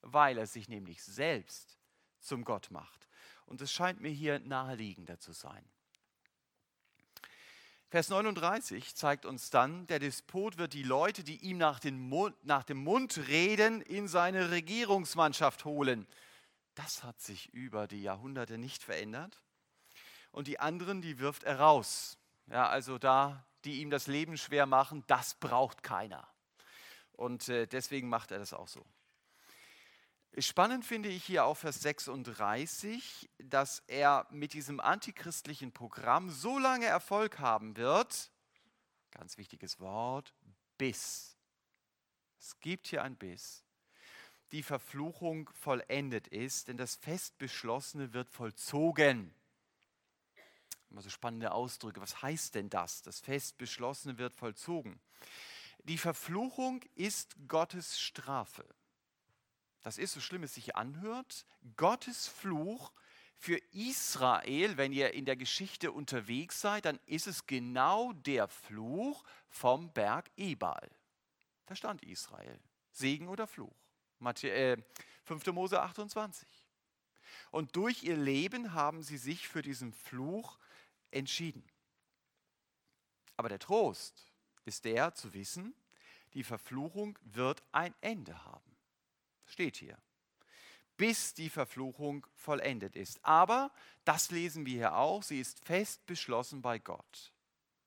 weil 0.00 0.38
er 0.38 0.46
sich 0.46 0.68
nämlich 0.68 1.02
selbst 1.02 1.76
zum 2.20 2.44
Gott 2.44 2.70
macht. 2.70 3.06
Und 3.46 3.60
es 3.60 3.72
scheint 3.72 4.00
mir 4.00 4.10
hier 4.10 4.38
naheliegender 4.40 5.18
zu 5.18 5.32
sein. 5.32 5.64
Vers 7.90 8.10
39 8.10 8.94
zeigt 8.94 9.24
uns 9.24 9.48
dann, 9.48 9.86
der 9.86 9.98
Despot 9.98 10.58
wird 10.58 10.74
die 10.74 10.82
Leute, 10.82 11.24
die 11.24 11.38
ihm 11.38 11.56
nach, 11.56 11.82
Mund, 11.84 12.36
nach, 12.44 12.64
dem 12.64 12.78
Mund 12.78 13.16
reden, 13.28 13.80
in 13.80 14.08
seine 14.08 14.50
Regierungsmannschaft 14.50 15.64
holen. 15.64 16.06
Das 16.74 17.02
hat 17.02 17.20
sich 17.20 17.52
über 17.54 17.86
die 17.86 18.02
Jahrhunderte 18.02 18.58
nicht 18.58 18.82
verändert 18.82 19.40
und 20.30 20.46
die 20.46 20.60
anderen, 20.60 21.02
die 21.02 21.18
wirft 21.18 21.44
er 21.44 21.60
raus. 21.60 22.18
Ja, 22.46 22.68
also 22.68 22.98
da, 22.98 23.44
die 23.64 23.80
ihm 23.80 23.90
das 23.90 24.06
Leben 24.06 24.36
schwer 24.36 24.66
machen, 24.66 25.04
das 25.06 25.34
braucht 25.34 25.82
keiner. 25.82 26.26
Und 27.12 27.48
äh, 27.48 27.66
deswegen 27.66 28.08
macht 28.08 28.30
er 28.30 28.38
das 28.38 28.52
auch 28.52 28.68
so. 28.68 28.84
Spannend 30.36 30.84
finde 30.84 31.08
ich 31.08 31.24
hier 31.24 31.44
auch 31.44 31.56
Vers 31.56 31.80
36, 31.80 33.28
dass 33.38 33.82
er 33.88 34.26
mit 34.30 34.52
diesem 34.52 34.78
antichristlichen 34.78 35.72
Programm 35.72 36.30
so 36.30 36.58
lange 36.58 36.86
Erfolg 36.86 37.40
haben 37.40 37.76
wird, 37.76 38.30
ganz 39.10 39.36
wichtiges 39.36 39.80
Wort, 39.80 40.32
bis. 40.76 41.36
Es 42.38 42.60
gibt 42.60 42.86
hier 42.86 43.02
ein 43.02 43.16
Biss. 43.16 43.64
Die 44.52 44.62
Verfluchung 44.62 45.50
vollendet 45.50 46.28
ist, 46.28 46.68
denn 46.68 46.76
das 46.76 46.94
Festbeschlossene 46.96 48.12
wird 48.12 48.30
vollzogen. 48.30 49.34
Immer 50.90 51.02
so 51.02 51.10
spannende 51.10 51.52
Ausdrücke. 51.52 52.00
Was 52.00 52.22
heißt 52.22 52.54
denn 52.54 52.70
das? 52.70 53.02
Das 53.02 53.20
Fest 53.20 53.58
beschlossene 53.58 54.18
wird 54.18 54.34
vollzogen. 54.34 55.00
Die 55.84 55.98
Verfluchung 55.98 56.82
ist 56.94 57.36
Gottes 57.46 58.00
Strafe. 58.00 58.64
Das 59.82 59.98
ist, 59.98 60.12
so 60.12 60.20
schlimm 60.20 60.42
es 60.42 60.54
sich 60.54 60.76
anhört, 60.76 61.46
Gottes 61.76 62.26
Fluch 62.26 62.92
für 63.38 63.58
Israel, 63.72 64.76
wenn 64.76 64.92
ihr 64.92 65.14
in 65.14 65.24
der 65.24 65.36
Geschichte 65.36 65.92
unterwegs 65.92 66.60
seid, 66.60 66.86
dann 66.86 66.98
ist 67.06 67.28
es 67.28 67.46
genau 67.46 68.12
der 68.12 68.48
Fluch 68.48 69.22
vom 69.48 69.92
Berg 69.92 70.30
Ebal. 70.36 70.90
Da 71.66 71.76
stand 71.76 72.02
Israel. 72.02 72.58
Segen 72.90 73.28
oder 73.28 73.46
Fluch. 73.46 73.76
Matthi 74.18 74.48
äh, 74.48 74.76
5. 75.24 75.46
Mose 75.48 75.80
28. 75.80 76.48
Und 77.52 77.76
durch 77.76 78.02
ihr 78.02 78.16
Leben 78.16 78.72
haben 78.74 79.02
sie 79.02 79.18
sich 79.18 79.46
für 79.46 79.62
diesen 79.62 79.92
Fluch 79.92 80.58
entschieden. 81.10 81.64
Aber 83.36 83.48
der 83.48 83.58
Trost 83.58 84.32
ist 84.64 84.84
der 84.84 85.14
zu 85.14 85.32
wissen, 85.34 85.74
die 86.34 86.44
Verfluchung 86.44 87.18
wird 87.22 87.62
ein 87.72 87.94
Ende 88.00 88.44
haben. 88.44 88.76
Steht 89.46 89.76
hier. 89.76 89.96
Bis 90.96 91.32
die 91.34 91.48
Verfluchung 91.48 92.26
vollendet 92.34 92.96
ist. 92.96 93.24
Aber, 93.24 93.72
das 94.04 94.30
lesen 94.30 94.66
wir 94.66 94.74
hier 94.74 94.96
auch, 94.96 95.22
sie 95.22 95.40
ist 95.40 95.64
fest 95.64 96.04
beschlossen 96.06 96.60
bei 96.60 96.78
Gott. 96.78 97.32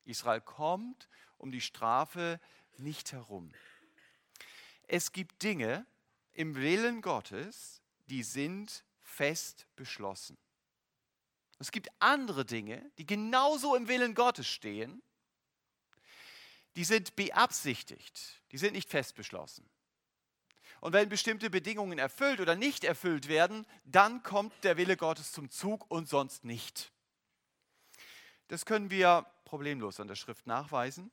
Israel 0.05 0.41
kommt 0.41 1.09
um 1.37 1.51
die 1.51 1.61
Strafe 1.61 2.39
nicht 2.77 3.11
herum. 3.11 3.51
Es 4.87 5.11
gibt 5.11 5.43
Dinge 5.43 5.85
im 6.33 6.55
Willen 6.55 7.01
Gottes, 7.01 7.81
die 8.07 8.23
sind 8.23 8.83
fest 9.01 9.67
beschlossen. 9.75 10.37
Es 11.61 11.71
gibt 11.71 11.91
andere 11.99 12.43
Dinge, 12.43 12.91
die 12.97 13.05
genauso 13.05 13.75
im 13.75 13.87
Willen 13.87 14.15
Gottes 14.15 14.47
stehen, 14.47 15.03
die 16.75 16.83
sind 16.83 17.15
beabsichtigt, 17.15 18.41
die 18.51 18.57
sind 18.57 18.73
nicht 18.73 18.89
fest 18.89 19.13
beschlossen. 19.13 19.69
Und 20.79 20.93
wenn 20.93 21.07
bestimmte 21.07 21.51
Bedingungen 21.51 21.99
erfüllt 21.99 22.39
oder 22.39 22.55
nicht 22.55 22.83
erfüllt 22.83 23.27
werden, 23.27 23.67
dann 23.85 24.23
kommt 24.23 24.51
der 24.63 24.75
Wille 24.77 24.97
Gottes 24.97 25.33
zum 25.33 25.51
Zug 25.51 25.85
und 25.91 26.09
sonst 26.09 26.43
nicht. 26.43 26.91
Das 28.47 28.65
können 28.65 28.89
wir 28.89 29.27
problemlos 29.45 29.99
an 29.99 30.07
der 30.07 30.15
Schrift 30.15 30.47
nachweisen. 30.47 31.11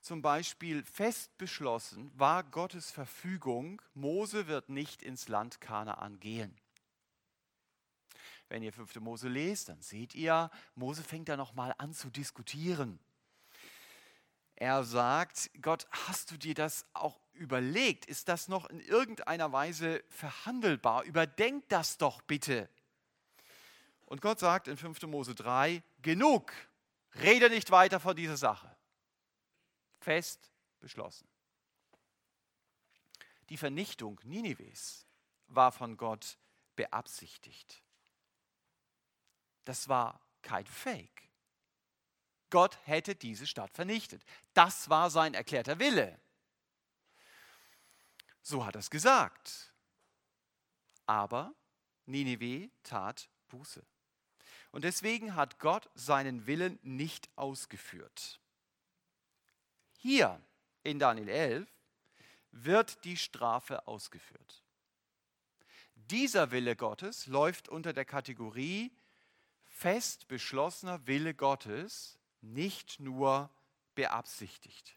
Zum 0.00 0.22
Beispiel 0.22 0.84
fest 0.84 1.36
beschlossen 1.38 2.12
war 2.14 2.44
Gottes 2.44 2.92
Verfügung, 2.92 3.82
Mose 3.94 4.46
wird 4.46 4.68
nicht 4.68 5.02
ins 5.02 5.26
Land 5.26 5.60
Kanaan 5.60 6.20
gehen. 6.20 6.56
Wenn 8.50 8.64
ihr 8.64 8.72
5. 8.72 8.96
Mose 8.96 9.28
lest, 9.28 9.68
dann 9.68 9.80
seht 9.80 10.12
ihr, 10.16 10.50
Mose 10.74 11.04
fängt 11.04 11.28
da 11.28 11.36
nochmal 11.36 11.72
an 11.78 11.94
zu 11.94 12.10
diskutieren. 12.10 12.98
Er 14.56 14.82
sagt, 14.82 15.50
Gott, 15.62 15.86
hast 15.92 16.32
du 16.32 16.36
dir 16.36 16.54
das 16.54 16.84
auch 16.92 17.20
überlegt? 17.32 18.06
Ist 18.06 18.28
das 18.28 18.48
noch 18.48 18.68
in 18.68 18.80
irgendeiner 18.80 19.52
Weise 19.52 20.02
verhandelbar? 20.08 21.04
Überdenk 21.04 21.68
das 21.68 21.96
doch 21.96 22.22
bitte. 22.22 22.68
Und 24.06 24.20
Gott 24.20 24.40
sagt 24.40 24.66
in 24.66 24.76
5. 24.76 25.02
Mose 25.02 25.36
3, 25.36 25.80
genug, 26.02 26.52
rede 27.20 27.50
nicht 27.50 27.70
weiter 27.70 28.00
von 28.00 28.16
dieser 28.16 28.36
Sache. 28.36 28.76
Fest 30.00 30.50
beschlossen. 30.80 31.28
Die 33.48 33.56
Vernichtung 33.56 34.20
Ninives 34.24 35.06
war 35.46 35.70
von 35.70 35.96
Gott 35.96 36.36
beabsichtigt. 36.74 37.84
Das 39.70 39.88
war 39.88 40.20
kein 40.42 40.66
Fake. 40.66 41.30
Gott 42.50 42.76
hätte 42.86 43.14
diese 43.14 43.46
Stadt 43.46 43.72
vernichtet. 43.72 44.20
Das 44.52 44.90
war 44.90 45.10
sein 45.10 45.32
erklärter 45.32 45.78
Wille. 45.78 46.20
So 48.42 48.66
hat 48.66 48.74
er 48.74 48.80
es 48.80 48.90
gesagt. 48.90 49.72
Aber 51.06 51.54
Nineveh 52.06 52.70
tat 52.82 53.30
Buße. 53.46 53.86
Und 54.72 54.82
deswegen 54.82 55.36
hat 55.36 55.60
Gott 55.60 55.88
seinen 55.94 56.48
Willen 56.48 56.80
nicht 56.82 57.30
ausgeführt. 57.36 58.40
Hier 59.98 60.44
in 60.82 60.98
Daniel 60.98 61.28
11 61.28 61.72
wird 62.50 63.04
die 63.04 63.16
Strafe 63.16 63.86
ausgeführt. 63.86 64.64
Dieser 65.94 66.50
Wille 66.50 66.74
Gottes 66.74 67.28
läuft 67.28 67.68
unter 67.68 67.92
der 67.92 68.04
Kategorie 68.04 68.90
fest 69.80 70.28
beschlossener 70.28 71.06
Wille 71.06 71.32
Gottes, 71.32 72.18
nicht 72.42 73.00
nur 73.00 73.48
beabsichtigt. 73.94 74.94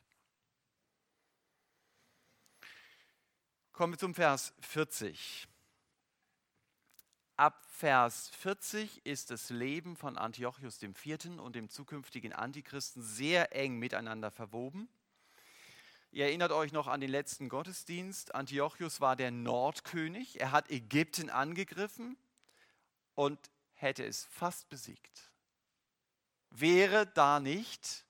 Kommen 3.72 3.94
wir 3.94 3.98
zum 3.98 4.14
Vers 4.14 4.54
40. 4.60 5.48
Ab 7.38 7.66
Vers 7.70 8.30
40 8.38 9.06
ist 9.06 9.32
das 9.32 9.50
Leben 9.50 9.96
von 9.96 10.18
Antiochus 10.18 10.84
IV. 10.84 11.40
und 11.40 11.56
dem 11.56 11.70
zukünftigen 11.70 12.34
Antichristen 12.34 13.02
sehr 13.02 13.56
eng 13.56 13.80
miteinander 13.80 14.32
verwoben. 14.32 14.90
Ihr 16.12 16.26
erinnert 16.26 16.52
euch 16.52 16.74
noch 16.74 16.88
an 16.88 17.00
den 17.00 17.10
letzten 17.10 17.48
Gottesdienst. 17.48 18.36
Antiochus 18.36 19.00
war 19.00 19.16
der 19.16 19.32
Nordkönig. 19.32 20.42
Er 20.42 20.52
hat 20.52 20.70
Ägypten 20.70 21.30
angegriffen 21.30 22.18
und 23.16 23.40
hätte 23.84 24.04
es 24.06 24.26
fast 24.26 24.70
besiegt. 24.70 25.32
Wäre 26.50 27.06
da 27.06 27.40
nicht 27.40 28.06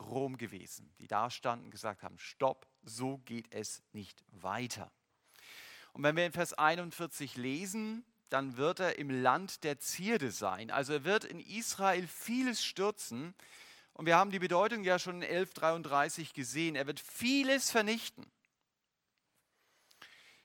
Rom 0.00 0.36
gewesen, 0.36 0.92
die 0.98 1.06
da 1.06 1.30
standen 1.30 1.66
und 1.66 1.70
gesagt 1.70 2.02
haben, 2.02 2.18
stopp, 2.18 2.66
so 2.82 3.18
geht 3.18 3.46
es 3.50 3.82
nicht 3.92 4.24
weiter. 4.28 4.90
Und 5.92 6.02
wenn 6.02 6.16
wir 6.16 6.26
in 6.26 6.32
Vers 6.32 6.52
41 6.54 7.36
lesen, 7.36 8.04
dann 8.28 8.56
wird 8.56 8.80
er 8.80 8.98
im 8.98 9.10
Land 9.10 9.62
der 9.62 9.78
Zierde 9.78 10.32
sein. 10.32 10.72
Also 10.72 10.94
er 10.94 11.04
wird 11.04 11.24
in 11.24 11.38
Israel 11.38 12.08
vieles 12.08 12.64
stürzen, 12.64 13.34
und 13.94 14.06
wir 14.06 14.16
haben 14.16 14.32
die 14.32 14.40
Bedeutung 14.40 14.82
ja 14.82 14.98
schon 14.98 15.22
in 15.22 15.22
1133 15.22 16.34
gesehen. 16.34 16.74
Er 16.74 16.86
wird 16.88 16.98
vieles 16.98 17.70
vernichten. 17.70 18.26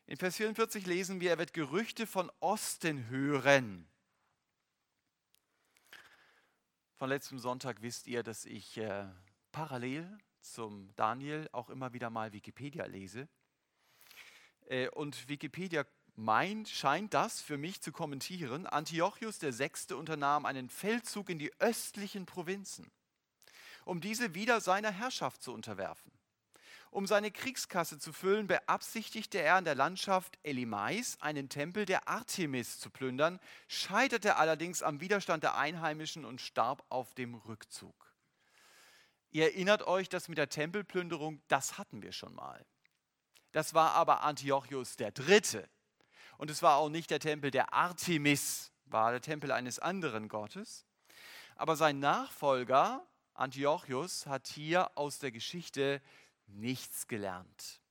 In 0.05 0.17
Vers 0.17 0.37
44 0.37 0.85
lesen 0.85 1.19
wir, 1.19 1.31
er 1.31 1.39
wird 1.39 1.53
Gerüchte 1.53 2.05
von 2.05 2.31
Osten 2.39 3.09
hören. 3.09 3.87
Von 6.99 7.07
letztem 7.07 7.39
Sonntag 7.39 7.81
wisst 7.81 8.07
ihr, 8.07 8.23
dass 8.23 8.43
ich 8.43 8.77
äh, 8.77 9.05
parallel 9.53 10.17
zum 10.41 10.93
Daniel 10.97 11.47
auch 11.53 11.69
immer 11.69 11.93
wieder 11.93 12.09
mal 12.09 12.33
Wikipedia 12.33 12.85
lese. 12.87 13.29
Äh, 14.67 14.89
und 14.89 15.29
Wikipedia 15.29 15.85
meint, 16.17 16.67
scheint 16.67 17.13
das 17.13 17.39
für 17.39 17.57
mich 17.57 17.81
zu 17.81 17.93
kommentieren. 17.93 18.67
Antiochus 18.67 19.41
VI. 19.41 19.93
unternahm 19.93 20.45
einen 20.45 20.69
Feldzug 20.69 21.29
in 21.29 21.39
die 21.39 21.53
östlichen 21.59 22.25
Provinzen 22.25 22.91
um 23.85 24.01
diese 24.01 24.35
wieder 24.35 24.61
seiner 24.61 24.91
Herrschaft 24.91 25.41
zu 25.41 25.51
unterwerfen. 25.51 26.11
Um 26.91 27.05
seine 27.05 27.29
Kriegskasse 27.29 27.99
zu 27.99 28.11
füllen, 28.11 28.47
beabsichtigte 28.47 29.39
er 29.39 29.59
in 29.59 29.65
der 29.65 29.75
Landschaft 29.75 30.39
Elimais 30.41 31.17
einen 31.21 31.47
Tempel 31.47 31.85
der 31.85 32.07
Artemis 32.07 32.79
zu 32.79 32.89
plündern, 32.89 33.39
scheiterte 33.67 34.37
allerdings 34.37 34.81
am 34.81 34.99
Widerstand 34.99 35.43
der 35.43 35.55
Einheimischen 35.55 36.25
und 36.25 36.41
starb 36.41 36.83
auf 36.89 37.13
dem 37.13 37.35
Rückzug. 37.35 37.93
Ihr 39.31 39.43
erinnert 39.43 39.83
euch, 39.83 40.09
dass 40.09 40.27
mit 40.27 40.39
der 40.39 40.49
Tempelplünderung, 40.49 41.41
das 41.47 41.77
hatten 41.77 42.01
wir 42.01 42.11
schon 42.11 42.33
mal. 42.33 42.65
Das 43.51 43.75
war 43.75 43.93
aber 43.93 44.23
Antiochus 44.23 44.95
der 44.95 45.11
Dritte. 45.11 45.69
Und 46.39 46.49
es 46.49 46.63
war 46.63 46.77
auch 46.77 46.89
nicht 46.89 47.11
der 47.11 47.19
Tempel 47.19 47.51
der 47.51 47.73
Artemis, 47.73 48.71
war 48.85 49.11
der 49.11 49.21
Tempel 49.21 49.51
eines 49.51 49.77
anderen 49.77 50.27
Gottes. 50.27 50.85
Aber 51.55 51.75
sein 51.75 51.99
Nachfolger, 51.99 53.05
Antiochus 53.35 54.25
hat 54.25 54.47
hier 54.47 54.97
aus 54.97 55.19
der 55.19 55.31
Geschichte 55.31 56.01
nichts 56.49 57.07
gelernt. 57.07 57.81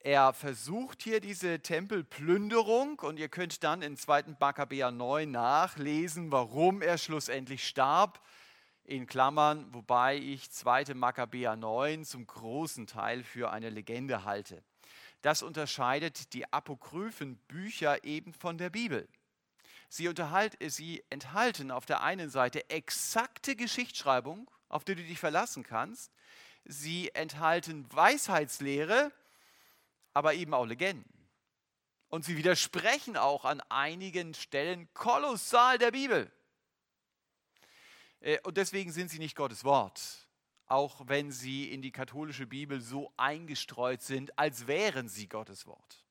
Er 0.00 0.34
versucht 0.34 1.02
hier 1.02 1.20
diese 1.20 1.60
Tempelplünderung 1.60 2.98
und 2.98 3.18
ihr 3.18 3.30
könnt 3.30 3.64
dann 3.64 3.80
in 3.80 3.96
2. 3.96 4.36
Makkabäer 4.38 4.90
9 4.90 5.30
nachlesen, 5.30 6.30
warum 6.30 6.82
er 6.82 6.98
schlussendlich 6.98 7.66
starb. 7.66 8.20
In 8.84 9.06
Klammern, 9.06 9.72
wobei 9.72 10.18
ich 10.18 10.50
2. 10.50 10.92
Makkabäer 10.92 11.56
9 11.56 12.04
zum 12.04 12.26
großen 12.26 12.86
Teil 12.86 13.24
für 13.24 13.50
eine 13.50 13.70
Legende 13.70 14.24
halte. 14.24 14.62
Das 15.22 15.42
unterscheidet 15.42 16.34
die 16.34 16.52
apokryphen 16.52 17.38
Bücher 17.48 18.04
eben 18.04 18.34
von 18.34 18.58
der 18.58 18.68
Bibel. 18.68 19.08
Sie, 19.88 20.12
sie 20.66 21.02
enthalten 21.08 21.70
auf 21.70 21.86
der 21.86 22.02
einen 22.02 22.28
Seite 22.28 22.68
exakte 22.68 23.56
Geschichtsschreibung, 23.56 24.50
auf 24.68 24.84
die 24.84 24.94
du 24.94 25.02
dich 25.02 25.18
verlassen 25.18 25.62
kannst. 25.62 26.12
Sie 26.64 27.14
enthalten 27.14 27.86
Weisheitslehre, 27.92 29.12
aber 30.12 30.34
eben 30.34 30.54
auch 30.54 30.64
Legenden. 30.64 31.28
Und 32.08 32.24
sie 32.24 32.36
widersprechen 32.36 33.16
auch 33.16 33.44
an 33.44 33.60
einigen 33.68 34.34
Stellen 34.34 34.88
kolossal 34.94 35.78
der 35.78 35.90
Bibel. 35.90 36.30
Äh, 38.20 38.38
und 38.42 38.56
deswegen 38.56 38.92
sind 38.92 39.10
sie 39.10 39.18
nicht 39.18 39.36
Gottes 39.36 39.64
Wort, 39.64 40.28
auch 40.66 41.08
wenn 41.08 41.30
sie 41.30 41.70
in 41.70 41.82
die 41.82 41.92
katholische 41.92 42.46
Bibel 42.46 42.80
so 42.80 43.12
eingestreut 43.16 44.00
sind, 44.00 44.38
als 44.38 44.66
wären 44.66 45.08
sie 45.08 45.28
Gottes 45.28 45.66
Wort. 45.66 46.04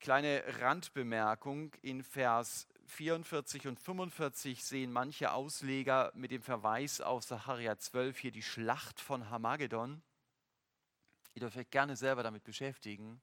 Kleine 0.00 0.42
Randbemerkung, 0.60 1.72
in 1.82 2.02
Vers 2.02 2.66
44 2.92 3.66
und 3.68 3.80
45 3.80 4.62
sehen 4.62 4.92
manche 4.92 5.32
Ausleger 5.32 6.12
mit 6.14 6.30
dem 6.30 6.42
Verweis 6.42 7.00
auf 7.00 7.24
Sacharja 7.24 7.78
12 7.78 8.18
hier 8.18 8.32
die 8.32 8.42
Schlacht 8.42 9.00
von 9.00 9.30
Hamagedon. 9.30 10.02
Ihr 11.34 11.40
dürft 11.40 11.56
euch 11.56 11.70
gerne 11.70 11.96
selber 11.96 12.22
damit 12.22 12.44
beschäftigen. 12.44 13.20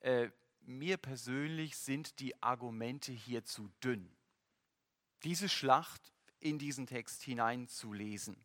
Äh, 0.00 0.30
mir 0.60 0.96
persönlich 0.96 1.76
sind 1.76 2.20
die 2.20 2.40
Argumente 2.40 3.10
hier 3.10 3.44
zu 3.44 3.68
dünn, 3.82 4.08
diese 5.24 5.48
Schlacht 5.48 6.12
in 6.38 6.58
diesen 6.58 6.86
Text 6.86 7.22
hineinzulesen. 7.22 8.36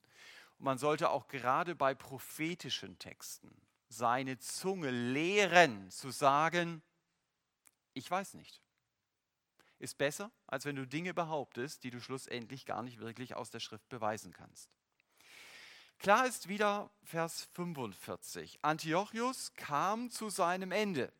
Und 0.57 0.65
man 0.65 0.79
sollte 0.79 1.11
auch 1.11 1.27
gerade 1.27 1.75
bei 1.75 1.93
prophetischen 1.93 2.97
Texten 2.97 3.55
seine 3.87 4.39
Zunge 4.39 4.89
lehren, 4.89 5.91
zu 5.91 6.09
sagen, 6.09 6.81
ich 7.93 8.09
weiß 8.09 8.33
nicht. 8.33 8.62
Ist 9.83 9.97
besser, 9.97 10.31
als 10.47 10.63
wenn 10.63 10.77
du 10.77 10.87
Dinge 10.87 11.13
behauptest, 11.13 11.83
die 11.83 11.89
du 11.89 11.99
schlussendlich 11.99 12.65
gar 12.65 12.83
nicht 12.83 13.01
wirklich 13.01 13.35
aus 13.35 13.49
der 13.49 13.59
Schrift 13.59 13.89
beweisen 13.89 14.31
kannst. 14.31 14.69
Klar 15.99 16.25
ist 16.25 16.47
wieder 16.47 16.89
Vers 17.03 17.49
45. 17.51 18.59
Antiochus 18.61 19.53
kam 19.55 20.09
zu 20.09 20.29
seinem 20.29 20.71
Ende. 20.71 21.11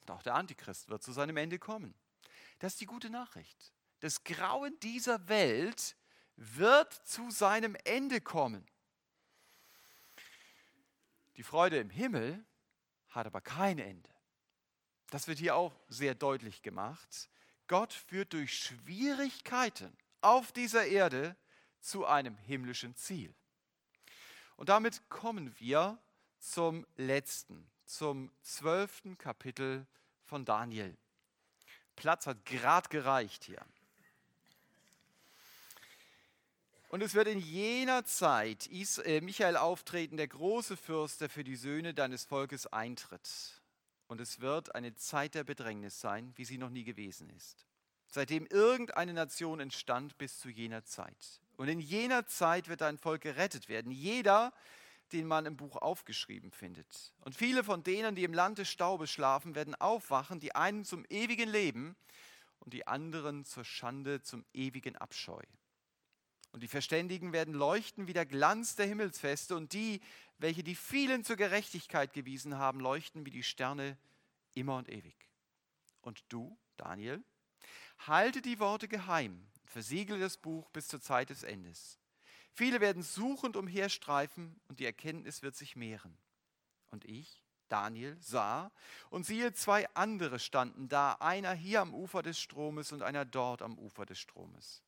Und 0.00 0.12
auch 0.12 0.22
der 0.22 0.36
Antichrist 0.36 0.90
wird 0.90 1.02
zu 1.02 1.10
seinem 1.10 1.36
Ende 1.36 1.58
kommen. 1.58 1.92
Das 2.60 2.74
ist 2.74 2.80
die 2.80 2.86
gute 2.86 3.10
Nachricht. 3.10 3.72
Das 3.98 4.22
Grauen 4.22 4.78
dieser 4.78 5.26
Welt 5.26 5.96
wird 6.36 6.92
zu 7.04 7.32
seinem 7.32 7.76
Ende 7.82 8.20
kommen. 8.20 8.64
Die 11.36 11.42
Freude 11.42 11.78
im 11.78 11.90
Himmel 11.90 12.44
hat 13.08 13.26
aber 13.26 13.40
kein 13.40 13.80
Ende. 13.80 14.10
Das 15.10 15.26
wird 15.26 15.40
hier 15.40 15.56
auch 15.56 15.74
sehr 15.88 16.14
deutlich 16.14 16.62
gemacht. 16.62 17.28
Gott 17.66 17.92
führt 17.92 18.32
durch 18.32 18.58
Schwierigkeiten 18.58 19.96
auf 20.20 20.52
dieser 20.52 20.86
Erde 20.86 21.36
zu 21.80 22.06
einem 22.06 22.36
himmlischen 22.36 22.94
Ziel. 22.96 23.34
Und 24.56 24.68
damit 24.68 25.08
kommen 25.08 25.54
wir 25.58 25.98
zum 26.38 26.86
letzten, 26.96 27.68
zum 27.84 28.30
zwölften 28.42 29.18
Kapitel 29.18 29.86
von 30.24 30.44
Daniel. 30.44 30.96
Platz 31.96 32.26
hat 32.26 32.44
gerade 32.44 32.88
gereicht 32.88 33.44
hier. 33.44 33.64
Und 36.88 37.02
es 37.02 37.14
wird 37.14 37.26
in 37.26 37.38
jener 37.38 38.04
Zeit 38.04 38.68
äh, 38.70 39.22
Michael 39.22 39.56
auftreten, 39.56 40.18
der 40.18 40.28
große 40.28 40.76
Fürst, 40.76 41.22
der 41.22 41.30
für 41.30 41.42
die 41.42 41.56
Söhne 41.56 41.94
deines 41.94 42.24
Volkes 42.24 42.66
eintritt. 42.66 43.61
Und 44.08 44.20
es 44.20 44.40
wird 44.40 44.74
eine 44.74 44.94
Zeit 44.94 45.34
der 45.34 45.44
Bedrängnis 45.44 46.00
sein, 46.00 46.32
wie 46.36 46.44
sie 46.44 46.58
noch 46.58 46.70
nie 46.70 46.84
gewesen 46.84 47.30
ist. 47.30 47.66
Seitdem 48.08 48.46
irgendeine 48.46 49.14
Nation 49.14 49.60
entstand 49.60 50.18
bis 50.18 50.38
zu 50.38 50.50
jener 50.50 50.84
Zeit. 50.84 51.40
Und 51.56 51.68
in 51.68 51.80
jener 51.80 52.26
Zeit 52.26 52.68
wird 52.68 52.82
ein 52.82 52.98
Volk 52.98 53.22
gerettet 53.22 53.68
werden. 53.68 53.90
Jeder, 53.90 54.52
den 55.12 55.26
man 55.26 55.46
im 55.46 55.56
Buch 55.56 55.76
aufgeschrieben 55.76 56.50
findet. 56.50 57.12
Und 57.20 57.34
viele 57.34 57.64
von 57.64 57.82
denen, 57.82 58.14
die 58.14 58.24
im 58.24 58.34
Land 58.34 58.58
des 58.58 58.68
Staubes 58.68 59.10
schlafen, 59.10 59.54
werden 59.54 59.74
aufwachen, 59.74 60.40
die 60.40 60.54
einen 60.54 60.84
zum 60.84 61.04
ewigen 61.08 61.48
Leben 61.48 61.96
und 62.60 62.74
die 62.74 62.86
anderen 62.86 63.44
zur 63.44 63.64
Schande, 63.64 64.22
zum 64.22 64.44
ewigen 64.52 64.96
Abscheu. 64.96 65.42
Und 66.52 66.62
die 66.62 66.68
Verständigen 66.68 67.32
werden 67.32 67.54
leuchten 67.54 68.06
wie 68.06 68.12
der 68.12 68.26
Glanz 68.26 68.76
der 68.76 68.86
Himmelsfeste 68.86 69.56
und 69.56 69.72
die, 69.72 70.00
welche 70.38 70.62
die 70.62 70.74
vielen 70.74 71.24
zur 71.24 71.36
Gerechtigkeit 71.36 72.12
gewiesen 72.12 72.58
haben, 72.58 72.78
leuchten 72.80 73.24
wie 73.24 73.30
die 73.30 73.42
Sterne 73.42 73.96
immer 74.54 74.76
und 74.76 74.90
ewig. 74.90 75.16
Und 76.02 76.24
du, 76.28 76.58
Daniel, 76.76 77.22
halte 78.06 78.42
die 78.42 78.58
Worte 78.58 78.86
geheim, 78.86 79.46
versiegle 79.64 80.18
das 80.18 80.36
Buch 80.36 80.68
bis 80.70 80.88
zur 80.88 81.00
Zeit 81.00 81.30
des 81.30 81.42
Endes. 81.42 81.98
Viele 82.52 82.80
werden 82.80 83.02
suchend 83.02 83.56
umherstreifen 83.56 84.60
und 84.68 84.78
die 84.78 84.84
Erkenntnis 84.84 85.42
wird 85.42 85.56
sich 85.56 85.74
mehren. 85.74 86.18
Und 86.90 87.06
ich, 87.06 87.42
Daniel, 87.68 88.18
sah 88.20 88.70
und 89.08 89.24
siehe, 89.24 89.54
zwei 89.54 89.88
andere 89.94 90.38
standen 90.38 90.90
da, 90.90 91.12
einer 91.14 91.54
hier 91.54 91.80
am 91.80 91.94
Ufer 91.94 92.22
des 92.22 92.38
Stromes 92.38 92.92
und 92.92 93.00
einer 93.00 93.24
dort 93.24 93.62
am 93.62 93.78
Ufer 93.78 94.04
des 94.04 94.18
Stromes. 94.18 94.82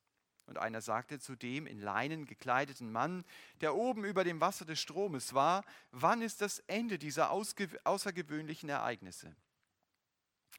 Und 0.47 0.59
einer 0.59 0.81
sagte 0.81 1.19
zu 1.19 1.37
dem 1.37 1.67
in 1.67 1.81
Leinen 1.81 2.27
gekleideten 2.27 2.93
Mann, 2.93 3.25
der 3.61 3.75
oben 3.75 4.05
über 4.05 4.25
dem 4.25 4.41
Wasser 4.41 4.65
des 4.65 4.79
Stromes 4.79 5.33
war, 5.33 5.65
wann 5.91 6.21
ist 6.21 6.41
das 6.41 6.59
Ende 6.61 6.99
dieser 6.99 7.31
außergewöhnlichen 7.31 8.69
Ereignisse? 8.69 9.35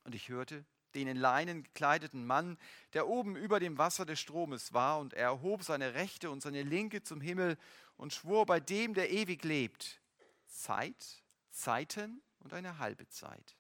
Und 0.04 0.16
ich 0.16 0.30
hörte 0.30 0.66
den 0.96 1.08
in 1.08 1.18
Leinen 1.18 1.64
gekleideten 1.64 2.26
Mann, 2.26 2.58
der 2.94 3.08
oben 3.08 3.36
über 3.36 3.60
dem 3.60 3.78
Wasser 3.78 4.06
des 4.06 4.20
Stromes 4.20 4.74
war, 4.74 5.00
und 5.00 5.14
er 5.14 5.26
erhob 5.26 5.64
seine 5.64 5.94
rechte 5.94 6.32
und 6.32 6.42
seine 6.42 6.64
linke 6.64 7.04
zum 7.04 7.22
Himmel 7.22 7.58
und 7.98 8.14
schwor 8.14 8.46
bei 8.46 8.60
dem, 8.60 8.94
der 8.94 9.12
ewig 9.12 9.44
lebt, 9.44 10.02
Zeit, 10.48 11.24
Zeiten 11.52 12.22
und 12.40 12.54
eine 12.54 12.80
halbe 12.80 13.08
Zeit. 13.10 13.56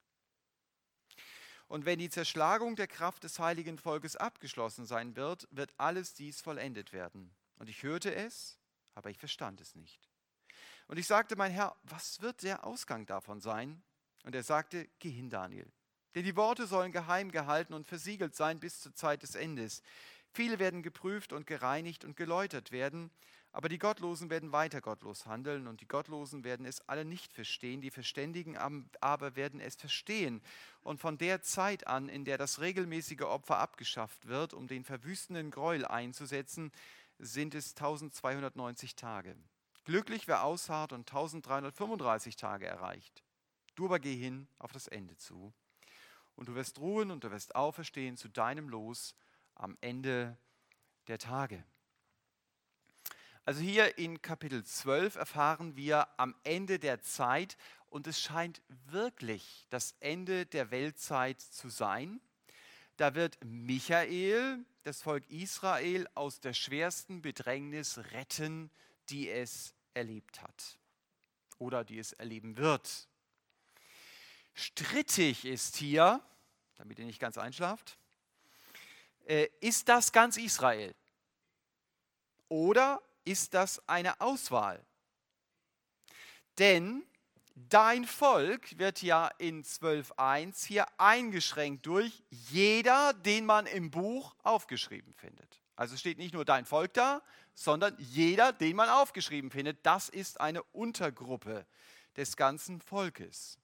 Und 1.67 1.85
wenn 1.85 1.99
die 1.99 2.09
Zerschlagung 2.09 2.75
der 2.75 2.87
Kraft 2.87 3.23
des 3.23 3.39
heiligen 3.39 3.77
Volkes 3.77 4.15
abgeschlossen 4.15 4.85
sein 4.85 5.15
wird, 5.15 5.47
wird 5.51 5.73
alles 5.77 6.13
dies 6.13 6.41
vollendet 6.41 6.93
werden. 6.93 7.33
Und 7.57 7.69
ich 7.69 7.83
hörte 7.83 8.13
es, 8.13 8.59
aber 8.93 9.09
ich 9.09 9.17
verstand 9.17 9.61
es 9.61 9.75
nicht. 9.75 10.09
Und 10.87 10.97
ich 10.97 11.07
sagte, 11.07 11.35
mein 11.35 11.51
Herr, 11.51 11.75
was 11.83 12.21
wird 12.21 12.43
der 12.43 12.63
Ausgang 12.65 13.05
davon 13.05 13.41
sein? 13.41 13.81
Und 14.23 14.35
er 14.35 14.43
sagte, 14.43 14.87
geh 14.99 15.09
hin, 15.09 15.29
Daniel. 15.29 15.71
Denn 16.13 16.23
die 16.23 16.35
Worte 16.35 16.67
sollen 16.67 16.91
geheim 16.91 17.31
gehalten 17.31 17.73
und 17.73 17.87
versiegelt 17.87 18.35
sein 18.35 18.59
bis 18.59 18.81
zur 18.81 18.93
Zeit 18.93 19.23
des 19.23 19.35
Endes. 19.35 19.81
Viele 20.31 20.59
werden 20.59 20.83
geprüft 20.83 21.33
und 21.33 21.47
gereinigt 21.47 22.05
und 22.05 22.15
geläutert 22.15 22.71
werden, 22.71 23.09
aber 23.55 23.69
die 23.69 23.79
Gottlosen 23.79 24.29
werden 24.29 24.51
weiter 24.51 24.81
gottlos 24.81 25.27
handeln 25.27 25.67
und 25.67 25.79
die 25.79 25.87
Gottlosen 25.87 26.43
werden 26.43 26.65
es 26.65 26.81
alle 26.89 27.05
nicht 27.05 27.31
verstehen, 27.31 27.79
die 27.79 27.89
Verständigen 27.89 28.57
aber 28.99 29.37
werden 29.37 29.61
es 29.61 29.77
verstehen. 29.77 30.41
Und 30.81 30.99
von 30.99 31.17
der 31.17 31.41
Zeit 31.41 31.87
an, 31.87 32.09
in 32.09 32.25
der 32.25 32.37
das 32.37 32.59
regelmäßige 32.59 33.21
Opfer 33.21 33.59
abgeschafft 33.59 34.27
wird, 34.27 34.53
um 34.53 34.67
den 34.67 34.83
verwüstenden 34.83 35.51
Gräuel 35.51 35.85
einzusetzen, 35.85 36.69
sind 37.17 37.55
es 37.55 37.69
1290 37.69 38.97
Tage. 38.97 39.37
Glücklich 39.85 40.27
wer 40.27 40.43
ausharrt 40.43 40.91
und 40.91 41.09
1335 41.09 42.35
Tage 42.35 42.65
erreicht. 42.65 43.23
Du 43.75 43.85
aber 43.85 43.99
geh 43.99 44.17
hin 44.17 44.49
auf 44.59 44.73
das 44.73 44.89
Ende 44.89 45.15
zu. 45.15 45.53
Und 46.35 46.49
du 46.49 46.55
wirst 46.55 46.77
ruhen 46.79 47.09
und 47.09 47.23
du 47.23 47.31
wirst 47.31 47.55
auferstehen 47.55 48.17
zu 48.17 48.27
deinem 48.27 48.67
Los 48.67 49.15
am 49.53 49.77
Ende 49.79 50.37
der 51.07 51.19
Tage. 51.19 51.63
Also 53.47 53.61
hier 53.61 53.99
in 53.99 54.23
Kapitel 54.23 54.65
12 54.65 55.17
erfahren 55.17 55.75
wir 55.75 56.07
am 56.17 56.33
Ende 56.43 56.79
der 56.79 57.03
Zeit 57.03 57.57
und 57.91 58.07
es 58.07 58.19
scheint 58.19 58.59
wirklich 58.87 59.67
das 59.69 59.93
Ende 59.99 60.47
der 60.47 60.71
Weltzeit 60.71 61.39
zu 61.41 61.69
sein. 61.69 62.19
Da 62.97 63.13
wird 63.13 63.37
Michael 63.45 64.65
das 64.81 65.03
Volk 65.03 65.29
Israel 65.29 66.07
aus 66.15 66.39
der 66.39 66.55
schwersten 66.55 67.21
Bedrängnis 67.21 67.99
retten, 68.13 68.71
die 69.09 69.29
es 69.29 69.75
erlebt 69.93 70.41
hat 70.41 70.79
oder 71.59 71.83
die 71.83 71.99
es 71.99 72.13
erleben 72.13 72.57
wird. 72.57 73.07
Strittig 74.55 75.45
ist 75.45 75.75
hier, 75.75 76.19
damit 76.77 76.97
ihr 76.97 77.05
nicht 77.05 77.19
ganz 77.19 77.37
einschlaft, 77.37 77.99
äh, 79.27 79.49
ist 79.59 79.87
das 79.87 80.11
ganz 80.11 80.37
Israel? 80.37 80.95
Oder 82.49 83.03
ist 83.25 83.53
das 83.53 83.87
eine 83.87 84.21
Auswahl. 84.21 84.85
Denn 86.57 87.03
dein 87.55 88.05
Volk 88.05 88.77
wird 88.77 89.01
ja 89.01 89.29
in 89.37 89.63
12.1 89.63 90.65
hier 90.65 90.87
eingeschränkt 90.99 91.85
durch 91.85 92.23
jeder, 92.29 93.13
den 93.13 93.45
man 93.45 93.65
im 93.65 93.91
Buch 93.91 94.35
aufgeschrieben 94.43 95.13
findet. 95.13 95.61
Also 95.75 95.97
steht 95.97 96.17
nicht 96.17 96.33
nur 96.33 96.45
dein 96.45 96.65
Volk 96.65 96.93
da, 96.93 97.21
sondern 97.53 97.95
jeder, 97.97 98.53
den 98.53 98.75
man 98.75 98.89
aufgeschrieben 98.89 99.51
findet. 99.51 99.85
Das 99.85 100.09
ist 100.09 100.39
eine 100.39 100.63
Untergruppe 100.63 101.65
des 102.15 102.37
ganzen 102.37 102.79
Volkes. 102.79 103.59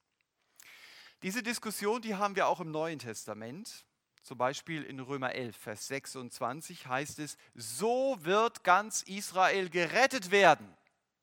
Diese 1.24 1.44
Diskussion, 1.44 2.02
die 2.02 2.16
haben 2.16 2.36
wir 2.36 2.48
auch 2.48 2.60
im 2.60 2.72
Neuen 2.72 3.00
Testament. 3.00 3.86
Zum 4.22 4.38
Beispiel 4.38 4.84
in 4.84 5.00
Römer 5.00 5.34
11, 5.34 5.58
Vers 5.58 5.88
26 5.88 6.88
heißt 6.88 7.20
es, 7.20 7.38
so 7.56 8.18
wird 8.22 8.64
ganz 8.64 9.02
Israel 9.04 9.70
gerettet 9.70 10.30
werden. 10.30 10.76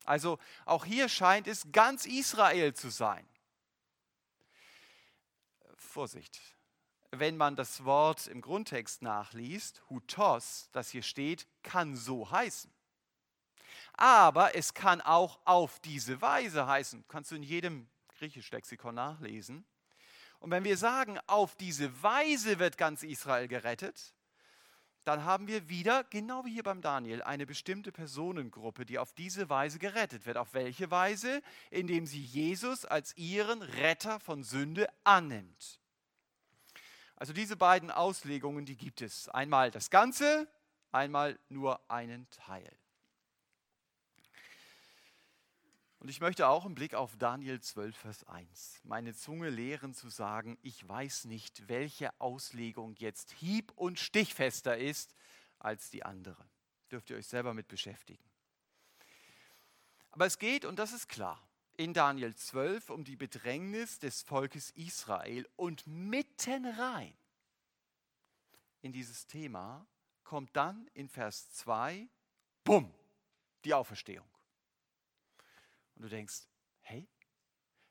Also 0.03 0.37
auch 0.65 0.85
hier 0.85 1.07
scheint 1.07 1.47
es 1.47 1.71
ganz 1.71 2.05
Israel 2.05 2.73
zu 2.73 2.89
sein. 2.89 3.25
Vorsicht, 5.75 6.39
wenn 7.11 7.37
man 7.37 7.55
das 7.55 7.85
Wort 7.85 8.27
im 8.27 8.41
Grundtext 8.41 9.01
nachliest, 9.01 9.81
hutos, 9.89 10.69
das 10.71 10.89
hier 10.89 11.03
steht, 11.03 11.47
kann 11.63 11.95
so 11.95 12.29
heißen. 12.29 12.71
Aber 13.93 14.55
es 14.55 14.73
kann 14.73 15.01
auch 15.01 15.39
auf 15.45 15.79
diese 15.79 16.21
Weise 16.21 16.67
heißen. 16.67 17.05
Kannst 17.07 17.31
du 17.31 17.35
in 17.35 17.43
jedem 17.43 17.89
griechisch 18.17 18.51
Lexikon 18.51 18.95
nachlesen. 18.95 19.65
Und 20.39 20.51
wenn 20.51 20.63
wir 20.63 20.77
sagen, 20.77 21.19
auf 21.27 21.55
diese 21.55 22.01
Weise 22.01 22.59
wird 22.59 22.77
ganz 22.77 23.03
Israel 23.03 23.47
gerettet, 23.47 24.13
dann 25.03 25.23
haben 25.23 25.47
wir 25.47 25.69
wieder, 25.69 26.03
genau 26.03 26.45
wie 26.45 26.53
hier 26.53 26.63
beim 26.63 26.81
Daniel, 26.81 27.23
eine 27.23 27.45
bestimmte 27.45 27.91
Personengruppe, 27.91 28.85
die 28.85 28.99
auf 28.99 29.13
diese 29.13 29.49
Weise 29.49 29.79
gerettet 29.79 30.25
wird. 30.25 30.37
Auf 30.37 30.53
welche 30.53 30.91
Weise? 30.91 31.41
Indem 31.71 32.05
sie 32.05 32.21
Jesus 32.21 32.85
als 32.85 33.17
ihren 33.17 33.61
Retter 33.61 34.19
von 34.19 34.43
Sünde 34.43 34.87
annimmt. 35.03 35.79
Also 37.15 37.33
diese 37.33 37.57
beiden 37.57 37.91
Auslegungen, 37.91 38.65
die 38.65 38.77
gibt 38.77 39.01
es. 39.01 39.27
Einmal 39.29 39.71
das 39.71 39.89
Ganze, 39.89 40.47
einmal 40.91 41.39
nur 41.49 41.81
einen 41.89 42.29
Teil. 42.29 42.71
Und 45.99 46.09
ich 46.09 46.21
möchte 46.21 46.47
auch 46.47 46.65
im 46.65 46.75
Blick 46.75 46.93
auf 46.93 47.17
Daniel 47.17 47.59
12, 47.59 47.95
Vers 47.95 48.23
1 48.27 48.81
meine 48.83 49.13
Zunge 49.13 49.49
lehren 49.49 49.93
zu 49.93 50.09
sagen, 50.09 50.57
ich 50.61 50.87
weiß 50.87 51.25
nicht, 51.25 51.67
welche 51.67 52.17
Auslegung 52.19 52.95
jetzt 52.97 53.31
hieb- 53.33 53.73
und 53.75 53.99
stichfester 53.99 54.77
ist 54.77 55.13
als 55.59 55.89
die 55.89 56.03
andere. 56.03 56.49
Dürft 56.89 57.09
ihr 57.09 57.17
euch 57.17 57.27
selber 57.27 57.53
mit 57.53 57.67
beschäftigen. 57.67 58.23
Aber 60.11 60.25
es 60.25 60.39
geht, 60.39 60.65
und 60.65 60.79
das 60.79 60.93
ist 60.93 61.09
klar, 61.09 61.45
in 61.75 61.93
Daniel 61.93 62.33
12 62.33 62.89
um 62.89 63.03
die 63.03 63.17
Bedrängnis 63.17 63.99
des 63.99 64.23
Volkes 64.23 64.71
Israel 64.71 65.47
und 65.55 65.85
mitten 65.85 66.65
rein 66.65 67.13
in 68.81 68.91
dieses 68.91 69.27
Thema 69.27 69.85
kommt 70.23 70.55
dann 70.55 70.87
in 70.93 71.09
Vers 71.09 71.51
2, 71.51 72.07
bumm, 72.63 72.93
die 73.65 73.73
Auferstehung. 73.73 74.27
Und 75.99 76.03
du 76.03 76.09
denkst, 76.09 76.47
hey, 76.79 77.09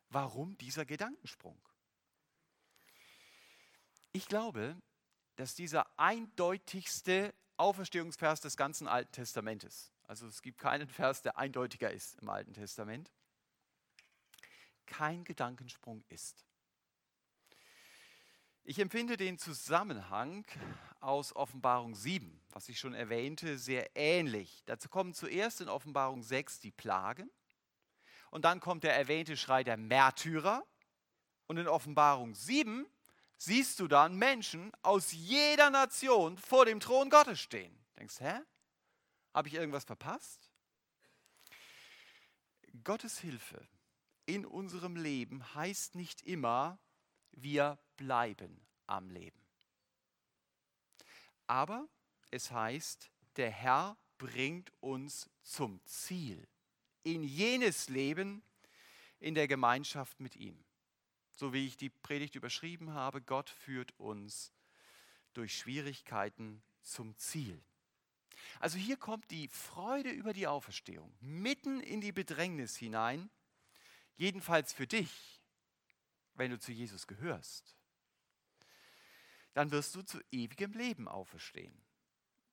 warum 0.09 0.57
dieser 0.57 0.87
Gedankensprung? 0.87 1.61
Ich 4.13 4.27
glaube, 4.27 4.81
dass 5.37 5.55
dieser 5.55 5.87
eindeutigste 5.99 7.35
Auferstehungsvers 7.59 8.41
des 8.41 8.57
ganzen 8.57 8.89
Alten 8.89 9.13
Testamentes, 9.13 9.93
also 10.05 10.27
es 10.27 10.41
gibt 10.41 10.59
keinen 10.59 10.89
Vers, 10.89 11.21
der 11.21 11.37
eindeutiger 11.37 11.91
ist 11.91 12.19
im 12.21 12.31
Alten 12.31 12.55
Testament, 12.55 13.13
kein 14.87 15.23
Gedankensprung 15.25 16.03
ist. 16.09 16.47
Ich 18.65 18.79
empfinde 18.79 19.19
den 19.19 19.37
Zusammenhang 19.37 20.47
aus 21.01 21.37
Offenbarung 21.37 21.95
7, 21.95 22.41
was 22.53 22.71
ich 22.71 22.81
schon 22.81 22.95
erwähnte, 22.95 23.59
sehr 23.59 23.95
ähnlich. 23.95 24.63
Dazu 24.65 24.89
kommen 24.89 25.13
zuerst 25.13 25.61
in 25.61 25.69
Offenbarung 25.69 26.23
6 26.23 26.61
die 26.61 26.73
Plagen 26.73 27.31
und 28.31 28.45
dann 28.45 28.61
kommt 28.61 28.85
der 28.85 28.95
erwähnte 28.95 29.37
Schrei 29.37 29.65
der 29.65 29.77
Märtyrer. 29.77 30.65
Und 31.47 31.57
in 31.57 31.69
Offenbarung 31.69 32.35
7 32.35 32.87
siehst 33.39 33.81
du 33.81 33.89
dann 33.89 34.17
Menschen 34.17 34.73
aus 34.83 35.13
jeder 35.13 35.71
Nation 35.71 36.37
vor 36.37 36.67
dem 36.67 36.81
Thron 36.81 37.09
Gottes 37.09 37.41
stehen. 37.41 37.75
Denkst, 37.99 38.21
hä? 38.21 38.41
Habe 39.33 39.49
ich 39.49 39.55
irgendwas 39.55 39.85
verpasst? 39.85 40.51
Gottes 42.85 43.19
Hilfe 43.19 43.67
in 44.27 44.45
unserem 44.45 44.97
Leben 44.97 45.55
heißt 45.55 45.95
nicht 45.95 46.23
immer, 46.23 46.79
wir 47.33 47.79
bleiben 47.97 48.67
am 48.87 49.11
Leben. 49.11 49.41
Aber 51.47 51.89
es 52.31 52.51
heißt, 52.51 53.11
der 53.37 53.51
Herr 53.51 53.97
bringt 54.19 54.71
uns 54.81 55.31
zum 55.43 55.83
Ziel 55.87 56.47
in 57.15 57.23
jenes 57.23 57.89
Leben 57.89 58.43
in 59.21 59.35
der 59.35 59.49
Gemeinschaft 59.49 60.21
mit 60.21 60.37
ihm. 60.37 60.59
So 61.33 61.53
wie 61.53 61.67
ich 61.67 61.77
die 61.77 61.91
Predigt 61.91 62.35
überschrieben 62.35 62.95
habe, 62.95 63.21
Gott 63.23 63.51
führt 63.51 63.99
uns 63.99 64.53
durch 65.35 65.57
Schwierigkeiten 65.57 66.63
zum 66.83 67.17
Ziel. 67.17 67.61
Also 68.61 68.79
hier 68.79 68.97
kommt 68.97 69.31
die 69.31 69.49
Freude 69.49 70.11
über 70.11 70.33
die 70.33 70.47
Auferstehung 70.47 71.13
mitten 71.21 71.81
in 71.81 72.01
die 72.01 72.13
Bedrängnis 72.13 72.77
hinein, 72.77 73.31
jedenfalls 74.17 74.73
für 74.73 74.87
dich, 74.87 75.41
wenn 76.35 76.51
du 76.51 76.59
zu 76.59 76.73
Jesus 76.73 77.07
gehörst. 77.07 77.77
Dann 79.55 79.71
wirst 79.71 79.95
du 79.95 80.03
zu 80.03 80.21
ewigem 80.31 80.73
Leben 80.73 81.09
auferstehen. 81.09 81.77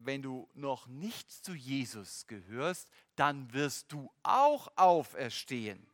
Wenn 0.05 0.21
du 0.21 0.49
noch 0.53 0.87
nicht 0.87 1.31
zu 1.31 1.53
Jesus 1.53 2.27
gehörst, 2.27 2.89
dann 3.15 3.51
wirst 3.53 3.91
du 3.91 4.11
auch 4.23 4.71
auferstehen. 4.75 5.87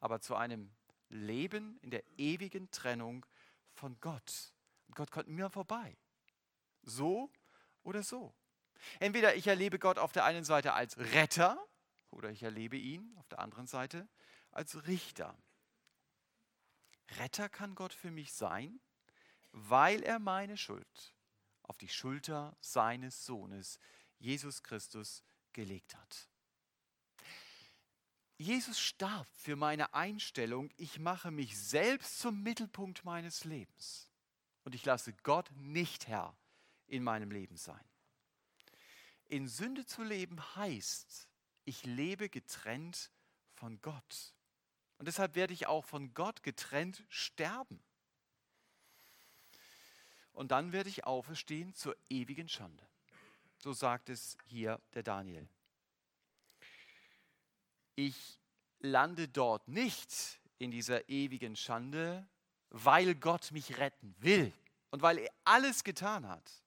Aber 0.00 0.20
zu 0.20 0.34
einem 0.34 0.70
Leben 1.08 1.78
in 1.80 1.90
der 1.90 2.02
ewigen 2.18 2.70
Trennung 2.70 3.24
von 3.72 3.98
Gott. 4.00 4.52
Und 4.88 4.96
Gott 4.96 5.10
kommt 5.10 5.28
mir 5.28 5.50
vorbei. 5.50 5.96
So 6.82 7.30
oder 7.82 8.02
so. 8.02 8.34
Entweder 9.00 9.34
ich 9.34 9.46
erlebe 9.46 9.78
Gott 9.78 9.98
auf 9.98 10.12
der 10.12 10.24
einen 10.24 10.44
Seite 10.44 10.74
als 10.74 10.98
Retter 10.98 11.64
oder 12.10 12.30
ich 12.30 12.42
erlebe 12.42 12.76
ihn 12.76 13.14
auf 13.16 13.28
der 13.28 13.38
anderen 13.38 13.66
Seite 13.66 14.08
als 14.50 14.86
Richter. 14.86 15.36
Retter 17.18 17.48
kann 17.48 17.74
Gott 17.74 17.92
für 17.92 18.10
mich 18.10 18.32
sein, 18.32 18.80
weil 19.52 20.02
er 20.02 20.18
meine 20.18 20.56
Schuld 20.56 21.13
auf 21.64 21.78
die 21.78 21.88
Schulter 21.88 22.56
seines 22.60 23.24
Sohnes, 23.26 23.78
Jesus 24.18 24.62
Christus, 24.62 25.22
gelegt 25.52 25.96
hat. 25.96 26.28
Jesus 28.36 28.80
starb 28.80 29.28
für 29.36 29.56
meine 29.56 29.94
Einstellung, 29.94 30.70
ich 30.76 30.98
mache 30.98 31.30
mich 31.30 31.58
selbst 31.58 32.18
zum 32.18 32.42
Mittelpunkt 32.42 33.04
meines 33.04 33.44
Lebens 33.44 34.10
und 34.64 34.74
ich 34.74 34.84
lasse 34.84 35.12
Gott 35.22 35.50
nicht 35.56 36.08
Herr 36.08 36.36
in 36.86 37.04
meinem 37.04 37.30
Leben 37.30 37.56
sein. 37.56 37.84
In 39.26 39.48
Sünde 39.48 39.86
zu 39.86 40.02
leben 40.02 40.40
heißt, 40.56 41.28
ich 41.64 41.84
lebe 41.84 42.28
getrennt 42.28 43.10
von 43.54 43.80
Gott. 43.80 44.34
Und 44.98 45.06
deshalb 45.06 45.34
werde 45.34 45.54
ich 45.54 45.66
auch 45.66 45.84
von 45.84 46.12
Gott 46.14 46.42
getrennt 46.42 47.04
sterben. 47.08 47.82
Und 50.34 50.50
dann 50.50 50.72
werde 50.72 50.90
ich 50.90 51.04
auferstehen 51.04 51.74
zur 51.74 51.96
ewigen 52.10 52.48
Schande. 52.48 52.84
So 53.58 53.72
sagt 53.72 54.10
es 54.10 54.36
hier 54.46 54.80
der 54.92 55.02
Daniel. 55.02 55.48
Ich 57.94 58.38
lande 58.80 59.28
dort 59.28 59.68
nicht 59.68 60.40
in 60.58 60.70
dieser 60.70 61.08
ewigen 61.08 61.56
Schande, 61.56 62.28
weil 62.70 63.14
Gott 63.14 63.52
mich 63.52 63.78
retten 63.78 64.14
will 64.18 64.52
und 64.90 65.02
weil 65.02 65.18
er 65.18 65.30
alles 65.44 65.84
getan 65.84 66.28
hat. 66.28 66.62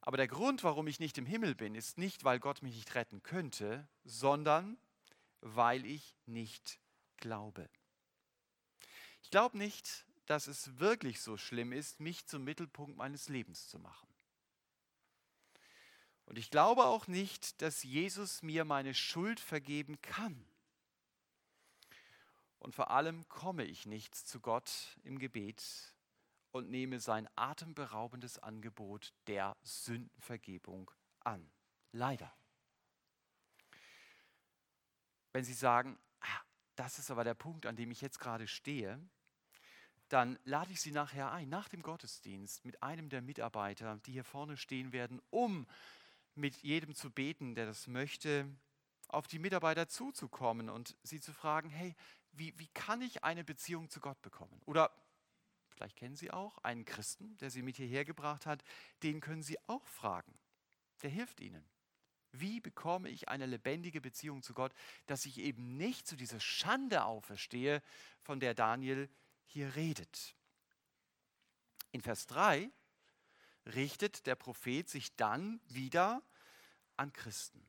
Aber 0.00 0.16
der 0.16 0.28
Grund, 0.28 0.64
warum 0.64 0.88
ich 0.88 1.00
nicht 1.00 1.18
im 1.18 1.26
Himmel 1.26 1.54
bin, 1.54 1.74
ist 1.74 1.98
nicht, 1.98 2.24
weil 2.24 2.40
Gott 2.40 2.62
mich 2.62 2.74
nicht 2.74 2.94
retten 2.94 3.22
könnte, 3.22 3.86
sondern 4.04 4.78
weil 5.40 5.86
ich 5.86 6.16
nicht 6.26 6.80
glaube. 7.18 7.68
Ich 9.22 9.30
glaube 9.30 9.58
nicht, 9.58 10.06
dass 10.28 10.46
es 10.46 10.78
wirklich 10.78 11.20
so 11.20 11.36
schlimm 11.36 11.72
ist, 11.72 12.00
mich 12.00 12.26
zum 12.26 12.44
Mittelpunkt 12.44 12.96
meines 12.96 13.28
Lebens 13.28 13.68
zu 13.68 13.78
machen. 13.78 14.08
Und 16.26 16.36
ich 16.36 16.50
glaube 16.50 16.84
auch 16.84 17.06
nicht, 17.06 17.62
dass 17.62 17.82
Jesus 17.82 18.42
mir 18.42 18.66
meine 18.66 18.92
Schuld 18.92 19.40
vergeben 19.40 20.00
kann. 20.02 20.46
Und 22.58 22.74
vor 22.74 22.90
allem 22.90 23.26
komme 23.28 23.64
ich 23.64 23.86
nicht 23.86 24.14
zu 24.14 24.38
Gott 24.38 24.98
im 25.02 25.18
Gebet 25.18 25.94
und 26.50 26.68
nehme 26.68 27.00
sein 27.00 27.26
atemberaubendes 27.34 28.38
Angebot 28.38 29.14
der 29.26 29.56
Sündenvergebung 29.62 30.90
an. 31.20 31.50
Leider. 31.92 32.30
Wenn 35.32 35.44
Sie 35.44 35.54
sagen, 35.54 35.98
ah, 36.20 36.40
das 36.74 36.98
ist 36.98 37.10
aber 37.10 37.24
der 37.24 37.34
Punkt, 37.34 37.64
an 37.64 37.76
dem 37.76 37.90
ich 37.90 38.02
jetzt 38.02 38.18
gerade 38.20 38.46
stehe, 38.46 39.00
dann 40.08 40.38
lade 40.44 40.72
ich 40.72 40.80
Sie 40.80 40.92
nachher 40.92 41.30
ein, 41.32 41.48
nach 41.48 41.68
dem 41.68 41.82
Gottesdienst, 41.82 42.64
mit 42.64 42.82
einem 42.82 43.08
der 43.08 43.22
Mitarbeiter, 43.22 44.00
die 44.06 44.12
hier 44.12 44.24
vorne 44.24 44.56
stehen 44.56 44.92
werden, 44.92 45.20
um 45.30 45.66
mit 46.34 46.56
jedem 46.62 46.94
zu 46.94 47.10
beten, 47.10 47.54
der 47.54 47.66
das 47.66 47.86
möchte, 47.86 48.48
auf 49.08 49.26
die 49.26 49.38
Mitarbeiter 49.38 49.88
zuzukommen 49.88 50.68
und 50.68 50.96
sie 51.02 51.20
zu 51.20 51.32
fragen, 51.32 51.70
hey, 51.70 51.94
wie, 52.32 52.56
wie 52.58 52.68
kann 52.68 53.02
ich 53.02 53.24
eine 53.24 53.44
Beziehung 53.44 53.88
zu 53.88 54.00
Gott 54.00 54.20
bekommen? 54.22 54.60
Oder 54.66 54.92
vielleicht 55.70 55.96
kennen 55.96 56.16
Sie 56.16 56.30
auch 56.30 56.58
einen 56.58 56.84
Christen, 56.84 57.36
der 57.38 57.50
Sie 57.50 57.62
mit 57.62 57.76
hierher 57.76 58.04
gebracht 58.04 58.46
hat, 58.46 58.62
den 59.02 59.20
können 59.20 59.42
Sie 59.42 59.58
auch 59.66 59.86
fragen. 59.86 60.32
Der 61.02 61.10
hilft 61.10 61.40
Ihnen. 61.40 61.64
Wie 62.32 62.60
bekomme 62.60 63.08
ich 63.08 63.28
eine 63.28 63.46
lebendige 63.46 64.00
Beziehung 64.00 64.42
zu 64.42 64.52
Gott, 64.52 64.74
dass 65.06 65.24
ich 65.24 65.38
eben 65.38 65.76
nicht 65.76 66.06
zu 66.06 66.14
dieser 66.14 66.40
Schande 66.40 67.04
auferstehe, 67.04 67.82
von 68.20 68.38
der 68.38 68.54
Daniel 68.54 69.08
hier 69.48 69.74
redet? 69.74 70.34
In 71.90 72.00
Vers 72.00 72.26
3 72.26 72.70
richtet 73.66 74.26
der 74.26 74.34
Prophet 74.34 74.88
sich 74.88 75.14
dann 75.16 75.60
wieder 75.66 76.22
an 76.96 77.12
Christen. 77.12 77.68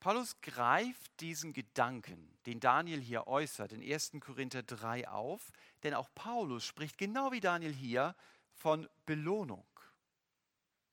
Paulus 0.00 0.40
greift 0.40 1.20
diesen 1.20 1.52
Gedanken, 1.52 2.38
den 2.46 2.58
Daniel 2.58 3.00
hier 3.00 3.26
äußert, 3.26 3.72
in 3.72 3.82
1. 3.82 4.12
Korinther 4.20 4.62
3 4.62 5.08
auf, 5.08 5.52
denn 5.82 5.92
auch 5.92 6.08
Paulus 6.14 6.64
spricht 6.64 6.96
genau 6.96 7.32
wie 7.32 7.40
Daniel 7.40 7.74
hier 7.74 8.16
von 8.54 8.88
Belohnung. 9.04 9.66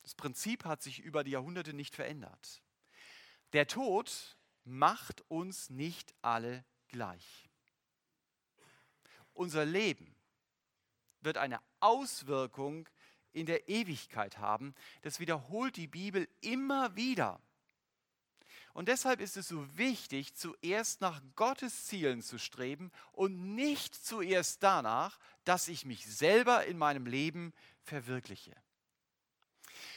Das 0.04 0.14
Prinzip 0.14 0.66
hat 0.66 0.82
sich 0.82 1.00
über 1.00 1.24
die 1.24 1.32
Jahrhunderte 1.32 1.74
nicht 1.74 1.96
verändert. 1.96 2.62
Der 3.54 3.68
Tod 3.68 4.38
macht 4.66 5.22
uns 5.30 5.70
nicht 5.70 6.14
alle 6.22 6.66
gleich. 6.90 7.47
Unser 9.38 9.66
Leben 9.66 10.16
wird 11.22 11.38
eine 11.38 11.60
Auswirkung 11.80 12.90
in 13.34 13.46
der 13.46 13.70
Ewigkeit 13.70 14.40
haben. 14.40 14.74
Das 15.04 15.20
wiederholt 15.20 15.76
die 15.76 15.88
Bibel 15.88 16.28
immer 16.42 16.96
wieder. 16.96 17.40
Und 18.74 18.88
deshalb 18.88 19.22
ist 19.22 19.38
es 19.38 19.48
so 19.48 19.78
wichtig, 19.78 20.36
zuerst 20.36 21.02
nach 21.02 21.22
Gottes 21.36 21.86
Zielen 21.86 22.22
zu 22.22 22.38
streben 22.40 22.92
und 23.12 23.56
nicht 23.56 23.96
zuerst 23.96 24.64
danach, 24.64 25.20
dass 25.46 25.68
ich 25.68 25.86
mich 25.86 26.06
selber 26.06 26.66
in 26.66 26.78
meinem 26.78 27.06
Leben 27.06 27.54
verwirkliche. 27.82 28.56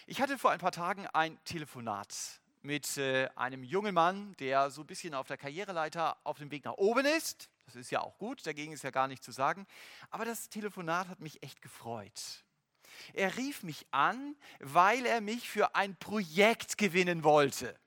Ich 0.07 0.21
hatte 0.21 0.39
vor 0.39 0.51
ein 0.51 0.61
paar 0.61 0.73
Tagen 0.73 1.07
ein 1.09 1.43
Telefonat 1.45 2.41
mit 2.63 2.99
äh, 2.99 3.29
einem 3.37 3.65
jungen 3.65 3.95
Mann, 3.95 4.35
der 4.39 4.71
so 4.71 4.83
ein 4.83 4.87
bisschen 4.87 5.15
auf 5.15 5.27
der 5.27 5.39
Karriereleiter 5.39 6.19
auf 6.25 6.39
dem 6.39 6.51
Weg 6.51 6.65
nach 6.65 6.75
oben 6.75 7.07
ist. 7.07 7.49
Das 7.73 7.77
ist 7.77 7.91
ja 7.91 8.01
auch 8.01 8.19
gut, 8.19 8.45
dagegen 8.45 8.73
ist 8.73 8.83
ja 8.83 8.91
gar 8.91 9.07
nicht 9.07 9.23
zu 9.23 9.31
sagen. 9.31 9.67
Aber 10.11 10.25
das 10.25 10.49
Telefonat 10.49 11.09
hat 11.09 11.21
mich 11.21 11.43
echt 11.43 11.63
gefreut. 11.63 12.45
Er 13.13 13.37
rief 13.37 13.63
mich 13.63 13.87
an, 13.93 14.37
weil 14.59 15.07
er 15.07 15.21
mich 15.21 15.49
für 15.49 15.77
ein 15.77 15.97
Projekt 15.97 16.79
gewinnen 16.79 17.23
wollte. 17.23 17.79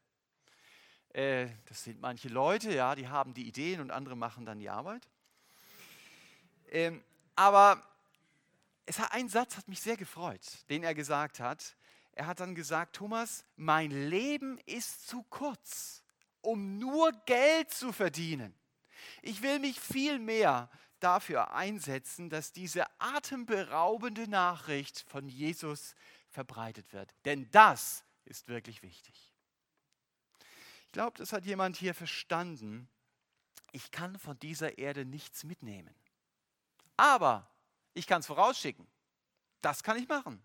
Äh, 1.09 1.47
das 1.65 1.83
sind 1.83 1.99
manche 1.99 2.29
Leute, 2.29 2.73
ja, 2.73 2.95
die 2.95 3.07
haben 3.07 3.33
die 3.33 3.47
Ideen 3.47 3.81
und 3.81 3.91
andere 3.91 4.15
machen 4.15 4.45
dann 4.45 4.59
die 4.59 4.69
Arbeit. 4.69 5.07
Ähm, 6.71 7.03
aber 7.35 7.85
es 8.85 8.99
hat, 8.99 9.11
ein 9.11 9.27
Satz 9.27 9.57
hat 9.57 9.67
mich 9.67 9.81
sehr 9.81 9.97
gefreut, 9.97 10.41
den 10.69 10.83
er 10.83 10.95
gesagt 10.95 11.39
hat. 11.39 11.75
Er 12.13 12.27
hat 12.27 12.39
dann 12.39 12.55
gesagt, 12.55 12.95
Thomas, 12.95 13.43
mein 13.55 13.91
Leben 13.91 14.57
ist 14.65 15.07
zu 15.07 15.23
kurz, 15.23 16.03
um 16.41 16.77
nur 16.77 17.11
Geld 17.25 17.71
zu 17.71 17.91
verdienen. 17.91 18.55
Ich 19.21 19.41
will 19.41 19.59
mich 19.59 19.79
viel 19.79 20.19
mehr 20.19 20.69
dafür 20.99 21.53
einsetzen, 21.53 22.29
dass 22.29 22.53
diese 22.53 22.85
atemberaubende 22.99 24.27
Nachricht 24.27 25.01
von 25.07 25.27
Jesus 25.27 25.95
verbreitet 26.29 26.93
wird. 26.93 27.13
Denn 27.25 27.49
das 27.51 28.05
ist 28.25 28.47
wirklich 28.47 28.81
wichtig. 28.83 29.33
Ich 30.85 30.91
glaube, 30.91 31.17
das 31.17 31.33
hat 31.33 31.45
jemand 31.45 31.75
hier 31.75 31.93
verstanden. 31.93 32.87
Ich 33.71 33.91
kann 33.91 34.17
von 34.17 34.39
dieser 34.39 34.77
Erde 34.77 35.05
nichts 35.05 35.43
mitnehmen. 35.43 35.93
Aber 36.95 37.49
ich 37.93 38.07
kann 38.07 38.21
es 38.21 38.27
vorausschicken. 38.27 38.87
Das 39.61 39.83
kann 39.83 39.97
ich 39.97 40.07
machen. 40.07 40.43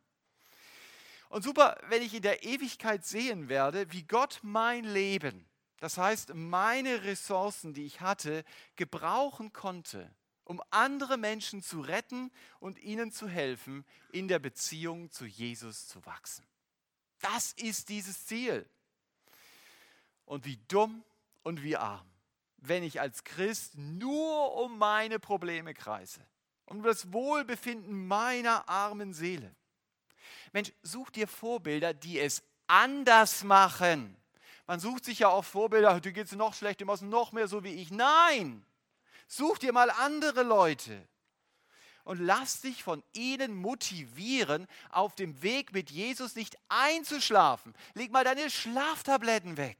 Und 1.28 1.42
super, 1.44 1.78
wenn 1.88 2.02
ich 2.02 2.14
in 2.14 2.22
der 2.22 2.42
Ewigkeit 2.42 3.04
sehen 3.04 3.48
werde, 3.48 3.92
wie 3.92 4.04
Gott 4.04 4.40
mein 4.42 4.84
Leben, 4.84 5.46
das 5.80 5.96
heißt 5.96 6.34
meine 6.34 7.04
Ressourcen, 7.04 7.72
die 7.72 7.84
ich 7.84 8.00
hatte, 8.00 8.44
gebrauchen 8.76 9.52
konnte, 9.52 10.10
um 10.44 10.62
andere 10.70 11.16
Menschen 11.16 11.62
zu 11.62 11.80
retten 11.80 12.30
und 12.58 12.78
ihnen 12.78 13.12
zu 13.12 13.28
helfen, 13.28 13.84
in 14.10 14.28
der 14.28 14.38
Beziehung 14.38 15.10
zu 15.10 15.24
Jesus 15.24 15.86
zu 15.86 16.04
wachsen. 16.04 16.44
Das 17.20 17.52
ist 17.52 17.88
dieses 17.88 18.26
Ziel. 18.26 18.68
Und 20.24 20.44
wie 20.44 20.58
dumm 20.68 21.04
und 21.42 21.62
wie 21.62 21.76
arm, 21.76 22.08
wenn 22.58 22.82
ich 22.82 23.00
als 23.00 23.24
Christ 23.24 23.76
nur 23.76 24.54
um 24.56 24.78
meine 24.78 25.18
Probleme 25.18 25.74
kreise, 25.74 26.26
um 26.66 26.82
das 26.82 27.12
Wohlbefinden 27.12 28.06
meiner 28.06 28.68
armen 28.68 29.14
Seele. 29.14 29.54
Mensch, 30.52 30.72
such 30.82 31.10
dir 31.10 31.28
Vorbilder, 31.28 31.94
die 31.94 32.18
es 32.18 32.42
anders 32.66 33.44
machen. 33.44 34.17
Man 34.68 34.78
sucht 34.78 35.04
sich 35.04 35.20
ja 35.20 35.28
auch 35.28 35.44
Vorbilder, 35.44 35.98
du 35.98 36.12
gehst 36.12 36.34
noch 36.34 36.54
schlechter, 36.54 36.84
du 36.84 36.86
machst 36.86 37.02
noch 37.02 37.32
mehr 37.32 37.48
so 37.48 37.64
wie 37.64 37.72
ich. 37.72 37.90
Nein, 37.90 38.64
such 39.26 39.58
dir 39.58 39.72
mal 39.72 39.90
andere 39.90 40.42
Leute. 40.44 41.08
und 42.08 42.20
lass 42.20 42.62
dich 42.62 42.82
von 42.82 43.04
ihnen 43.12 43.54
motivieren, 43.54 44.66
auf 44.88 45.14
dem 45.14 45.42
Weg 45.42 45.74
mit 45.74 45.90
Jesus 45.90 46.36
nicht 46.36 46.56
einzuschlafen. 46.70 47.74
Leg 47.92 48.10
mal 48.10 48.24
deine 48.24 48.48
Schlaftabletten 48.48 49.58
weg. 49.58 49.76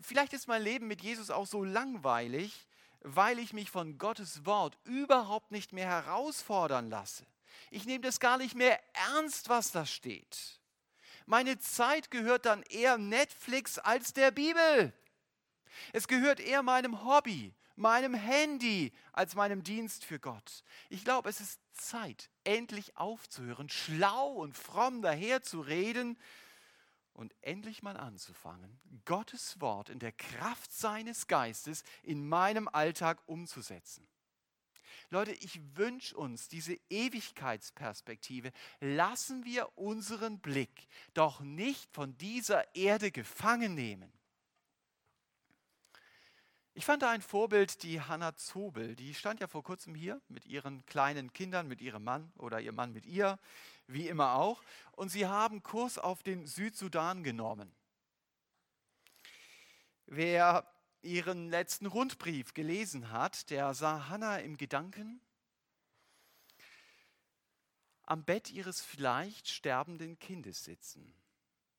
Vielleicht 0.00 0.32
ist 0.32 0.48
mein 0.48 0.62
Leben 0.62 0.86
mit 0.86 1.02
Jesus 1.02 1.28
auch 1.28 1.46
so 1.46 1.62
langweilig, 1.62 2.66
weil 3.00 3.38
ich 3.38 3.52
mich 3.52 3.70
von 3.70 3.98
Gottes 3.98 4.46
Wort 4.46 4.78
überhaupt 4.84 5.50
nicht 5.50 5.74
mehr 5.74 5.88
herausfordern 5.88 6.88
lasse. 6.88 7.26
Ich 7.70 7.84
nehme 7.84 8.00
das 8.00 8.20
gar 8.20 8.38
nicht 8.38 8.54
mehr 8.54 8.80
ernst, 9.12 9.50
was 9.50 9.72
da 9.72 9.84
steht. 9.84 10.58
Meine 11.26 11.58
Zeit 11.58 12.10
gehört 12.10 12.46
dann 12.46 12.62
eher 12.64 12.98
Netflix 12.98 13.78
als 13.78 14.12
der 14.12 14.30
Bibel. 14.30 14.92
Es 15.92 16.06
gehört 16.06 16.38
eher 16.38 16.62
meinem 16.62 17.04
Hobby, 17.04 17.54
meinem 17.76 18.14
Handy 18.14 18.92
als 19.12 19.34
meinem 19.34 19.62
Dienst 19.62 20.04
für 20.04 20.18
Gott. 20.18 20.62
Ich 20.90 21.04
glaube, 21.04 21.28
es 21.28 21.40
ist 21.40 21.60
Zeit, 21.72 22.30
endlich 22.44 22.96
aufzuhören, 22.96 23.68
schlau 23.68 24.32
und 24.32 24.56
fromm 24.56 25.02
daherzureden 25.02 26.18
und 27.14 27.34
endlich 27.40 27.82
mal 27.82 27.96
anzufangen, 27.96 28.78
Gottes 29.04 29.60
Wort 29.60 29.88
in 29.88 29.98
der 29.98 30.12
Kraft 30.12 30.72
seines 30.72 31.26
Geistes 31.26 31.84
in 32.02 32.28
meinem 32.28 32.68
Alltag 32.68 33.22
umzusetzen. 33.26 34.06
Leute, 35.14 35.32
ich 35.32 35.60
wünsche 35.76 36.16
uns 36.16 36.48
diese 36.48 36.76
Ewigkeitsperspektive. 36.90 38.50
Lassen 38.80 39.44
wir 39.44 39.78
unseren 39.78 40.40
Blick 40.40 40.88
doch 41.14 41.40
nicht 41.40 41.88
von 41.94 42.18
dieser 42.18 42.74
Erde 42.74 43.12
gefangen 43.12 43.76
nehmen. 43.76 44.12
Ich 46.74 46.84
fand 46.84 47.04
da 47.04 47.10
ein 47.10 47.22
Vorbild, 47.22 47.84
die 47.84 48.00
Hannah 48.00 48.34
Zobel. 48.34 48.96
Die 48.96 49.14
stand 49.14 49.38
ja 49.38 49.46
vor 49.46 49.62
kurzem 49.62 49.94
hier 49.94 50.20
mit 50.28 50.46
ihren 50.46 50.84
kleinen 50.84 51.32
Kindern, 51.32 51.68
mit 51.68 51.80
ihrem 51.80 52.02
Mann 52.02 52.32
oder 52.36 52.60
ihr 52.60 52.72
Mann 52.72 52.92
mit 52.92 53.06
ihr, 53.06 53.38
wie 53.86 54.08
immer 54.08 54.34
auch. 54.34 54.64
Und 54.90 55.10
sie 55.10 55.26
haben 55.28 55.62
Kurs 55.62 55.96
auf 55.96 56.24
den 56.24 56.44
Südsudan 56.48 57.22
genommen. 57.22 57.72
Wer 60.06 60.66
ihren 61.04 61.48
letzten 61.48 61.86
Rundbrief 61.86 62.54
gelesen 62.54 63.10
hat, 63.10 63.50
der 63.50 63.74
sah 63.74 64.08
Hannah 64.08 64.38
im 64.38 64.56
Gedanken 64.56 65.20
am 68.02 68.24
Bett 68.24 68.50
ihres 68.50 68.82
vielleicht 68.82 69.48
sterbenden 69.48 70.18
Kindes 70.18 70.64
sitzen. 70.64 71.14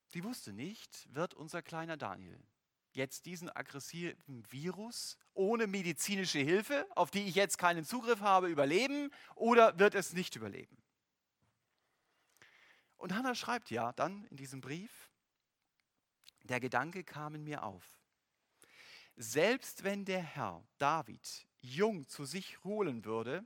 Sie 0.08 0.24
wusste 0.24 0.54
nicht, 0.54 1.14
wird 1.14 1.34
unser 1.34 1.62
kleiner 1.62 1.98
Daniel 1.98 2.40
jetzt 2.96 3.26
diesen 3.26 3.50
aggressiven 3.50 4.44
Virus 4.50 5.18
ohne 5.34 5.68
medizinische 5.68 6.40
Hilfe, 6.40 6.88
auf 6.96 7.12
die 7.12 7.26
ich 7.26 7.36
jetzt 7.36 7.58
keinen 7.58 7.86
Zugriff 7.86 8.22
habe, 8.22 8.48
überleben 8.48 9.12
oder 9.36 9.78
wird 9.78 9.96
es 9.96 10.14
nicht 10.14 10.36
überleben? 10.36 10.78
Und 12.98 13.14
Hannah 13.14 13.36
schreibt 13.36 13.70
ja 13.70 13.92
dann 13.94 14.24
in 14.26 14.38
diesem 14.38 14.62
Brief, 14.62 15.12
der 16.44 16.60
Gedanke 16.60 17.04
kam 17.04 17.36
in 17.36 17.44
mir 17.44 17.64
auf. 17.64 17.95
Selbst 19.16 19.84
wenn 19.84 20.06
der 20.06 20.22
Herr 20.22 20.64
David 20.78 21.48
jung 21.62 22.08
zu 22.08 22.26
sich 22.26 22.64
holen 22.64 23.06
würde, 23.06 23.46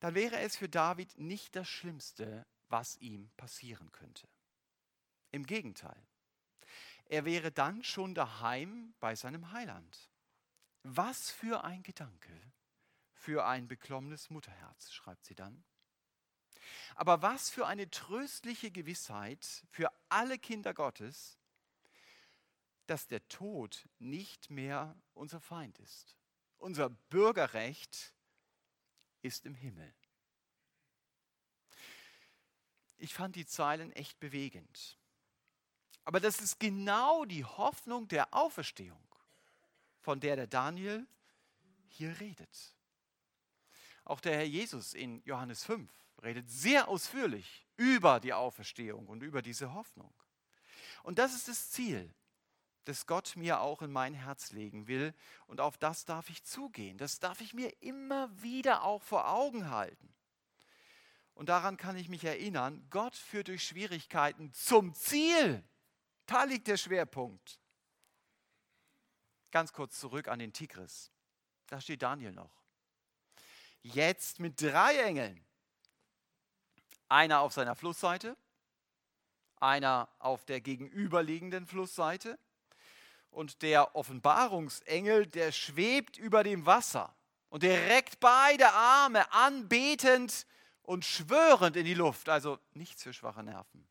dann 0.00 0.14
wäre 0.14 0.38
es 0.40 0.56
für 0.56 0.68
David 0.68 1.18
nicht 1.18 1.54
das 1.54 1.68
Schlimmste, 1.68 2.46
was 2.68 2.96
ihm 2.96 3.30
passieren 3.36 3.92
könnte. 3.92 4.26
Im 5.30 5.46
Gegenteil, 5.46 6.06
er 7.04 7.24
wäre 7.24 7.52
dann 7.52 7.84
schon 7.84 8.14
daheim 8.14 8.94
bei 9.00 9.14
seinem 9.14 9.52
Heiland. 9.52 10.10
Was 10.82 11.30
für 11.30 11.62
ein 11.64 11.82
Gedanke 11.82 12.32
für 13.22 13.46
ein 13.46 13.68
beklommenes 13.68 14.30
Mutterherz, 14.30 14.90
schreibt 14.92 15.24
sie 15.24 15.36
dann. 15.36 15.62
Aber 16.96 17.22
was 17.22 17.50
für 17.50 17.66
eine 17.66 17.88
tröstliche 17.88 18.70
Gewissheit 18.70 19.64
für 19.70 19.90
alle 20.08 20.38
Kinder 20.38 20.74
Gottes, 20.74 21.38
dass 22.86 23.06
der 23.06 23.26
Tod 23.28 23.88
nicht 23.98 24.50
mehr 24.50 24.96
unser 25.14 25.40
Feind 25.40 25.78
ist. 25.78 26.16
Unser 26.58 26.90
Bürgerrecht 26.90 28.14
ist 29.22 29.46
im 29.46 29.54
Himmel. 29.54 29.92
Ich 32.98 33.14
fand 33.14 33.34
die 33.34 33.46
Zeilen 33.46 33.90
echt 33.92 34.20
bewegend. 34.20 34.98
Aber 36.04 36.20
das 36.20 36.40
ist 36.40 36.58
genau 36.58 37.24
die 37.24 37.44
Hoffnung 37.44 38.08
der 38.08 38.32
Auferstehung, 38.34 39.02
von 40.00 40.20
der 40.20 40.36
der 40.36 40.46
Daniel 40.46 41.06
hier 41.88 42.18
redet. 42.20 42.76
Auch 44.04 44.20
der 44.20 44.34
Herr 44.34 44.44
Jesus 44.44 44.94
in 44.94 45.22
Johannes 45.24 45.64
5 45.64 45.90
redet 46.22 46.50
sehr 46.50 46.88
ausführlich 46.88 47.66
über 47.76 48.20
die 48.20 48.32
Auferstehung 48.32 49.06
und 49.08 49.22
über 49.22 49.42
diese 49.42 49.72
Hoffnung. 49.74 50.12
Und 51.02 51.18
das 51.18 51.34
ist 51.34 51.48
das 51.48 51.70
Ziel, 51.70 52.12
das 52.84 53.06
Gott 53.06 53.36
mir 53.36 53.60
auch 53.60 53.82
in 53.82 53.92
mein 53.92 54.14
Herz 54.14 54.52
legen 54.52 54.88
will. 54.88 55.14
Und 55.46 55.60
auf 55.60 55.78
das 55.78 56.04
darf 56.04 56.30
ich 56.30 56.44
zugehen. 56.44 56.98
Das 56.98 57.20
darf 57.20 57.40
ich 57.40 57.54
mir 57.54 57.70
immer 57.82 58.30
wieder 58.42 58.82
auch 58.82 59.02
vor 59.02 59.28
Augen 59.28 59.70
halten. 59.70 60.12
Und 61.34 61.48
daran 61.48 61.76
kann 61.76 61.96
ich 61.96 62.08
mich 62.08 62.24
erinnern, 62.24 62.86
Gott 62.90 63.16
führt 63.16 63.48
durch 63.48 63.66
Schwierigkeiten 63.66 64.52
zum 64.52 64.94
Ziel. 64.94 65.64
Da 66.26 66.44
liegt 66.44 66.68
der 66.68 66.76
Schwerpunkt. 66.76 67.58
Ganz 69.50 69.72
kurz 69.72 69.98
zurück 69.98 70.28
an 70.28 70.38
den 70.38 70.52
Tigris. 70.52 71.10
Da 71.66 71.80
steht 71.80 72.02
Daniel 72.02 72.32
noch. 72.32 72.62
Jetzt 73.82 74.40
mit 74.40 74.60
drei 74.60 74.96
Engeln. 74.98 75.44
Einer 77.08 77.40
auf 77.40 77.52
seiner 77.52 77.74
Flussseite, 77.74 78.36
einer 79.56 80.08
auf 80.18 80.44
der 80.44 80.60
gegenüberliegenden 80.60 81.66
Flussseite 81.66 82.38
und 83.32 83.62
der 83.62 83.96
Offenbarungsengel, 83.96 85.26
der 85.26 85.52
schwebt 85.52 86.18
über 86.18 86.44
dem 86.44 86.64
Wasser 86.66 87.14
und 87.48 87.62
der 87.62 87.88
reckt 87.88 88.20
beide 88.20 88.70
Arme 88.72 89.30
anbetend 89.32 90.46
und 90.82 91.04
schwörend 91.04 91.76
in 91.76 91.84
die 91.84 91.94
Luft. 91.94 92.28
Also 92.28 92.58
nichts 92.74 93.02
für 93.02 93.12
schwache 93.12 93.42
Nerven. 93.42 93.86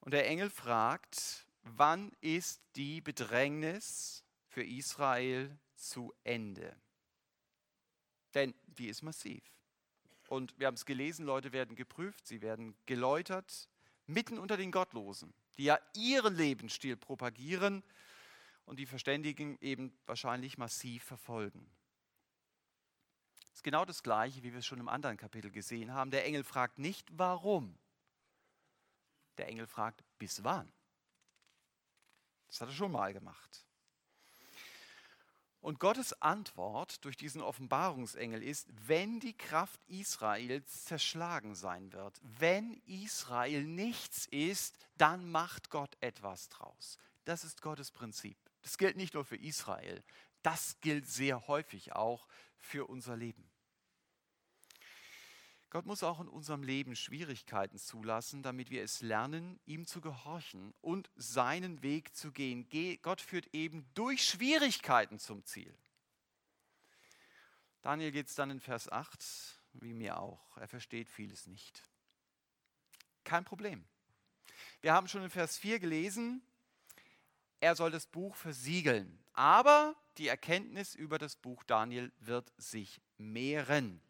Und 0.00 0.12
der 0.12 0.26
Engel 0.26 0.50
fragt, 0.50 1.46
wann 1.62 2.12
ist 2.20 2.60
die 2.76 3.00
Bedrängnis 3.00 4.24
für 4.48 4.64
Israel 4.64 5.56
zu 5.76 6.12
Ende? 6.24 6.74
Denn 8.34 8.54
die 8.66 8.88
ist 8.88 9.02
massiv. 9.02 9.42
Und 10.28 10.58
wir 10.58 10.66
haben 10.66 10.74
es 10.74 10.84
gelesen, 10.84 11.24
Leute 11.24 11.52
werden 11.52 11.76
geprüft, 11.76 12.26
sie 12.26 12.42
werden 12.42 12.76
geläutert, 12.86 13.68
mitten 14.06 14.38
unter 14.38 14.56
den 14.56 14.72
Gottlosen, 14.72 15.32
die 15.58 15.64
ja 15.64 15.78
ihren 15.94 16.34
Lebensstil 16.34 16.96
propagieren 16.96 17.82
und 18.64 18.78
die 18.78 18.86
Verständigen 18.86 19.58
eben 19.60 19.96
wahrscheinlich 20.06 20.58
massiv 20.58 21.04
verfolgen. 21.04 21.70
Das 23.50 23.58
ist 23.58 23.64
genau 23.64 23.84
das 23.84 24.02
Gleiche, 24.02 24.42
wie 24.42 24.52
wir 24.52 24.58
es 24.58 24.66
schon 24.66 24.80
im 24.80 24.88
anderen 24.88 25.16
Kapitel 25.16 25.50
gesehen 25.50 25.92
haben. 25.92 26.10
Der 26.10 26.24
Engel 26.24 26.42
fragt 26.42 26.78
nicht, 26.78 27.06
warum, 27.12 27.78
der 29.38 29.48
Engel 29.48 29.66
fragt, 29.66 30.02
bis 30.18 30.42
wann? 30.42 30.72
Das 32.48 32.60
hat 32.60 32.68
er 32.68 32.74
schon 32.74 32.92
mal 32.92 33.12
gemacht. 33.12 33.64
Und 35.64 35.80
Gottes 35.80 36.12
Antwort 36.20 37.02
durch 37.06 37.16
diesen 37.16 37.40
Offenbarungsengel 37.40 38.42
ist, 38.42 38.68
wenn 38.86 39.18
die 39.18 39.32
Kraft 39.32 39.80
Israels 39.86 40.84
zerschlagen 40.84 41.54
sein 41.54 41.90
wird, 41.94 42.20
wenn 42.22 42.82
Israel 42.84 43.64
nichts 43.64 44.26
ist, 44.26 44.76
dann 44.98 45.30
macht 45.30 45.70
Gott 45.70 45.96
etwas 46.02 46.50
draus. 46.50 46.98
Das 47.24 47.44
ist 47.44 47.62
Gottes 47.62 47.92
Prinzip. 47.92 48.36
Das 48.60 48.76
gilt 48.76 48.98
nicht 48.98 49.14
nur 49.14 49.24
für 49.24 49.38
Israel, 49.38 50.04
das 50.42 50.76
gilt 50.82 51.08
sehr 51.08 51.48
häufig 51.48 51.94
auch 51.94 52.28
für 52.58 52.86
unser 52.86 53.16
Leben. 53.16 53.50
Gott 55.74 55.86
muss 55.86 56.04
auch 56.04 56.20
in 56.20 56.28
unserem 56.28 56.62
Leben 56.62 56.94
Schwierigkeiten 56.94 57.78
zulassen, 57.78 58.44
damit 58.44 58.70
wir 58.70 58.84
es 58.84 59.02
lernen, 59.02 59.58
ihm 59.66 59.88
zu 59.88 60.00
gehorchen 60.00 60.72
und 60.80 61.10
seinen 61.16 61.82
Weg 61.82 62.14
zu 62.14 62.30
gehen. 62.30 62.68
Gott 63.02 63.20
führt 63.20 63.52
eben 63.52 63.84
durch 63.94 64.24
Schwierigkeiten 64.24 65.18
zum 65.18 65.44
Ziel. 65.44 65.76
Daniel 67.82 68.12
geht 68.12 68.28
es 68.28 68.36
dann 68.36 68.52
in 68.52 68.60
Vers 68.60 68.88
8, 68.88 69.18
wie 69.72 69.94
mir 69.94 70.20
auch. 70.20 70.56
Er 70.58 70.68
versteht 70.68 71.08
vieles 71.08 71.48
nicht. 71.48 71.82
Kein 73.24 73.44
Problem. 73.44 73.84
Wir 74.80 74.92
haben 74.92 75.08
schon 75.08 75.24
in 75.24 75.30
Vers 75.30 75.58
4 75.58 75.80
gelesen, 75.80 76.40
er 77.58 77.74
soll 77.74 77.90
das 77.90 78.06
Buch 78.06 78.36
versiegeln. 78.36 79.18
Aber 79.32 79.96
die 80.18 80.28
Erkenntnis 80.28 80.94
über 80.94 81.18
das 81.18 81.34
Buch 81.34 81.64
Daniel 81.64 82.12
wird 82.20 82.52
sich 82.58 83.00
mehren. 83.18 84.00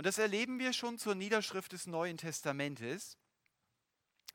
Und 0.00 0.06
das 0.06 0.16
erleben 0.16 0.58
wir 0.58 0.72
schon 0.72 0.96
zur 0.96 1.14
Niederschrift 1.14 1.72
des 1.72 1.86
Neuen 1.86 2.16
Testamentes. 2.16 3.18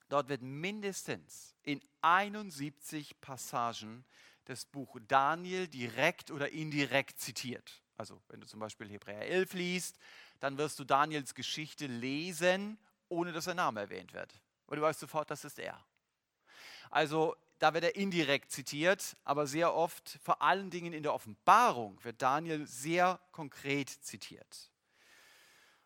Dort 0.10 0.30
wird 0.30 0.44
mindestens 0.44 1.56
in 1.64 1.82
71 2.02 3.20
Passagen 3.20 4.06
das 4.44 4.66
Buch 4.66 5.00
Daniel 5.08 5.68
direkt 5.68 6.30
oder 6.30 6.52
indirekt 6.52 7.20
zitiert. 7.20 7.82
Also 7.98 8.22
wenn 8.28 8.42
du 8.42 8.46
zum 8.46 8.60
Beispiel 8.60 8.88
Hebräer 8.88 9.28
11 9.28 9.54
liest, 9.54 9.98
dann 10.40 10.60
wirst 10.60 10.78
du 10.78 10.84
Daniels 10.84 11.34
Geschichte 11.34 11.88
lesen, 11.88 12.78
ohne 13.10 13.32
dass 13.32 13.46
sein 13.46 13.58
Name 13.58 13.80
erwähnt 13.80 14.14
wird. 14.14 14.40
Und 14.68 14.76
du 14.76 14.84
weißt 14.84 15.00
sofort, 15.00 15.32
das 15.32 15.46
ist 15.46 15.58
er. 15.58 15.84
Also 16.92 17.36
da 17.58 17.74
wird 17.74 17.86
er 17.86 17.96
indirekt 17.96 18.52
zitiert, 18.52 19.18
aber 19.24 19.48
sehr 19.48 19.74
oft, 19.74 20.20
vor 20.22 20.44
allen 20.44 20.70
Dingen 20.70 20.94
in 20.94 21.02
der 21.02 21.16
Offenbarung, 21.16 22.04
wird 22.04 22.22
Daniel 22.22 22.68
sehr 22.68 23.20
konkret 23.32 23.90
zitiert. 23.90 24.70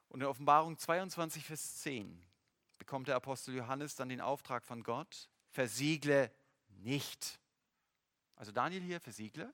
Und 0.10 0.22
in 0.22 0.28
Offenbarung 0.28 0.78
22, 0.78 1.45
Vers 1.45 1.78
10 1.78 2.22
bekommt 2.78 3.07
der 3.07 3.16
Apostel 3.16 3.55
Johannes 3.55 3.95
dann 3.95 4.10
den 4.10 4.22
Auftrag 4.22 4.66
von 4.66 4.84
Gott, 4.84 5.30
versiegle 5.49 6.32
nicht. 6.68 7.39
Also 8.36 8.51
Daniel 8.51 8.82
hier, 8.82 8.99
versiegle. 8.99 9.53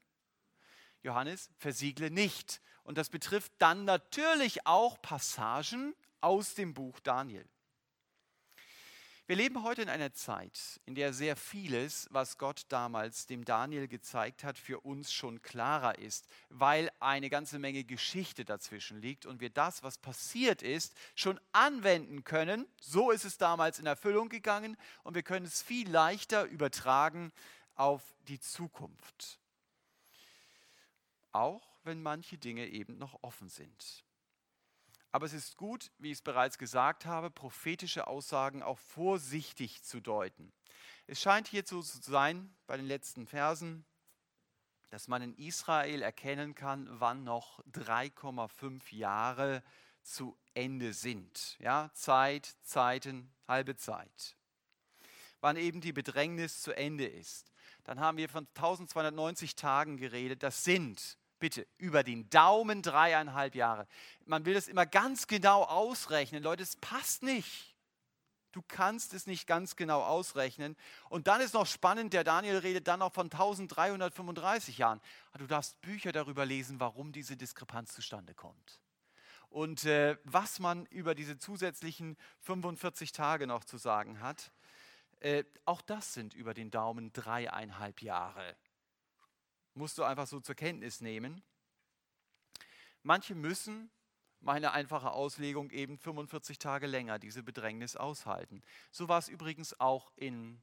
Johannes, 1.01 1.49
versiegle 1.57 2.09
nicht. 2.09 2.61
Und 2.83 2.97
das 2.97 3.09
betrifft 3.09 3.51
dann 3.57 3.85
natürlich 3.85 4.65
auch 4.65 5.01
Passagen 5.01 5.93
aus 6.21 6.55
dem 6.55 6.73
Buch 6.73 6.99
Daniel. 7.01 7.47
Wir 9.27 9.37
leben 9.37 9.63
heute 9.63 9.81
in 9.81 9.89
einer 9.89 10.13
Zeit, 10.13 10.79
in 10.85 10.93
der 10.93 11.11
sehr 11.11 11.35
vieles, 11.35 12.07
was 12.11 12.37
Gott 12.37 12.61
damals 12.69 13.25
dem 13.25 13.43
Daniel 13.43 13.87
gezeigt 13.87 14.43
hat, 14.43 14.59
für 14.59 14.81
uns 14.81 15.11
schon 15.11 15.41
klarer 15.41 15.97
ist, 15.97 16.27
weil 16.49 16.91
eine 16.99 17.31
ganze 17.31 17.57
Menge 17.57 17.83
Geschichte 17.83 18.45
dazwischen 18.45 19.01
liegt 19.01 19.25
und 19.25 19.41
wir 19.41 19.49
das, 19.49 19.81
was 19.81 19.97
passiert 19.97 20.61
ist, 20.61 20.93
schon 21.15 21.39
anwenden 21.53 22.23
können. 22.23 22.67
So 22.79 23.09
ist 23.09 23.25
es 23.25 23.39
damals 23.39 23.79
in 23.79 23.87
Erfüllung 23.87 24.29
gegangen 24.29 24.77
und 25.01 25.15
wir 25.15 25.23
können 25.23 25.47
es 25.47 25.63
viel 25.63 25.89
leichter 25.89 26.43
übertragen 26.43 27.31
auf 27.73 28.03
die 28.27 28.39
Zukunft. 28.39 29.39
Auch 31.31 31.67
wenn 31.83 32.03
manche 32.03 32.37
Dinge 32.37 32.67
eben 32.67 32.99
noch 32.99 33.23
offen 33.23 33.49
sind. 33.49 34.04
Aber 35.15 35.27
es 35.27 35.31
ist 35.31 35.55
gut, 35.55 35.93
wie 35.97 36.11
ich 36.11 36.17
es 36.17 36.21
bereits 36.21 36.57
gesagt 36.57 37.05
habe, 37.05 37.31
prophetische 37.31 38.07
Aussagen 38.07 38.61
auch 38.61 38.77
vorsichtig 38.77 39.81
zu 39.81 40.01
deuten. 40.01 40.51
Es 41.07 41.21
scheint 41.21 41.47
hierzu 41.47 41.81
zu 41.81 42.01
sein, 42.01 42.53
bei 42.67 42.75
den 42.75 42.85
letzten 42.85 43.25
Versen, 43.25 43.85
dass 44.89 45.07
man 45.07 45.21
in 45.21 45.33
Israel 45.35 46.01
erkennen 46.01 46.53
kann, 46.53 46.89
wann 46.99 47.23
noch 47.23 47.63
3,5 47.71 48.93
Jahre 48.93 49.63
zu 50.01 50.37
Ende 50.53 50.91
sind. 50.91 51.55
Ja, 51.59 51.91
Zeit, 51.93 52.53
Zeiten, 52.63 53.33
halbe 53.47 53.77
Zeit. 53.77 54.35
Wann 55.39 55.55
eben 55.55 55.79
die 55.79 55.93
Bedrängnis 55.93 56.61
zu 56.61 56.75
Ende 56.75 57.05
ist. 57.05 57.53
Dann 57.85 58.01
haben 58.01 58.17
wir 58.17 58.27
von 58.27 58.47
1290 58.47 59.55
Tagen 59.55 59.95
geredet. 59.95 60.43
Das 60.43 60.65
sind 60.65 61.17
bitte, 61.39 61.67
über 61.77 62.03
den 62.03 62.29
Daumen 62.29 62.81
dreieinhalb 62.81 63.55
Jahre. 63.55 63.87
Man 64.25 64.45
will 64.45 64.53
das 64.53 64.67
immer 64.67 64.85
ganz 64.85 65.27
genau 65.27 65.63
ausrechnen. 65.63 66.43
Leute, 66.43 66.63
es 66.63 66.75
passt 66.77 67.23
nicht. 67.23 67.75
Du 68.51 68.61
kannst 68.61 69.13
es 69.13 69.27
nicht 69.27 69.47
ganz 69.47 69.75
genau 69.75 70.01
ausrechnen. 70.01 70.77
Und 71.09 71.27
dann 71.27 71.41
ist 71.41 71.53
noch 71.53 71.67
spannend, 71.67 72.13
der 72.13 72.23
Daniel 72.23 72.57
redet 72.57 72.87
dann 72.87 72.99
noch 72.99 73.11
von 73.11 73.25
1335 73.25 74.77
Jahren. 74.77 75.01
Ah, 75.33 75.39
du 75.39 75.45
darfst 75.45 75.81
Bücher 75.81 76.13
darüber 76.13 76.45
lesen, 76.45 76.79
warum 76.79 77.11
diese 77.11 77.35
Diskrepanz 77.35 77.93
zustande 77.93 78.33
kommt. 78.33 78.79
Und 79.49 79.83
äh, 79.83 80.17
was 80.23 80.59
man 80.59 80.85
über 80.85 81.15
diese 81.15 81.37
zusätzlichen 81.37 82.17
45 82.41 83.11
Tage 83.11 83.45
noch 83.45 83.65
zu 83.65 83.77
sagen 83.77 84.21
hat, 84.21 84.51
äh, 85.19 85.43
auch 85.65 85.81
das 85.81 86.13
sind 86.13 86.33
über 86.33 86.53
den 86.53 86.71
Daumen 86.71 87.11
dreieinhalb 87.11 88.01
Jahre 88.01 88.55
musst 89.75 89.97
du 89.97 90.03
einfach 90.03 90.27
so 90.27 90.39
zur 90.39 90.55
Kenntnis 90.55 91.01
nehmen. 91.01 91.43
Manche 93.03 93.35
müssen, 93.35 93.91
meine 94.39 94.71
einfache 94.71 95.11
Auslegung, 95.11 95.69
eben 95.71 95.97
45 95.97 96.57
Tage 96.59 96.87
länger 96.87 97.19
diese 97.19 97.43
Bedrängnis 97.43 97.95
aushalten. 97.95 98.61
So 98.91 99.07
war 99.07 99.19
es 99.19 99.27
übrigens 99.27 99.79
auch 99.79 100.11
in 100.15 100.61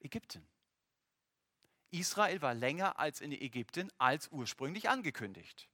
Ägypten. 0.00 0.46
Israel 1.90 2.42
war 2.42 2.54
länger 2.54 2.98
als 2.98 3.20
in 3.20 3.32
Ägypten 3.32 3.90
als 3.98 4.28
ursprünglich 4.28 4.88
angekündigt. 4.90 5.68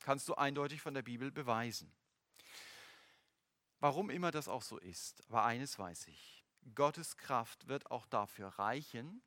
Kannst 0.00 0.28
du 0.28 0.34
eindeutig 0.34 0.82
von 0.82 0.94
der 0.94 1.02
Bibel 1.02 1.30
beweisen. 1.30 1.92
Warum 3.78 4.10
immer 4.10 4.30
das 4.30 4.48
auch 4.48 4.62
so 4.62 4.78
ist, 4.78 5.22
aber 5.28 5.44
eines 5.44 5.78
weiß 5.78 6.08
ich. 6.08 6.44
Gottes 6.74 7.16
Kraft 7.16 7.68
wird 7.68 7.90
auch 7.90 8.06
dafür 8.06 8.48
reichen, 8.48 9.22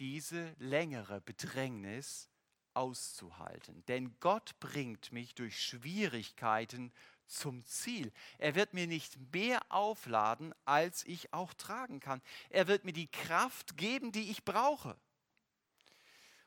diese 0.00 0.54
längere 0.58 1.20
Bedrängnis 1.20 2.28
auszuhalten. 2.74 3.84
Denn 3.86 4.16
Gott 4.18 4.58
bringt 4.58 5.12
mich 5.12 5.34
durch 5.34 5.62
Schwierigkeiten 5.62 6.92
zum 7.26 7.64
Ziel. 7.64 8.12
Er 8.38 8.54
wird 8.54 8.74
mir 8.74 8.86
nicht 8.86 9.16
mehr 9.32 9.60
aufladen, 9.68 10.54
als 10.64 11.04
ich 11.04 11.32
auch 11.32 11.54
tragen 11.54 12.00
kann. 12.00 12.20
Er 12.48 12.66
wird 12.66 12.84
mir 12.84 12.92
die 12.92 13.08
Kraft 13.08 13.76
geben, 13.76 14.10
die 14.10 14.30
ich 14.30 14.44
brauche. 14.44 14.96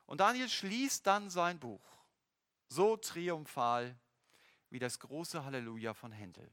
Und 0.06 0.20
Daniel 0.20 0.50
schließt 0.50 1.08
dann 1.08 1.30
sein 1.30 1.60
Buch 1.60 1.94
so 2.68 2.98
triumphal 2.98 3.96
wie 4.70 4.80
das 4.80 5.00
große 5.00 5.46
Halleluja 5.46 5.94
von 5.94 6.12
Händel. 6.12 6.52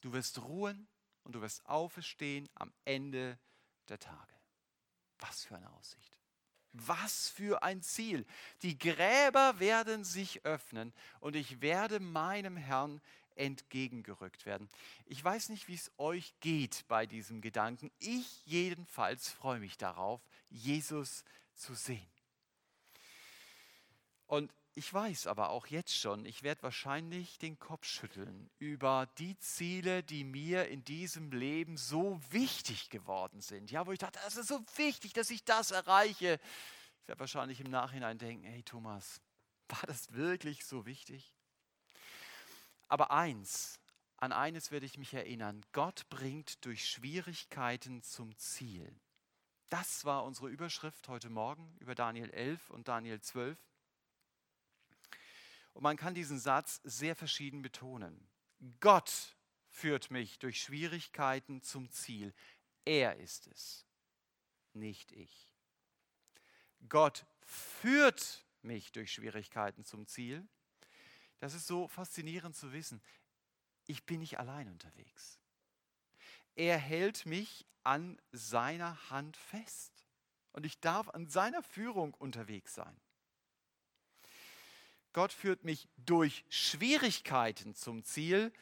Du 0.00 0.12
wirst 0.12 0.42
ruhen 0.42 0.88
und 1.22 1.34
du 1.34 1.40
wirst 1.40 1.64
auferstehen 1.66 2.48
am 2.54 2.72
Ende 2.84 3.38
der 3.88 4.00
Tage. 4.00 4.34
Was 5.28 5.44
für 5.44 5.56
eine 5.56 5.70
Aussicht. 5.72 6.18
Was 6.72 7.28
für 7.28 7.62
ein 7.62 7.80
Ziel. 7.80 8.26
Die 8.62 8.78
Gräber 8.78 9.58
werden 9.58 10.04
sich 10.04 10.44
öffnen 10.44 10.92
und 11.20 11.34
ich 11.34 11.60
werde 11.60 11.98
meinem 11.98 12.56
Herrn 12.56 13.00
entgegengerückt 13.36 14.44
werden. 14.44 14.68
Ich 15.06 15.22
weiß 15.24 15.48
nicht, 15.48 15.66
wie 15.68 15.74
es 15.74 15.90
euch 15.96 16.34
geht 16.40 16.84
bei 16.88 17.06
diesem 17.06 17.40
Gedanken. 17.40 17.90
Ich 18.00 18.44
jedenfalls 18.44 19.30
freue 19.30 19.60
mich 19.60 19.78
darauf, 19.78 20.20
Jesus 20.50 21.24
zu 21.54 21.74
sehen. 21.74 22.06
Und 24.26 24.52
ich 24.76 24.92
weiß 24.92 25.28
aber 25.28 25.50
auch 25.50 25.68
jetzt 25.68 25.96
schon, 25.96 26.26
ich 26.26 26.42
werde 26.42 26.64
wahrscheinlich 26.64 27.38
den 27.38 27.58
Kopf 27.58 27.86
schütteln 27.86 28.50
über 28.58 29.08
die 29.18 29.38
Ziele, 29.38 30.02
die 30.02 30.24
mir 30.24 30.68
in 30.68 30.84
diesem 30.84 31.30
Leben 31.30 31.76
so 31.76 32.20
wichtig 32.30 32.90
geworden 32.90 33.40
sind. 33.40 33.70
Ja, 33.70 33.86
wo 33.86 33.92
ich 33.92 34.00
dachte, 34.00 34.18
es 34.26 34.36
ist 34.36 34.48
so 34.48 34.64
wichtig, 34.76 35.12
dass 35.12 35.30
ich 35.30 35.44
das 35.44 35.70
erreiche. 35.70 36.40
Ich 37.02 37.08
werde 37.08 37.20
wahrscheinlich 37.20 37.60
im 37.60 37.70
Nachhinein 37.70 38.18
denken, 38.18 38.44
hey 38.44 38.64
Thomas, 38.64 39.20
war 39.68 39.82
das 39.86 40.12
wirklich 40.12 40.64
so 40.64 40.86
wichtig? 40.86 41.34
Aber 42.88 43.12
eins, 43.12 43.78
an 44.16 44.32
eines 44.32 44.72
werde 44.72 44.86
ich 44.86 44.98
mich 44.98 45.14
erinnern, 45.14 45.64
Gott 45.72 46.08
bringt 46.08 46.64
durch 46.64 46.88
Schwierigkeiten 46.88 48.02
zum 48.02 48.36
Ziel. 48.38 48.92
Das 49.70 50.04
war 50.04 50.24
unsere 50.24 50.48
Überschrift 50.48 51.08
heute 51.08 51.30
Morgen 51.30 51.76
über 51.78 51.94
Daniel 51.94 52.30
11 52.30 52.70
und 52.70 52.88
Daniel 52.88 53.20
12. 53.20 53.58
Und 55.74 55.82
man 55.82 55.96
kann 55.96 56.14
diesen 56.14 56.38
Satz 56.38 56.80
sehr 56.84 57.14
verschieden 57.14 57.62
betonen. 57.62 58.26
Gott 58.80 59.36
führt 59.68 60.10
mich 60.10 60.38
durch 60.38 60.62
Schwierigkeiten 60.62 61.62
zum 61.62 61.90
Ziel. 61.90 62.32
Er 62.84 63.16
ist 63.16 63.48
es, 63.48 63.84
nicht 64.72 65.12
ich. 65.12 65.52
Gott 66.88 67.26
führt 67.42 68.44
mich 68.62 68.92
durch 68.92 69.12
Schwierigkeiten 69.12 69.84
zum 69.84 70.06
Ziel. 70.06 70.46
Das 71.40 71.54
ist 71.54 71.66
so 71.66 71.88
faszinierend 71.88 72.56
zu 72.56 72.72
wissen. 72.72 73.02
Ich 73.86 74.06
bin 74.06 74.20
nicht 74.20 74.38
allein 74.38 74.68
unterwegs. 74.68 75.38
Er 76.54 76.78
hält 76.78 77.26
mich 77.26 77.66
an 77.82 78.20
seiner 78.32 79.10
Hand 79.10 79.36
fest 79.36 80.06
und 80.52 80.64
ich 80.64 80.80
darf 80.80 81.08
an 81.10 81.26
seiner 81.26 81.62
Führung 81.62 82.14
unterwegs 82.14 82.74
sein. 82.74 82.96
Gott 85.14 85.32
führt 85.32 85.64
mich 85.64 85.88
durch 85.96 86.44
Schwierigkeiten 86.50 87.74
zum 87.74 88.04
Ziel, 88.04 88.52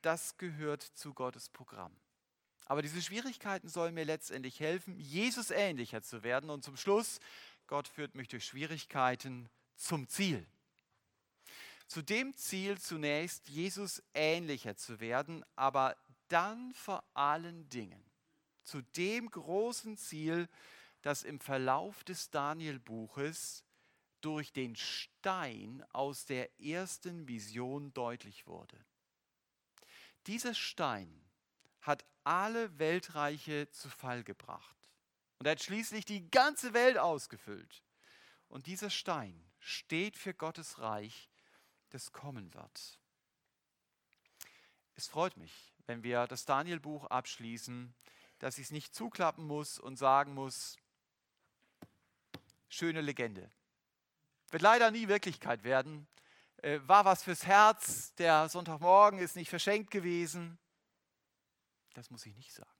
das 0.00 0.38
gehört 0.38 0.82
zu 0.82 1.12
Gottes 1.12 1.50
Programm. 1.50 1.94
Aber 2.66 2.82
diese 2.82 3.02
Schwierigkeiten 3.02 3.68
sollen 3.68 3.94
mir 3.94 4.04
letztendlich 4.04 4.60
helfen, 4.60 4.96
Jesus 5.00 5.50
ähnlicher 5.50 6.00
zu 6.00 6.22
werden. 6.22 6.50
Und 6.50 6.62
zum 6.62 6.76
Schluss, 6.76 7.18
Gott 7.66 7.88
führt 7.88 8.14
mich 8.14 8.28
durch 8.28 8.44
Schwierigkeiten 8.44 9.50
zum 9.74 10.08
Ziel. 10.08 10.46
Zu 11.88 12.02
dem 12.02 12.32
Ziel 12.36 12.78
zunächst, 12.78 13.48
Jesus 13.48 14.00
ähnlicher 14.14 14.76
zu 14.76 15.00
werden, 15.00 15.44
aber 15.56 15.96
dann 16.28 16.72
vor 16.74 17.02
allen 17.14 17.68
Dingen 17.70 18.04
zu 18.62 18.82
dem 18.82 19.30
großen 19.30 19.96
Ziel, 19.96 20.48
das 21.02 21.24
im 21.24 21.40
Verlauf 21.40 22.04
des 22.04 22.30
Daniel-Buches 22.30 23.64
durch 24.20 24.52
den 24.52 24.76
Stein 24.76 25.84
aus 25.92 26.24
der 26.24 26.60
ersten 26.60 27.28
Vision 27.28 27.92
deutlich 27.94 28.46
wurde. 28.46 28.78
Dieser 30.26 30.54
Stein 30.54 31.24
hat 31.80 32.04
alle 32.24 32.78
Weltreiche 32.78 33.70
zu 33.70 33.88
Fall 33.88 34.22
gebracht. 34.22 34.76
Und 35.38 35.48
hat 35.48 35.62
schließlich 35.62 36.04
die 36.04 36.30
ganze 36.30 36.74
Welt 36.74 36.98
ausgefüllt. 36.98 37.84
Und 38.48 38.66
dieser 38.66 38.90
Stein 38.90 39.48
steht 39.60 40.16
für 40.16 40.34
Gottes 40.34 40.80
Reich, 40.80 41.30
das 41.90 42.12
kommen 42.12 42.52
wird. 42.54 42.98
Es 44.94 45.06
freut 45.06 45.36
mich, 45.36 45.72
wenn 45.86 46.02
wir 46.02 46.26
das 46.26 46.44
Daniel-Buch 46.44 47.06
abschließen, 47.06 47.94
dass 48.40 48.58
ich 48.58 48.64
es 48.64 48.70
nicht 48.72 48.94
zuklappen 48.94 49.46
muss 49.46 49.78
und 49.78 49.96
sagen 49.96 50.34
muss, 50.34 50.76
schöne 52.68 53.00
Legende. 53.00 53.50
Wird 54.50 54.62
leider 54.62 54.90
nie 54.90 55.08
Wirklichkeit 55.08 55.64
werden. 55.64 56.06
Äh, 56.58 56.80
war 56.86 57.04
was 57.04 57.22
fürs 57.22 57.46
Herz, 57.46 58.14
der 58.14 58.48
Sonntagmorgen 58.48 59.18
ist 59.18 59.36
nicht 59.36 59.50
verschenkt 59.50 59.90
gewesen. 59.90 60.58
Das 61.94 62.10
muss 62.10 62.26
ich 62.26 62.36
nicht 62.36 62.52
sagen. 62.52 62.70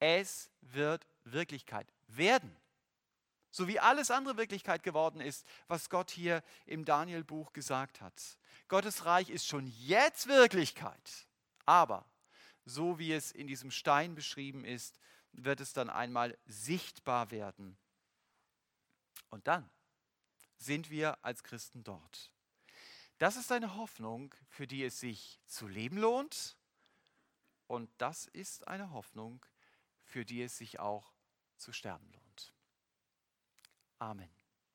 Es 0.00 0.50
wird 0.60 1.06
Wirklichkeit 1.24 1.92
werden. 2.06 2.56
So 3.50 3.66
wie 3.66 3.80
alles 3.80 4.10
andere 4.10 4.36
Wirklichkeit 4.36 4.82
geworden 4.82 5.20
ist, 5.20 5.46
was 5.66 5.88
Gott 5.88 6.10
hier 6.10 6.42
im 6.66 6.84
Daniel-Buch 6.84 7.52
gesagt 7.52 8.00
hat. 8.00 8.38
Gottes 8.68 9.04
Reich 9.04 9.30
ist 9.30 9.46
schon 9.46 9.66
jetzt 9.66 10.28
Wirklichkeit. 10.28 11.26
Aber 11.64 12.04
so 12.64 12.98
wie 12.98 13.12
es 13.12 13.32
in 13.32 13.46
diesem 13.46 13.70
Stein 13.70 14.14
beschrieben 14.14 14.64
ist, 14.64 14.98
wird 15.32 15.60
es 15.60 15.72
dann 15.72 15.88
einmal 15.90 16.36
sichtbar 16.46 17.30
werden. 17.30 17.78
Und 19.30 19.46
dann 19.46 19.68
sind 20.58 20.90
wir 20.90 21.24
als 21.24 21.42
Christen 21.42 21.84
dort. 21.84 22.32
Das 23.18 23.36
ist 23.36 23.50
eine 23.50 23.74
Hoffnung, 23.76 24.34
für 24.48 24.66
die 24.66 24.84
es 24.84 25.00
sich 25.00 25.40
zu 25.46 25.66
leben 25.66 25.98
lohnt. 25.98 26.56
Und 27.66 27.90
das 27.98 28.26
ist 28.26 28.66
eine 28.68 28.92
Hoffnung, 28.92 29.44
für 30.04 30.24
die 30.24 30.42
es 30.42 30.56
sich 30.56 30.78
auch 30.78 31.12
zu 31.56 31.72
sterben 31.72 32.10
lohnt. 32.12 32.52
Amen. 33.98 34.37